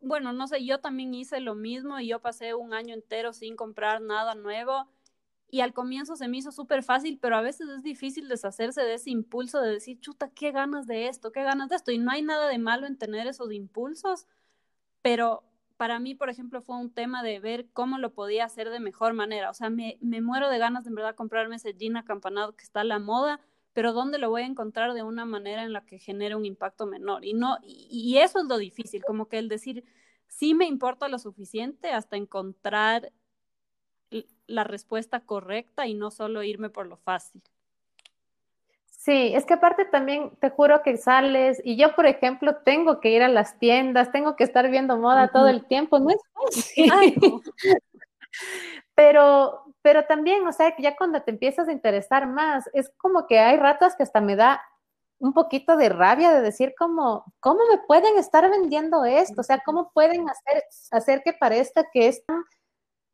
bueno, 0.00 0.32
no 0.32 0.46
sé, 0.46 0.64
yo 0.64 0.80
también 0.80 1.14
hice 1.14 1.40
lo 1.40 1.54
mismo 1.54 1.98
y 1.98 2.08
yo 2.08 2.20
pasé 2.20 2.54
un 2.54 2.72
año 2.72 2.94
entero 2.94 3.32
sin 3.32 3.56
comprar 3.56 4.00
nada 4.00 4.34
nuevo 4.34 4.88
y 5.50 5.60
al 5.60 5.72
comienzo 5.72 6.16
se 6.16 6.28
me 6.28 6.38
hizo 6.38 6.52
súper 6.52 6.82
fácil, 6.82 7.18
pero 7.20 7.36
a 7.36 7.40
veces 7.40 7.68
es 7.68 7.82
difícil 7.82 8.28
deshacerse 8.28 8.82
de 8.82 8.94
ese 8.94 9.10
impulso 9.10 9.60
de 9.60 9.70
decir, 9.70 10.00
chuta, 10.00 10.30
qué 10.30 10.50
ganas 10.50 10.86
de 10.86 11.08
esto, 11.08 11.32
qué 11.32 11.42
ganas 11.42 11.68
de 11.68 11.76
esto. 11.76 11.92
Y 11.92 11.98
no 11.98 12.10
hay 12.10 12.22
nada 12.22 12.48
de 12.48 12.58
malo 12.58 12.86
en 12.86 12.98
tener 12.98 13.26
esos 13.26 13.52
impulsos, 13.52 14.26
pero 15.02 15.44
para 15.76 16.00
mí, 16.00 16.14
por 16.14 16.28
ejemplo, 16.28 16.60
fue 16.60 16.76
un 16.76 16.92
tema 16.92 17.22
de 17.22 17.38
ver 17.40 17.68
cómo 17.72 17.98
lo 17.98 18.12
podía 18.14 18.44
hacer 18.44 18.70
de 18.70 18.80
mejor 18.80 19.14
manera. 19.14 19.50
O 19.50 19.54
sea, 19.54 19.70
me, 19.70 19.98
me 20.00 20.20
muero 20.20 20.50
de 20.50 20.58
ganas 20.58 20.84
de 20.84 20.88
en 20.88 20.96
verdad 20.96 21.14
comprarme 21.14 21.56
ese 21.56 21.74
jean 21.74 21.96
acampanado 21.96 22.56
que 22.56 22.64
está 22.64 22.80
a 22.80 22.84
la 22.84 22.98
moda, 22.98 23.40
pero 23.74 23.92
¿dónde 23.92 24.18
lo 24.18 24.30
voy 24.30 24.42
a 24.42 24.46
encontrar 24.46 24.94
de 24.94 25.02
una 25.02 25.26
manera 25.26 25.64
en 25.64 25.72
la 25.72 25.84
que 25.84 25.98
genere 25.98 26.36
un 26.36 26.46
impacto 26.46 26.86
menor? 26.86 27.24
Y, 27.24 27.34
no, 27.34 27.58
y, 27.62 28.18
eso 28.18 28.38
es 28.38 28.46
lo 28.46 28.56
difícil, 28.56 29.04
como 29.04 29.28
que 29.28 29.38
el 29.38 29.48
decir, 29.48 29.84
sí 30.28 30.54
me 30.54 30.64
importa 30.64 31.08
lo 31.08 31.18
suficiente 31.18 31.90
hasta 31.90 32.16
encontrar 32.16 33.12
la 34.46 34.64
respuesta 34.64 35.20
correcta 35.20 35.86
y 35.88 35.94
no 35.94 36.12
solo 36.12 36.44
irme 36.44 36.70
por 36.70 36.86
lo 36.86 36.96
fácil. 36.96 37.42
Sí, 38.86 39.34
es 39.34 39.44
que 39.44 39.54
aparte 39.54 39.84
también 39.84 40.30
te 40.40 40.50
juro 40.50 40.82
que 40.82 40.96
sales 40.96 41.60
y 41.62 41.76
yo, 41.76 41.94
por 41.94 42.06
ejemplo, 42.06 42.56
tengo 42.64 43.00
que 43.00 43.10
ir 43.10 43.22
a 43.22 43.28
las 43.28 43.58
tiendas, 43.58 44.12
tengo 44.12 44.36
que 44.36 44.44
estar 44.44 44.70
viendo 44.70 44.96
moda 44.96 45.28
todo 45.28 45.48
el 45.48 45.66
tiempo, 45.66 45.98
no 45.98 46.10
es 46.10 46.20
fácil. 46.32 46.90
Pero, 48.94 49.63
pero 49.84 50.06
también, 50.06 50.46
o 50.46 50.52
sea, 50.52 50.74
ya 50.78 50.96
cuando 50.96 51.20
te 51.20 51.30
empiezas 51.30 51.68
a 51.68 51.72
interesar 51.72 52.26
más, 52.26 52.64
es 52.72 52.90
como 52.96 53.26
que 53.26 53.38
hay 53.38 53.58
ratos 53.58 53.94
que 53.94 54.02
hasta 54.02 54.22
me 54.22 54.34
da 54.34 54.62
un 55.18 55.34
poquito 55.34 55.76
de 55.76 55.90
rabia 55.90 56.32
de 56.32 56.40
decir 56.40 56.74
como, 56.78 57.22
¿cómo 57.38 57.60
me 57.70 57.76
pueden 57.86 58.16
estar 58.16 58.48
vendiendo 58.48 59.04
esto? 59.04 59.42
O 59.42 59.44
sea, 59.44 59.60
¿cómo 59.62 59.90
pueden 59.92 60.26
hacer, 60.26 60.64
hacer 60.90 61.22
que 61.22 61.34
parezca 61.34 61.84
que 61.92 62.08
es 62.08 62.24
tan 62.24 62.44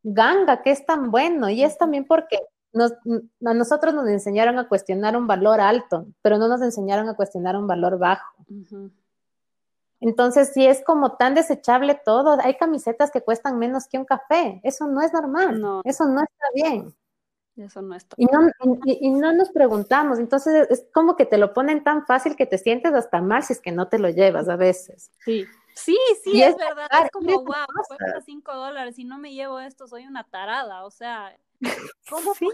ganga, 0.01 0.61
que 0.61 0.71
es 0.71 0.85
tan 0.85 1.11
bueno? 1.11 1.49
Y 1.49 1.61
es 1.61 1.77
también 1.77 2.05
porque 2.05 2.39
nos, 2.71 2.93
a 2.93 3.53
nosotros 3.53 3.93
nos 3.93 4.07
enseñaron 4.07 4.57
a 4.57 4.69
cuestionar 4.69 5.17
un 5.17 5.27
valor 5.27 5.59
alto, 5.59 6.05
pero 6.21 6.37
no 6.37 6.47
nos 6.47 6.61
enseñaron 6.61 7.09
a 7.09 7.15
cuestionar 7.15 7.57
un 7.57 7.67
valor 7.67 7.99
bajo. 7.99 8.33
Entonces, 10.01 10.51
si 10.53 10.65
es 10.65 10.83
como 10.83 11.15
tan 11.15 11.35
desechable 11.35 11.93
todo, 12.03 12.37
hay 12.41 12.55
camisetas 12.57 13.11
que 13.11 13.21
cuestan 13.21 13.59
menos 13.59 13.87
que 13.87 13.99
un 13.99 14.05
café. 14.05 14.59
Eso 14.63 14.87
no 14.87 15.01
es 15.01 15.13
normal. 15.13 15.61
No. 15.61 15.81
Eso 15.85 16.05
no 16.05 16.21
está 16.21 16.45
bien. 16.55 16.95
Eso 17.55 17.81
no 17.83 17.95
está 17.95 18.15
y 18.17 18.25
no, 18.25 18.49
y, 18.85 19.11
no 19.11 19.31
nos 19.33 19.51
preguntamos. 19.51 20.17
Entonces, 20.17 20.67
es 20.71 20.85
como 20.93 21.15
que 21.15 21.25
te 21.25 21.37
lo 21.37 21.53
ponen 21.53 21.83
tan 21.83 22.05
fácil 22.07 22.35
que 22.35 22.47
te 22.47 22.57
sientes 22.57 22.93
hasta 22.93 23.21
mal 23.21 23.43
si 23.43 23.53
es 23.53 23.61
que 23.61 23.71
no 23.71 23.89
te 23.89 23.99
lo 23.99 24.09
llevas 24.09 24.49
a 24.49 24.55
veces. 24.55 25.11
Sí. 25.23 25.45
Sí, 25.73 25.97
sí, 26.23 26.41
es, 26.41 26.57
verdad. 26.57 26.87
Es 27.05 27.11
como, 27.11 27.43
wow, 27.43 27.65
cuesta 27.87 28.21
cinco 28.25 28.53
dólares 28.53 28.99
y 28.99 29.05
no 29.05 29.17
me 29.17 29.33
llevo 29.33 29.59
esto, 29.59 29.87
soy 29.87 30.05
una 30.05 30.25
tarada. 30.25 30.83
O 30.83 30.91
sea, 30.91 31.37
¿cómo 32.09 32.33
sí. 32.33 32.49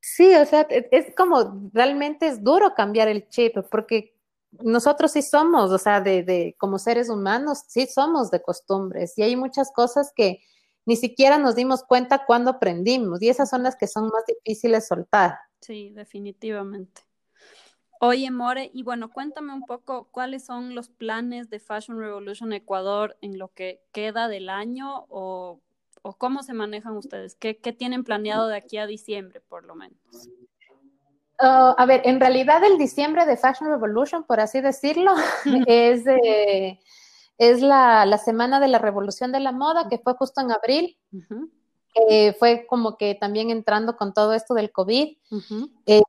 Sí, 0.00 0.34
o 0.34 0.46
sea, 0.46 0.62
es 0.70 1.14
como 1.14 1.70
realmente 1.72 2.26
es 2.26 2.42
duro 2.42 2.74
cambiar 2.74 3.08
el 3.08 3.28
chip, 3.28 3.56
porque 3.70 4.14
nosotros 4.52 5.12
sí 5.12 5.22
somos, 5.22 5.70
o 5.70 5.78
sea, 5.78 6.00
de, 6.00 6.22
de, 6.22 6.56
como 6.58 6.78
seres 6.78 7.08
humanos, 7.08 7.62
sí 7.68 7.86
somos 7.86 8.30
de 8.30 8.42
costumbres 8.42 9.16
y 9.16 9.22
hay 9.22 9.36
muchas 9.36 9.70
cosas 9.72 10.12
que 10.14 10.40
ni 10.86 10.96
siquiera 10.96 11.38
nos 11.38 11.54
dimos 11.54 11.84
cuenta 11.84 12.24
cuando 12.26 12.50
aprendimos 12.50 13.22
y 13.22 13.28
esas 13.28 13.48
son 13.48 13.62
las 13.62 13.76
que 13.76 13.86
son 13.86 14.04
más 14.04 14.24
difíciles 14.26 14.88
soltar. 14.88 15.38
Sí, 15.60 15.90
definitivamente. 15.90 17.02
Oye, 18.00 18.30
More, 18.30 18.70
y 18.72 18.82
bueno, 18.82 19.10
cuéntame 19.10 19.52
un 19.52 19.66
poco 19.66 20.08
cuáles 20.10 20.46
son 20.46 20.74
los 20.74 20.88
planes 20.88 21.50
de 21.50 21.60
Fashion 21.60 21.98
Revolution 21.98 22.52
Ecuador 22.54 23.16
en 23.20 23.38
lo 23.38 23.52
que 23.52 23.82
queda 23.92 24.26
del 24.26 24.48
año 24.48 25.04
o, 25.10 25.60
o 26.00 26.16
cómo 26.16 26.42
se 26.42 26.54
manejan 26.54 26.96
ustedes, 26.96 27.34
¿Qué, 27.34 27.58
¿Qué, 27.58 27.74
tienen 27.74 28.02
planeado 28.04 28.48
de 28.48 28.56
aquí 28.56 28.78
a 28.78 28.86
diciembre, 28.86 29.42
por 29.42 29.64
lo 29.64 29.74
menos. 29.74 30.30
Uh, 31.42 31.74
a 31.76 31.86
ver, 31.86 32.02
en 32.04 32.20
realidad 32.20 32.62
el 32.64 32.76
diciembre 32.76 33.24
de 33.24 33.36
Fashion 33.36 33.70
Revolution, 33.70 34.24
por 34.24 34.40
así 34.40 34.60
decirlo, 34.60 35.14
es, 35.66 36.04
es 37.38 37.60
la, 37.62 38.18
semana 38.18 38.60
de 38.60 38.68
la 38.68 38.78
revolución 38.78 39.32
de 39.32 39.40
la 39.40 39.52
moda, 39.52 39.88
que 39.88 39.98
fue 39.98 40.14
justo 40.14 40.40
en 40.40 40.52
abril. 40.52 40.98
fue 42.38 42.66
como 42.68 42.96
que 42.96 43.14
también 43.14 43.50
entrando 43.50 43.96
con 43.96 44.12
todo 44.12 44.34
esto 44.34 44.54
del 44.54 44.70
COVID. 44.70 45.16
Eh, 45.86 46.02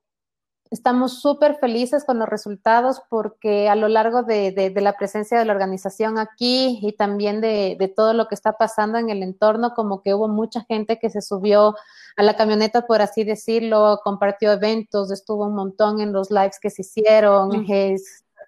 estamos 0.71 1.19
súper 1.21 1.57
felices 1.57 2.05
con 2.05 2.17
los 2.17 2.29
resultados 2.29 3.01
porque 3.09 3.67
a 3.67 3.75
lo 3.75 3.89
largo 3.89 4.23
de, 4.23 4.73
la 4.75 4.93
presencia 4.93 5.37
de 5.37 5.45
la 5.45 5.51
organización 5.51 6.17
aquí 6.17 6.79
y 6.81 6.93
también 6.93 7.41
de, 7.41 7.75
de, 7.77 7.87
todo 7.89 8.13
lo 8.13 8.27
que 8.27 8.35
está 8.35 8.53
pasando 8.53 8.97
en 8.97 9.09
el 9.09 9.21
entorno, 9.21 9.73
como 9.75 10.01
que 10.01 10.13
hubo 10.13 10.29
mucha 10.29 10.61
gente 10.61 10.97
que 10.97 11.09
se 11.09 11.21
subió 11.21 11.75
a 12.15 12.23
la 12.23 12.37
camioneta, 12.37 12.87
por 12.87 13.01
así 13.01 13.25
decirlo, 13.25 13.99
compartió 14.03 14.53
eventos, 14.53 15.11
estuvo 15.11 15.45
un 15.45 15.55
montón 15.55 15.99
en 15.99 16.13
los 16.13 16.31
lives 16.31 16.57
que 16.59 16.69
se 16.69 16.83
hicieron, 16.83 17.65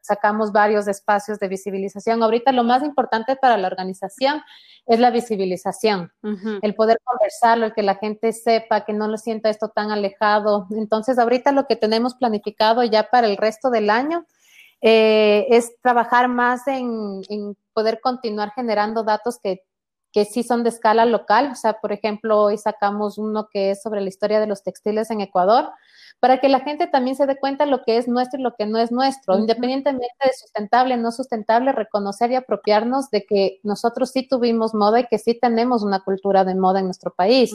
sacamos 0.03 0.51
varios 0.51 0.87
espacios 0.87 1.39
de 1.39 1.47
visibilización. 1.47 2.21
Ahorita 2.21 2.51
lo 2.51 2.63
más 2.63 2.83
importante 2.83 3.35
para 3.35 3.57
la 3.57 3.67
organización 3.67 4.41
es 4.85 4.99
la 4.99 5.11
visibilización, 5.11 6.11
el 6.61 6.75
poder 6.75 6.99
conversarlo, 7.03 7.67
el 7.67 7.73
que 7.73 7.83
la 7.83 7.95
gente 7.95 8.33
sepa, 8.33 8.83
que 8.83 8.91
no 8.91 9.07
lo 9.07 9.17
sienta 9.17 9.49
esto 9.49 9.69
tan 9.69 9.91
alejado. 9.91 10.67
Entonces, 10.71 11.17
ahorita 11.17 11.53
lo 11.53 11.67
que 11.67 11.77
tenemos 11.77 12.15
planificado 12.15 12.83
ya 12.83 13.09
para 13.09 13.27
el 13.27 13.37
resto 13.37 13.69
del 13.69 13.89
año 13.89 14.25
eh, 14.81 15.47
es 15.49 15.79
trabajar 15.81 16.27
más 16.27 16.67
en, 16.67 17.21
en 17.29 17.55
poder 17.71 18.01
continuar 18.01 18.51
generando 18.53 19.03
datos 19.03 19.39
que 19.41 19.63
que 20.13 20.26
sí 20.26 20.43
son 20.43 20.63
de 20.63 20.69
escala 20.69 21.06
local. 21.06 21.49
O 21.52 21.56
sea, 21.56 21.73
por 21.73 21.91
ejemplo, 21.91 22.39
hoy 22.39 22.58
sacamos 22.58 23.17
uno 23.17 23.49
que 23.52 23.71
es 23.71 23.82
sobre 23.82 23.99
la 23.99 24.08
historia 24.08 24.39
de 24.39 24.47
los 24.47 24.63
textiles 24.63 25.10
en 25.12 25.19
Ecuador, 25.19 25.71
para 26.19 26.39
que 26.39 26.47
la 26.47 26.62
gente 26.62 26.88
también 26.88 27.17
se 27.17 27.26
dé 27.26 27.38
cuenta 27.38 27.65
de 27.65 27.71
lo 27.71 27.84
que 27.84 27.97
es 27.97 28.08
nuestro 28.08 28.39
y 28.39 28.43
lo 28.43 28.54
que 28.56 28.65
no 28.65 28.78
es 28.78 28.91
nuestro, 28.91 29.38
independientemente 29.38 30.15
de 30.23 30.32
sustentable, 30.34 30.95
no 30.95 31.12
sustentable, 31.12 31.73
reconocer 31.73 32.32
y 32.32 32.36
apropiarnos 32.36 33.10
de 33.10 33.26
que 33.26 33.60
nosotros 33.63 34.12
sí 34.12 34.26
tuvimos 34.26 34.73
moda 34.73 35.02
y 35.02 35.08
que 35.08 35.17
sí 35.17 35.38
tenemos 35.38 35.84
una 35.84 36.02
cultura 36.02 36.45
de 36.45 36.56
moda 36.56 36.80
en 36.80 36.86
nuestro 36.86 37.12
país. 37.13 37.54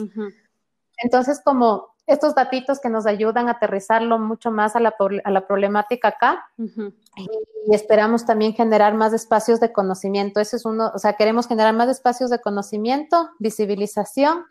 Entonces, 0.97 1.41
como 1.43 1.88
estos 2.09 2.33
datitos 2.33 2.79
que 2.79 2.89
nos 2.89 3.05
ayudan 3.05 3.47
a 3.47 3.51
aterrizarlo 3.51 4.17
mucho 4.17 4.49
más 4.49 4.75
a 4.75 4.79
la, 4.79 4.95
a 5.23 5.31
la 5.31 5.47
problemática 5.47 6.09
acá 6.09 6.49
y, 6.57 7.27
esperamos 7.71 8.25
también 8.25 8.53
generar 8.53 8.95
más 8.95 9.13
espacios 9.13 9.59
de 9.59 9.71
conocimiento. 9.71 10.39
Eso 10.39 10.55
es 10.55 10.65
uno, 10.65 10.91
o 10.93 10.97
sea, 10.97 11.13
queremos 11.13 11.47
generar 11.47 11.75
más 11.75 11.87
espacios 11.87 12.31
de 12.31 12.41
conocimiento, 12.41 13.29
visibilización 13.37 14.45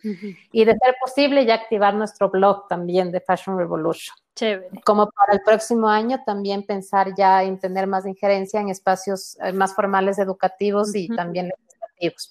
y 0.53 0.64
de 0.64 0.73
ser 0.73 0.94
posible 1.01 1.44
ya 1.44 1.55
activar 1.55 1.94
nuestro 1.94 2.31
blog 2.31 2.68
también 2.68 3.11
de 3.11 3.21
Fashion 3.21 3.59
Revolution. 3.59 4.14
Chévere. 4.37 4.81
Como 4.85 5.11
para 5.11 5.33
el 5.33 5.40
próximo 5.40 5.88
año 5.88 6.23
también 6.25 6.64
pensar 6.64 7.12
ya 7.16 7.42
en 7.42 7.59
tener 7.59 7.88
más 7.88 8.07
injerencia 8.07 8.61
en 8.61 8.68
espacios 8.68 9.37
eh, 9.42 9.53
más 9.53 9.75
formales 9.75 10.21
educativos 10.21 10.94
y 10.94 11.09
también 11.09 11.51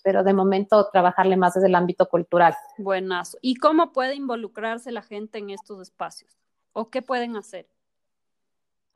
pero 0.04 0.24
de 0.24 0.34
momento 0.34 0.90
trabajarle 0.92 1.38
más 1.38 1.54
desde 1.54 1.68
el 1.68 1.76
ámbito 1.76 2.08
cultural. 2.08 2.56
Buenazo. 2.78 3.38
¿Y 3.42 3.56
cómo 3.56 3.92
puede 3.92 4.16
involucrarse 4.16 4.92
la 4.92 5.02
gente 5.02 5.40
en 5.40 5.50
estos 5.50 5.82
espacios? 5.82 6.38
¿O 6.74 6.90
qué 6.90 7.02
pueden 7.02 7.36
hacer? 7.36 7.68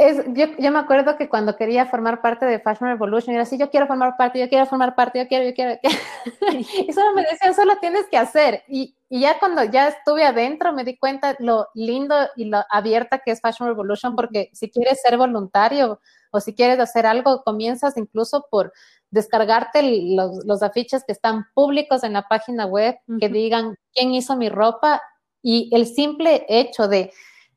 Es, 0.01 0.17
yo, 0.33 0.47
yo, 0.57 0.71
me 0.71 0.79
acuerdo 0.79 1.15
que 1.15 1.29
cuando 1.29 1.55
quería 1.55 1.85
formar 1.85 2.23
parte 2.23 2.43
de 2.47 2.59
Fashion 2.59 2.89
Revolution, 2.89 3.35
era 3.35 3.43
así, 3.43 3.59
yo 3.59 3.69
quiero 3.69 3.85
formar 3.85 4.17
parte, 4.17 4.39
yo 4.39 4.49
quiero 4.49 4.65
formar 4.65 4.95
parte, 4.95 5.19
yo 5.19 5.27
quiero, 5.27 5.45
yo 5.45 5.53
quiero. 5.53 5.79
y 6.87 6.91
solo 6.91 7.13
me 7.13 7.21
decían, 7.21 7.53
solo 7.53 7.77
tienes 7.79 8.07
que 8.09 8.17
hacer. 8.17 8.63
Y, 8.67 8.95
y, 9.09 9.19
ya 9.19 9.37
cuando 9.37 9.63
ya 9.63 9.89
estuve 9.89 10.23
adentro, 10.23 10.73
me 10.73 10.83
di 10.83 10.97
cuenta 10.97 11.35
lo 11.37 11.67
lindo 11.75 12.15
y 12.35 12.45
lo 12.45 12.63
abierta 12.71 13.19
que 13.19 13.29
es 13.29 13.41
Fashion 13.41 13.69
Revolution, 13.69 14.15
porque 14.15 14.49
si 14.53 14.71
quieres 14.71 14.99
ser 15.03 15.17
voluntario 15.17 15.99
o 16.31 16.39
si 16.39 16.55
quieres 16.55 16.79
hacer 16.79 17.05
algo, 17.05 17.43
comienzas 17.43 17.95
incluso 17.95 18.47
por 18.49 18.73
descargarte 19.11 19.83
los, 20.15 20.63
afiches 20.63 21.03
que 21.05 21.11
están 21.11 21.45
públicos 21.53 22.03
en 22.03 22.13
la 22.13 22.27
página 22.27 22.65
web, 22.65 22.97
que 23.19 23.29
digan 23.29 23.75
quién 23.93 24.15
hizo 24.15 24.35
mi 24.35 24.49
ropa 24.49 24.99
y 25.43 25.69
el 25.75 25.85
simple 25.85 26.43
hecho 26.49 26.87
de 26.87 27.13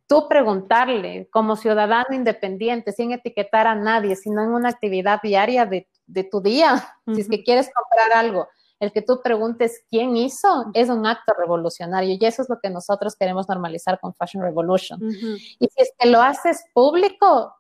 tú 0.07 0.28
preguntarle 0.28 1.28
como 1.30 1.57
ciudadano 1.57 2.14
independiente, 2.14 2.92
sin 2.92 3.12
etiquetar 3.12 3.66
a 3.66 3.74
nadie, 3.74 4.16
sino 4.16 4.42
en 4.42 4.50
una 4.50 4.68
actividad 4.68 5.20
diaria 5.22 5.66
de, 5.66 5.88
tu 6.30 6.40
día, 6.40 6.84
si 7.14 7.20
es 7.20 7.28
que 7.28 7.42
quieres 7.42 7.70
comprar 7.74 8.18
algo, 8.18 8.48
el 8.80 8.92
que 8.92 9.02
tú 9.02 9.20
preguntes 9.22 9.84
quién 9.88 10.16
hizo 10.16 10.66
es 10.74 10.90
un 10.90 11.07
acto 11.07 11.32
revolucionario 11.38 12.16
y 12.20 12.24
eso 12.24 12.42
es 12.42 12.48
lo 12.48 12.59
que 12.61 12.70
nosotros 12.70 13.16
queremos 13.16 13.48
normalizar 13.48 13.98
con 14.00 14.14
Fashion 14.14 14.42
Revolution. 14.42 15.00
Y 15.02 15.66
si 15.68 15.82
es 15.82 15.92
que 15.98 16.09
lo 16.09 16.20
haces 16.20 16.64
público, 16.74 17.55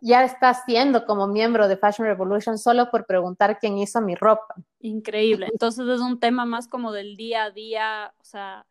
ya 0.00 0.24
estás 0.24 0.62
siendo 0.64 1.04
como 1.04 1.26
miembro 1.26 1.66
de 1.66 1.76
Fashion 1.76 2.06
Revolution 2.06 2.58
solo 2.58 2.90
por 2.90 3.06
preguntar 3.06 3.58
quién 3.58 3.78
hizo 3.78 4.00
mi 4.00 4.14
ropa. 4.14 4.54
Increíble. 4.80 5.48
Entonces 5.50 5.88
es 5.88 6.00
un 6.00 6.20
tema 6.20 6.44
más 6.44 6.68
como 6.68 6.92
del 6.92 7.16
día 7.16 7.44
a 7.44 7.50
día, 7.50 8.14
o 8.20 8.24
sea, 8.24 8.66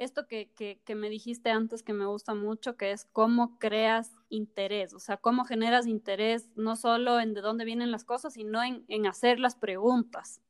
esto 0.00 0.26
que, 0.26 0.48
que, 0.56 0.94
me 0.94 1.10
dijiste 1.10 1.50
antes 1.50 1.82
que 1.82 1.92
me 1.92 2.06
gusta 2.06 2.34
mucho, 2.34 2.78
que 2.78 2.90
es 2.90 3.04
cómo 3.12 3.58
creas 3.58 4.12
interés, 4.30 4.94
o 4.94 4.98
sea, 4.98 5.18
cómo 5.18 5.44
generas 5.44 5.86
interés 5.86 6.48
no 6.56 6.74
solo 6.74 7.20
en 7.20 7.34
de 7.34 7.42
dónde 7.42 7.66
vienen 7.66 7.90
las 7.90 8.04
cosas, 8.04 8.32
sino 8.32 8.62
en, 8.62 8.82
en 8.88 9.06
hacer 9.06 9.38
las 9.38 9.56
preguntas. 9.56 10.40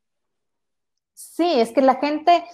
Sí, 1.15 1.59
es 1.61 1.73
que 1.73 1.83
la 1.83 1.97
gente 1.97 2.45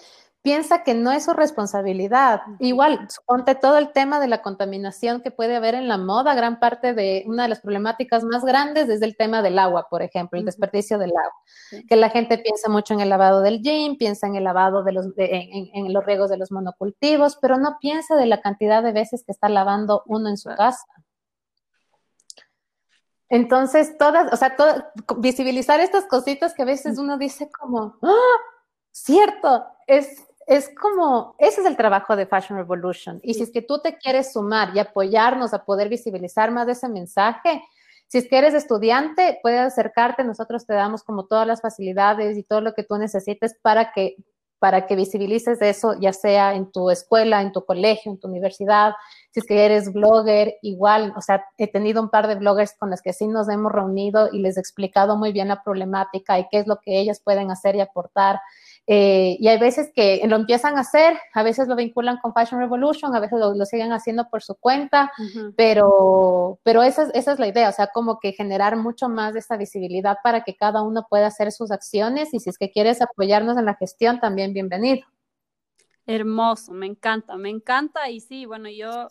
piensa 0.47 0.85
que 0.85 0.95
no 0.95 1.11
es 1.11 1.25
su 1.25 1.33
responsabilidad. 1.33 2.43
Igual, 2.61 3.09
ponte 3.27 3.57
todo 3.57 3.79
el 3.79 3.91
tema 3.91 4.21
de 4.21 4.29
la 4.29 4.43
contaminación 4.43 5.21
que 5.21 5.33
puede 5.33 5.57
haber 5.57 5.75
en 5.75 5.89
la 5.89 5.99
moda, 5.99 6.37
gran 6.37 6.61
parte 6.61 6.95
de 6.95 7.25
una 7.27 7.43
de 7.43 7.49
las 7.49 7.63
problemáticas 7.63 8.23
más 8.23 8.45
grandes 8.45 8.89
es 8.89 9.03
el 9.03 9.17
tema 9.17 9.43
del 9.43 9.59
agua, 9.59 9.89
por 9.91 10.03
ejemplo, 10.03 10.39
el 10.39 10.45
desperdicio 10.45 10.99
del 10.99 11.11
agua. 11.11 11.83
Que 11.89 11.97
la 11.97 12.11
gente 12.11 12.39
piensa 12.39 12.69
mucho 12.69 12.95
en 12.95 13.01
el 13.01 13.09
lavado 13.09 13.41
del 13.41 13.61
gym, 13.61 13.97
piensa 13.97 14.29
en 14.29 14.37
el 14.37 14.45
lavado 14.45 14.85
de 14.85 14.93
los, 14.93 15.07
en, 15.17 15.93
los 15.93 16.07
riegos 16.07 16.31
de 16.31 16.37
los 16.37 16.53
monocultivos, 16.53 17.37
pero 17.43 17.59
no 17.59 17.79
piensa 17.81 18.15
de 18.15 18.27
la 18.27 18.41
cantidad 18.41 18.85
de 18.85 18.93
veces 18.93 19.25
que 19.27 19.33
está 19.33 19.49
lavando 19.49 20.05
uno 20.07 20.29
en 20.29 20.37
su 20.37 20.51
casa. 20.51 20.87
Entonces, 23.29 23.99
todas, 23.99 24.33
o 24.33 24.37
sea, 24.37 24.55
visibilizar 25.17 25.81
estas 25.81 26.05
cositas 26.05 26.55
que 26.55 26.63
a 26.63 26.67
veces 26.67 26.99
uno 26.99 27.19
dice 27.19 27.51
como, 27.51 27.99
¡Ah! 28.01 28.37
cierto, 28.93 29.67
es 29.87 30.27
es 30.47 30.71
como, 30.81 31.35
ese 31.39 31.61
es 31.61 31.67
el 31.67 31.77
trabajo 31.77 32.15
de 32.15 32.27
Fashion 32.27 32.59
Revolution. 32.59 33.21
Y 33.23 33.35
si 33.35 33.43
es 33.43 33.51
que 33.51 33.63
tú 33.63 33.81
te 33.81 33.99
quieres 33.99 34.33
sumar 34.33 34.71
y 34.75 34.79
apoyarnos 34.79 35.53
a 35.53 35.65
poder 35.65 35.89
visibilizar 35.89 36.53
más 36.53 36.67
de 36.67 36.73
ese 36.73 36.89
mensaje, 36.89 37.63
si 38.07 38.19
es 38.19 38.29
que 38.29 38.39
eres 38.39 38.55
estudiante, 38.55 39.41
puedes 39.43 39.61
acercarte, 39.61 40.23
nosotros 40.23 40.65
te 40.65 40.75
damos 40.75 41.03
como 41.03 41.27
todas 41.27 41.47
las 41.47 41.61
facilidades 41.61 42.39
y 42.39 42.45
todo 42.45 42.61
lo 42.61 42.75
que 42.75 42.85
tú 42.85 42.97
necesites 42.97 43.57
para 43.61 43.93
que 43.93 44.17
para 44.59 44.87
que 44.87 44.97
visibilices 44.97 45.61
eso, 45.61 45.95
ya 46.01 46.13
sea 46.13 46.55
en 46.55 46.73
tu 46.73 46.91
escuela, 46.91 47.43
en 47.43 47.53
tu 47.53 47.65
colegio, 47.65 48.11
en 48.11 48.19
tu 48.19 48.29
universidad, 48.29 48.95
si 49.31 49.41
es 49.41 49.47
que 49.47 49.65
eres 49.65 49.93
blogger, 49.93 50.55
igual, 50.63 51.13
o 51.17 51.21
sea, 51.21 51.45
he 51.59 51.71
tenido 51.71 52.03
un 52.03 52.09
par 52.09 52.27
de 52.27 52.37
bloggers 52.37 52.75
con 52.79 52.91
los 52.91 53.03
que 53.03 53.13
sí 53.13 53.27
nos 53.27 53.49
hemos 53.51 53.71
reunido 53.71 54.31
y 54.33 54.41
les 54.41 54.57
he 54.57 54.61
explicado 54.61 55.17
muy 55.17 55.33
bien 55.33 55.49
la 55.49 55.63
problemática 55.63 56.39
y 56.39 56.47
qué 56.51 56.61
es 56.61 56.67
lo 56.67 56.79
que 56.79 56.99
ellas 56.99 57.21
pueden 57.23 57.51
hacer 57.51 57.77
y 57.77 57.81
aportar. 57.81 58.41
Eh, 58.89 59.37
y 59.41 59.49
hay 59.49 59.59
veces 59.59 59.91
que 59.93 60.23
lo 60.29 60.37
empiezan 60.37 60.77
a 60.77 60.81
hacer, 60.81 61.19
a 61.35 61.43
veces 61.43 61.67
lo 61.67 61.75
vinculan 61.75 62.19
con 62.19 62.33
Fashion 62.33 62.61
Revolution, 62.61 63.15
a 63.17 63.21
veces 63.21 63.41
lo, 63.41 63.65
siguen 63.65 63.93
haciendo 63.93 64.29
por 64.31 64.45
su 64.45 64.55
cuenta, 64.55 65.11
pero, 65.57 66.61
pero 66.63 66.85
esa, 66.85 67.03
es, 67.03 67.11
esa 67.15 67.33
es 67.33 67.41
la 67.41 67.49
idea, 67.49 67.69
o 67.69 67.73
sea, 67.73 67.89
como 67.89 68.21
que 68.21 68.33
generar 68.33 68.77
mucho 68.77 69.09
más 69.09 69.33
de 69.33 69.41
esta 69.41 69.57
visibilidad 69.57 70.19
para 70.23 70.45
que 70.45 70.55
cada 70.55 70.83
uno 70.83 71.07
pueda 71.11 71.27
hacer 71.27 71.51
sus 71.51 71.73
acciones 71.73 72.33
y 72.33 72.39
si 72.39 72.49
es 72.49 72.59
que 72.59 72.71
quieres 72.71 73.03
apoyarnos 73.03 73.59
en 73.59 73.65
la 73.65 73.75
gestión, 73.75 74.21
también 74.21 74.53
bienvenido. 74.53 75.05
Hermoso, 76.07 76.73
me 76.73 76.87
encanta, 76.87 77.37
me 77.37 77.49
encanta 77.49 78.09
y 78.09 78.21
sí, 78.21 78.47
bueno, 78.47 78.69
yo 78.69 79.09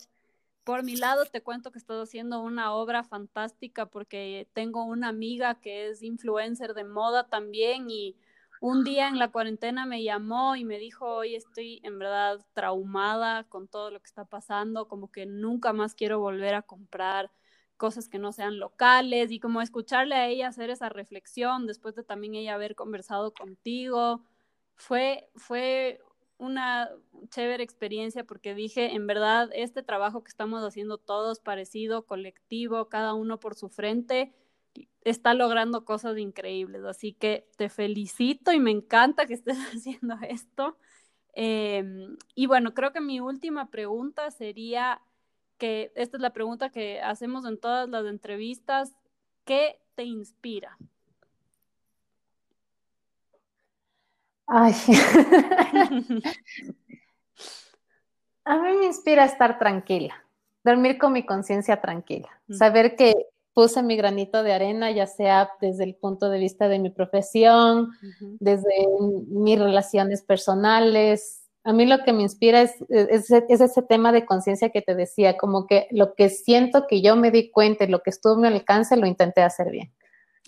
por 0.64 0.84
mi 0.84 0.96
lado 0.96 1.26
te 1.26 1.42
cuento 1.42 1.72
que 1.72 1.80
estoy 1.80 2.02
haciendo 2.02 2.42
una 2.42 2.74
obra 2.74 3.04
fantástica 3.04 3.86
porque 3.88 4.48
tengo 4.54 4.86
una 4.86 5.10
amiga 5.10 5.60
que 5.60 5.90
es 5.90 6.02
influencer 6.02 6.74
de 6.74 6.86
moda 6.86 7.28
también 7.28 7.90
y 7.90 8.16
un 8.66 8.84
día 8.84 9.08
en 9.10 9.20
la 9.20 9.28
cuarentena 9.28 9.86
me 9.86 10.02
llamó 10.02 10.56
y 10.56 10.66
me 10.66 10.80
dijo, 10.80 11.06
hoy 11.06 11.36
estoy 11.36 11.82
en 11.84 12.00
verdad 12.00 12.44
traumada 12.54 13.44
con 13.44 13.68
todo 13.68 13.92
lo 13.92 14.00
que 14.00 14.08
está 14.08 14.26
pasando, 14.26 14.88
como 14.88 15.12
que 15.12 15.28
nunca 15.28 15.72
más 15.72 15.94
quiero 15.94 16.20
volver 16.20 16.56
a 16.56 16.64
comprar 16.64 17.30
cosas 17.78 18.10
que 18.10 18.18
no 18.18 18.32
sean 18.32 18.58
locales 18.58 19.30
y 19.30 19.40
como 19.40 19.62
escucharle 19.62 20.16
a 20.16 20.28
ella 20.28 20.48
hacer 20.48 20.72
esa 20.72 20.90
reflexión 20.90 21.68
después 21.68 21.94
de 21.94 22.04
también 22.04 22.34
ella 22.34 22.56
haber 22.56 22.74
conversado 22.74 23.36
contigo, 23.36 24.26
fue, 24.74 25.30
fue 25.36 26.02
una 26.40 26.90
chévere 27.30 27.64
experiencia 27.64 28.24
porque 28.24 28.56
dije, 28.56 28.96
en 28.96 29.06
verdad, 29.06 29.48
este 29.54 29.84
trabajo 29.84 30.24
que 30.24 30.30
estamos 30.30 30.64
haciendo 30.64 30.98
todos 30.98 31.40
parecido, 31.40 32.08
colectivo, 32.08 32.90
cada 32.90 33.14
uno 33.14 33.40
por 33.40 33.54
su 33.54 33.70
frente, 33.70 34.34
está 35.02 35.34
logrando 35.34 35.86
cosas 35.86 36.18
increíbles. 36.18 36.84
Así 36.84 37.14
que 37.14 37.48
te 37.58 37.70
felicito 37.70 38.52
y 38.52 38.60
me 38.60 38.72
encanta 38.72 39.26
que 39.26 39.36
estés 39.36 39.58
haciendo 39.74 40.18
esto. 40.28 40.78
Em, 41.34 42.18
y 42.34 42.48
bueno, 42.48 42.74
creo 42.74 42.92
que 42.92 43.02
mi 43.02 43.20
última 43.20 43.70
pregunta 43.70 44.32
sería 44.32 45.02
que 45.58 45.92
esta 45.96 46.18
es 46.18 46.22
la 46.22 46.34
pregunta 46.34 46.70
que 46.70 47.02
hacemos 47.02 47.46
en 47.46 47.60
todas 47.60 47.90
las 47.90 48.06
entrevistas. 48.06 48.96
¿Qué 49.46 49.80
te 49.96 50.04
inspira? 50.04 50.78
Ay. 54.48 54.74
A 58.46 58.58
mí 58.60 58.74
me 58.74 58.86
inspira 58.86 59.26
estar 59.26 59.58
tranquila, 59.58 60.24
dormir 60.64 61.00
con 61.00 61.14
mi 61.14 61.26
conciencia 61.26 61.82
tranquila, 61.82 62.30
saber 62.48 62.96
que 62.96 63.16
puse 63.56 63.82
mi 63.82 63.96
granito 63.96 64.44
de 64.44 64.54
arena, 64.54 64.92
ya 64.92 65.08
sea 65.08 65.50
desde 65.62 65.86
el 65.86 65.96
punto 65.96 66.30
de 66.30 66.40
vista 66.40 66.68
de 66.68 66.78
mi 66.78 66.90
profesión, 66.90 67.90
desde 68.40 68.86
mis 69.30 69.58
relaciones 69.58 70.22
personales. 70.22 71.42
A 71.64 71.72
mí 71.72 71.86
lo 71.86 72.04
que 72.04 72.12
me 72.12 72.22
inspira 72.22 72.62
es, 72.62 72.76
ese 72.90 73.82
tema 73.84 74.12
de 74.12 74.26
conciencia 74.26 74.70
que 74.70 74.82
te 74.82 74.94
decía, 74.94 75.38
como 75.38 75.68
que 75.68 75.88
lo 75.92 76.16
que 76.16 76.30
siento 76.30 76.86
que 76.86 77.02
yo 77.02 77.16
me 77.16 77.32
di 77.32 77.50
cuenta 77.50 77.86
y 77.86 77.88
lo 77.88 78.04
que 78.04 78.10
estuvo 78.10 78.34
a 78.34 78.38
mi 78.40 78.48
alcance, 78.48 78.98
lo 78.98 79.08
intenté 79.08 79.42
hacer 79.42 79.72
bien. 79.72 79.92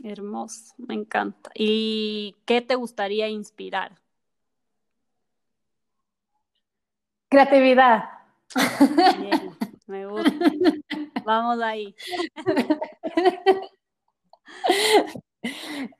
Hermoso, 0.03 0.75
me 0.77 0.93
encanta. 0.93 1.49
¿Y 1.55 2.35
qué 2.45 2.61
te 2.61 2.75
gustaría 2.75 3.29
inspirar? 3.29 3.93
Creatividad. 7.29 8.03
Me 9.87 10.05
gusta. 10.05 10.31
Vamos 11.25 11.61
ahí. 11.61 11.95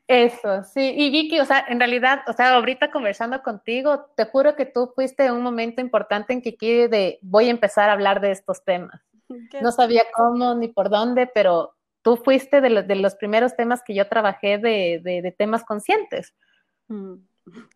Eso, 0.07 0.63
sí. 0.63 0.93
Y 0.95 1.09
Vicky, 1.09 1.39
o 1.39 1.45
sea, 1.45 1.65
en 1.67 1.79
realidad, 1.79 2.21
o 2.27 2.33
sea, 2.33 2.55
ahorita 2.55 2.91
conversando 2.91 3.41
contigo, 3.43 4.05
te 4.15 4.25
juro 4.25 4.55
que 4.55 4.65
tú 4.65 4.91
fuiste 4.95 5.31
un 5.31 5.41
momento 5.41 5.81
importante 5.81 6.33
en 6.33 6.41
que 6.41 6.55
quiere 6.55 6.87
de 6.87 7.19
voy 7.21 7.47
a 7.47 7.51
empezar 7.51 7.89
a 7.89 7.93
hablar 7.93 8.21
de 8.21 8.31
estos 8.31 8.63
temas. 8.63 9.01
No 9.61 9.71
sabía 9.73 10.03
cómo 10.13 10.55
ni 10.55 10.69
por 10.69 10.89
dónde, 10.89 11.27
pero 11.27 11.75
tú 12.01 12.15
fuiste 12.15 12.61
de, 12.61 12.95
los 12.95 13.15
primeros 13.15 13.57
temas 13.57 13.83
que 13.83 13.93
yo 13.93 14.07
trabajé 14.07 14.57
de, 14.57 15.35
temas 15.37 15.65
conscientes. 15.65 16.33
Mm. 16.87 17.15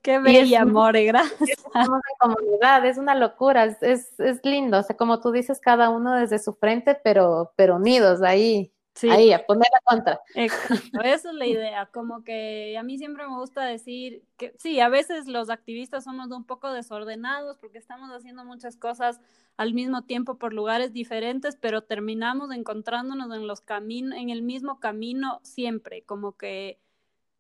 Qué 0.02 0.20
bella, 0.20 0.62
amor, 0.62 0.94
gracias. 1.06 1.50
Estamos 1.50 2.02
en 2.10 2.18
comunidad, 2.20 2.86
es 2.86 2.98
una 2.98 3.16
locura, 3.16 3.66
es, 3.66 4.20
es, 4.20 4.40
lindo, 4.44 4.80
o 4.80 4.84
sea, 4.84 4.98
como 4.98 5.20
tú 5.20 5.32
dices, 5.32 5.60
cada 5.60 5.90
uno 5.90 6.16
desde 6.16 6.40
su 6.40 6.54
frente, 6.54 6.96
pero, 6.96 7.54
pero 7.56 7.76
unidos 7.76 8.22
ahí, 8.22 8.72
ahí, 9.10 9.32
a 9.32 9.46
poner 9.46 9.68
la 9.72 9.80
contra. 9.84 10.22
Exacto, 10.36 11.02
esa 11.04 11.30
es 11.30 11.36
la 11.36 11.46
idea, 11.46 11.86
como 11.88 12.24
que 12.24 12.78
a 12.78 12.84
mí 12.84 12.98
siempre 12.98 13.28
me 13.28 13.38
gusta 13.38 13.64
decir 13.64 14.24
que 14.38 14.54
sí, 14.58 14.80
a 14.80 14.90
veces 14.90 15.28
los 15.28 15.50
activistas 15.50 16.04
somos 16.04 16.32
un 16.32 16.44
poco 16.44 16.72
desordenados 16.72 17.58
porque 17.58 17.78
estamos 17.78 18.10
haciendo 18.12 18.44
muchas 18.44 18.78
cosas 18.78 19.22
al 19.58 19.74
mismo 19.74 20.04
tiempo 20.04 20.38
por 20.38 20.54
lugares 20.54 20.94
diferentes, 20.94 21.56
pero 21.56 21.84
terminamos 21.84 22.52
encontrándonos 22.52 23.36
en 23.36 23.48
los 23.48 23.62
caminos, 23.62 24.18
en 24.18 24.30
el 24.30 24.42
mismo 24.42 24.80
camino 24.80 25.40
siempre, 25.44 26.04
como 26.04 26.36
que 26.36 26.80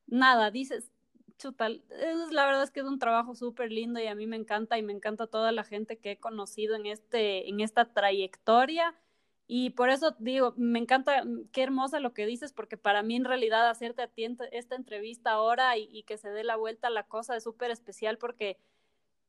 nada, 0.08 0.52
dices, 0.52 0.92
chutal, 1.42 1.84
es, 1.89 2.32
la 2.32 2.46
verdad 2.46 2.64
es 2.64 2.72
que 2.72 2.82
es 2.82 2.86
un 2.86 3.00
trabajo 3.00 3.36
súper 3.36 3.72
lindo 3.72 4.00
y 4.00 4.08
a 4.08 4.16
mí 4.16 4.28
me 4.28 4.36
encanta 4.36 4.78
y 4.78 4.84
me 4.84 4.94
encanta 4.94 5.28
toda 5.28 5.52
la 5.52 5.64
gente 5.64 5.98
que 5.98 6.12
he 6.12 6.18
conocido 6.20 6.76
en, 6.76 6.86
este, 6.86 7.50
en 7.50 7.60
esta 7.60 7.86
trayectoria. 7.94 8.96
Y 9.48 9.72
por 9.72 9.89
eso 9.89 10.16
digo, 10.20 10.54
me 10.58 10.80
encanta, 10.80 11.26
mm, 11.26 11.50
qué 11.52 11.64
hermosa 11.64 12.00
lo 12.00 12.14
que 12.14 12.26
dices, 12.26 12.54
porque 12.54 12.78
para 12.78 13.04
mí 13.04 13.16
en 13.16 13.26
realidad 13.26 13.70
hacerte 13.70 14.04
a 14.04 14.08
ti 14.08 14.26
esta 14.52 14.76
entrevista 14.76 15.32
ahora 15.32 15.78
y, 15.78 15.89
y 15.92 16.04
que 16.04 16.18
se 16.18 16.30
dé 16.30 16.44
la 16.44 16.56
vuelta 16.56 16.88
a 16.88 16.92
la 16.92 17.04
cosa 17.08 17.36
es 17.36 17.44
súper 17.44 17.72
especial 17.72 18.18
porque 18.18 18.58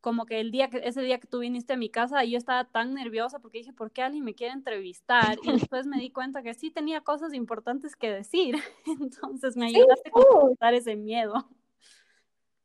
como 0.03 0.27
que 0.27 0.41
el 0.41 0.51
día 0.51 0.69
que, 0.69 0.79
ese 0.85 1.01
día 1.01 1.19
que 1.19 1.29
tú 1.29 1.39
viniste 1.39 1.73
a 1.73 1.77
mi 1.77 1.89
casa, 1.89 2.25
yo 2.25 2.37
estaba 2.37 2.65
tan 2.65 2.93
nerviosa 2.93 3.39
porque 3.39 3.59
dije, 3.59 3.73
¿por 3.73 3.93
qué 3.93 4.03
alguien 4.03 4.25
me 4.25 4.35
quiere 4.35 4.53
entrevistar? 4.53 5.39
Y 5.45 5.53
después 5.53 5.87
me 5.87 5.99
di 5.99 6.11
cuenta 6.11 6.43
que 6.43 6.55
sí 6.55 6.71
tenía 6.71 7.01
cosas 7.03 7.33
importantes 7.33 7.97
que 7.97 8.11
decir. 8.11 8.57
Entonces 9.01 9.57
me 9.57 9.67
ayudaste 9.67 10.11
a 10.61 10.73
ese 10.73 10.97
miedo. 10.97 11.49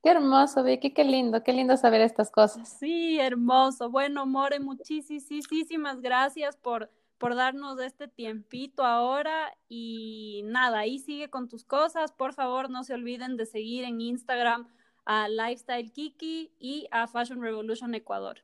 Qué 0.07 0.11
hermoso, 0.11 0.63
Vicky, 0.63 0.91
qué 0.91 1.03
lindo, 1.03 1.43
qué 1.43 1.51
lindo 1.51 1.75
saber 1.75 1.99
estas 1.99 2.31
cosas. 2.31 2.77
Sí, 2.79 3.19
hermoso. 3.19 3.89
Bueno, 3.89 4.25
More, 4.25 4.57
muchísimas 4.61 5.99
gracias 5.99 6.55
por, 6.55 6.89
por 7.17 7.35
darnos 7.35 7.77
este 7.81 8.07
tiempito 8.07 8.85
ahora 8.85 9.53
y 9.67 10.43
nada, 10.45 10.79
ahí 10.79 10.99
sigue 10.99 11.29
con 11.29 11.49
tus 11.49 11.65
cosas. 11.65 12.13
Por 12.13 12.33
favor, 12.33 12.69
no 12.69 12.85
se 12.85 12.93
olviden 12.93 13.35
de 13.35 13.45
seguir 13.45 13.83
en 13.83 13.99
Instagram 13.99 14.69
a 15.03 15.27
Lifestyle 15.27 15.91
Kiki 15.91 16.53
y 16.57 16.87
a 16.91 17.07
Fashion 17.07 17.41
Revolution 17.41 17.93
Ecuador. 17.93 18.37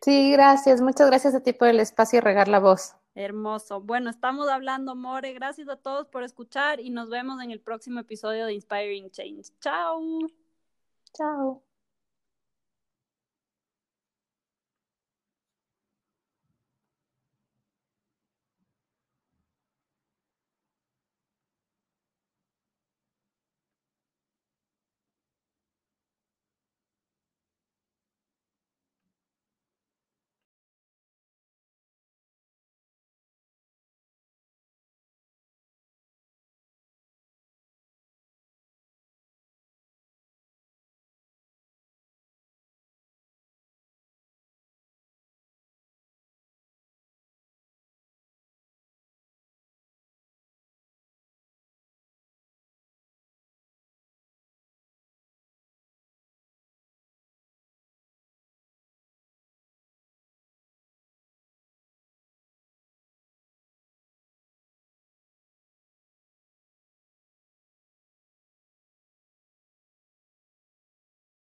Sí, 0.00 0.32
gracias. 0.32 0.80
Muchas 0.80 1.06
gracias 1.06 1.34
a 1.34 1.40
ti 1.40 1.52
por 1.52 1.68
el 1.68 1.80
espacio 1.80 2.16
y 2.16 2.20
regar 2.20 2.48
la 2.48 2.60
voz. 2.60 2.94
Hermoso. 3.14 3.80
Bueno, 3.80 4.10
estamos 4.10 4.48
hablando, 4.48 4.96
More. 4.96 5.32
Gracias 5.32 5.68
a 5.68 5.76
todos 5.76 6.08
por 6.08 6.24
escuchar 6.24 6.80
y 6.80 6.90
nos 6.90 7.10
vemos 7.10 7.42
en 7.42 7.50
el 7.50 7.60
próximo 7.60 8.00
episodio 8.00 8.46
de 8.46 8.54
Inspiring 8.54 9.10
Change. 9.10 9.52
Chao. 9.60 10.00
Chao. 11.12 11.73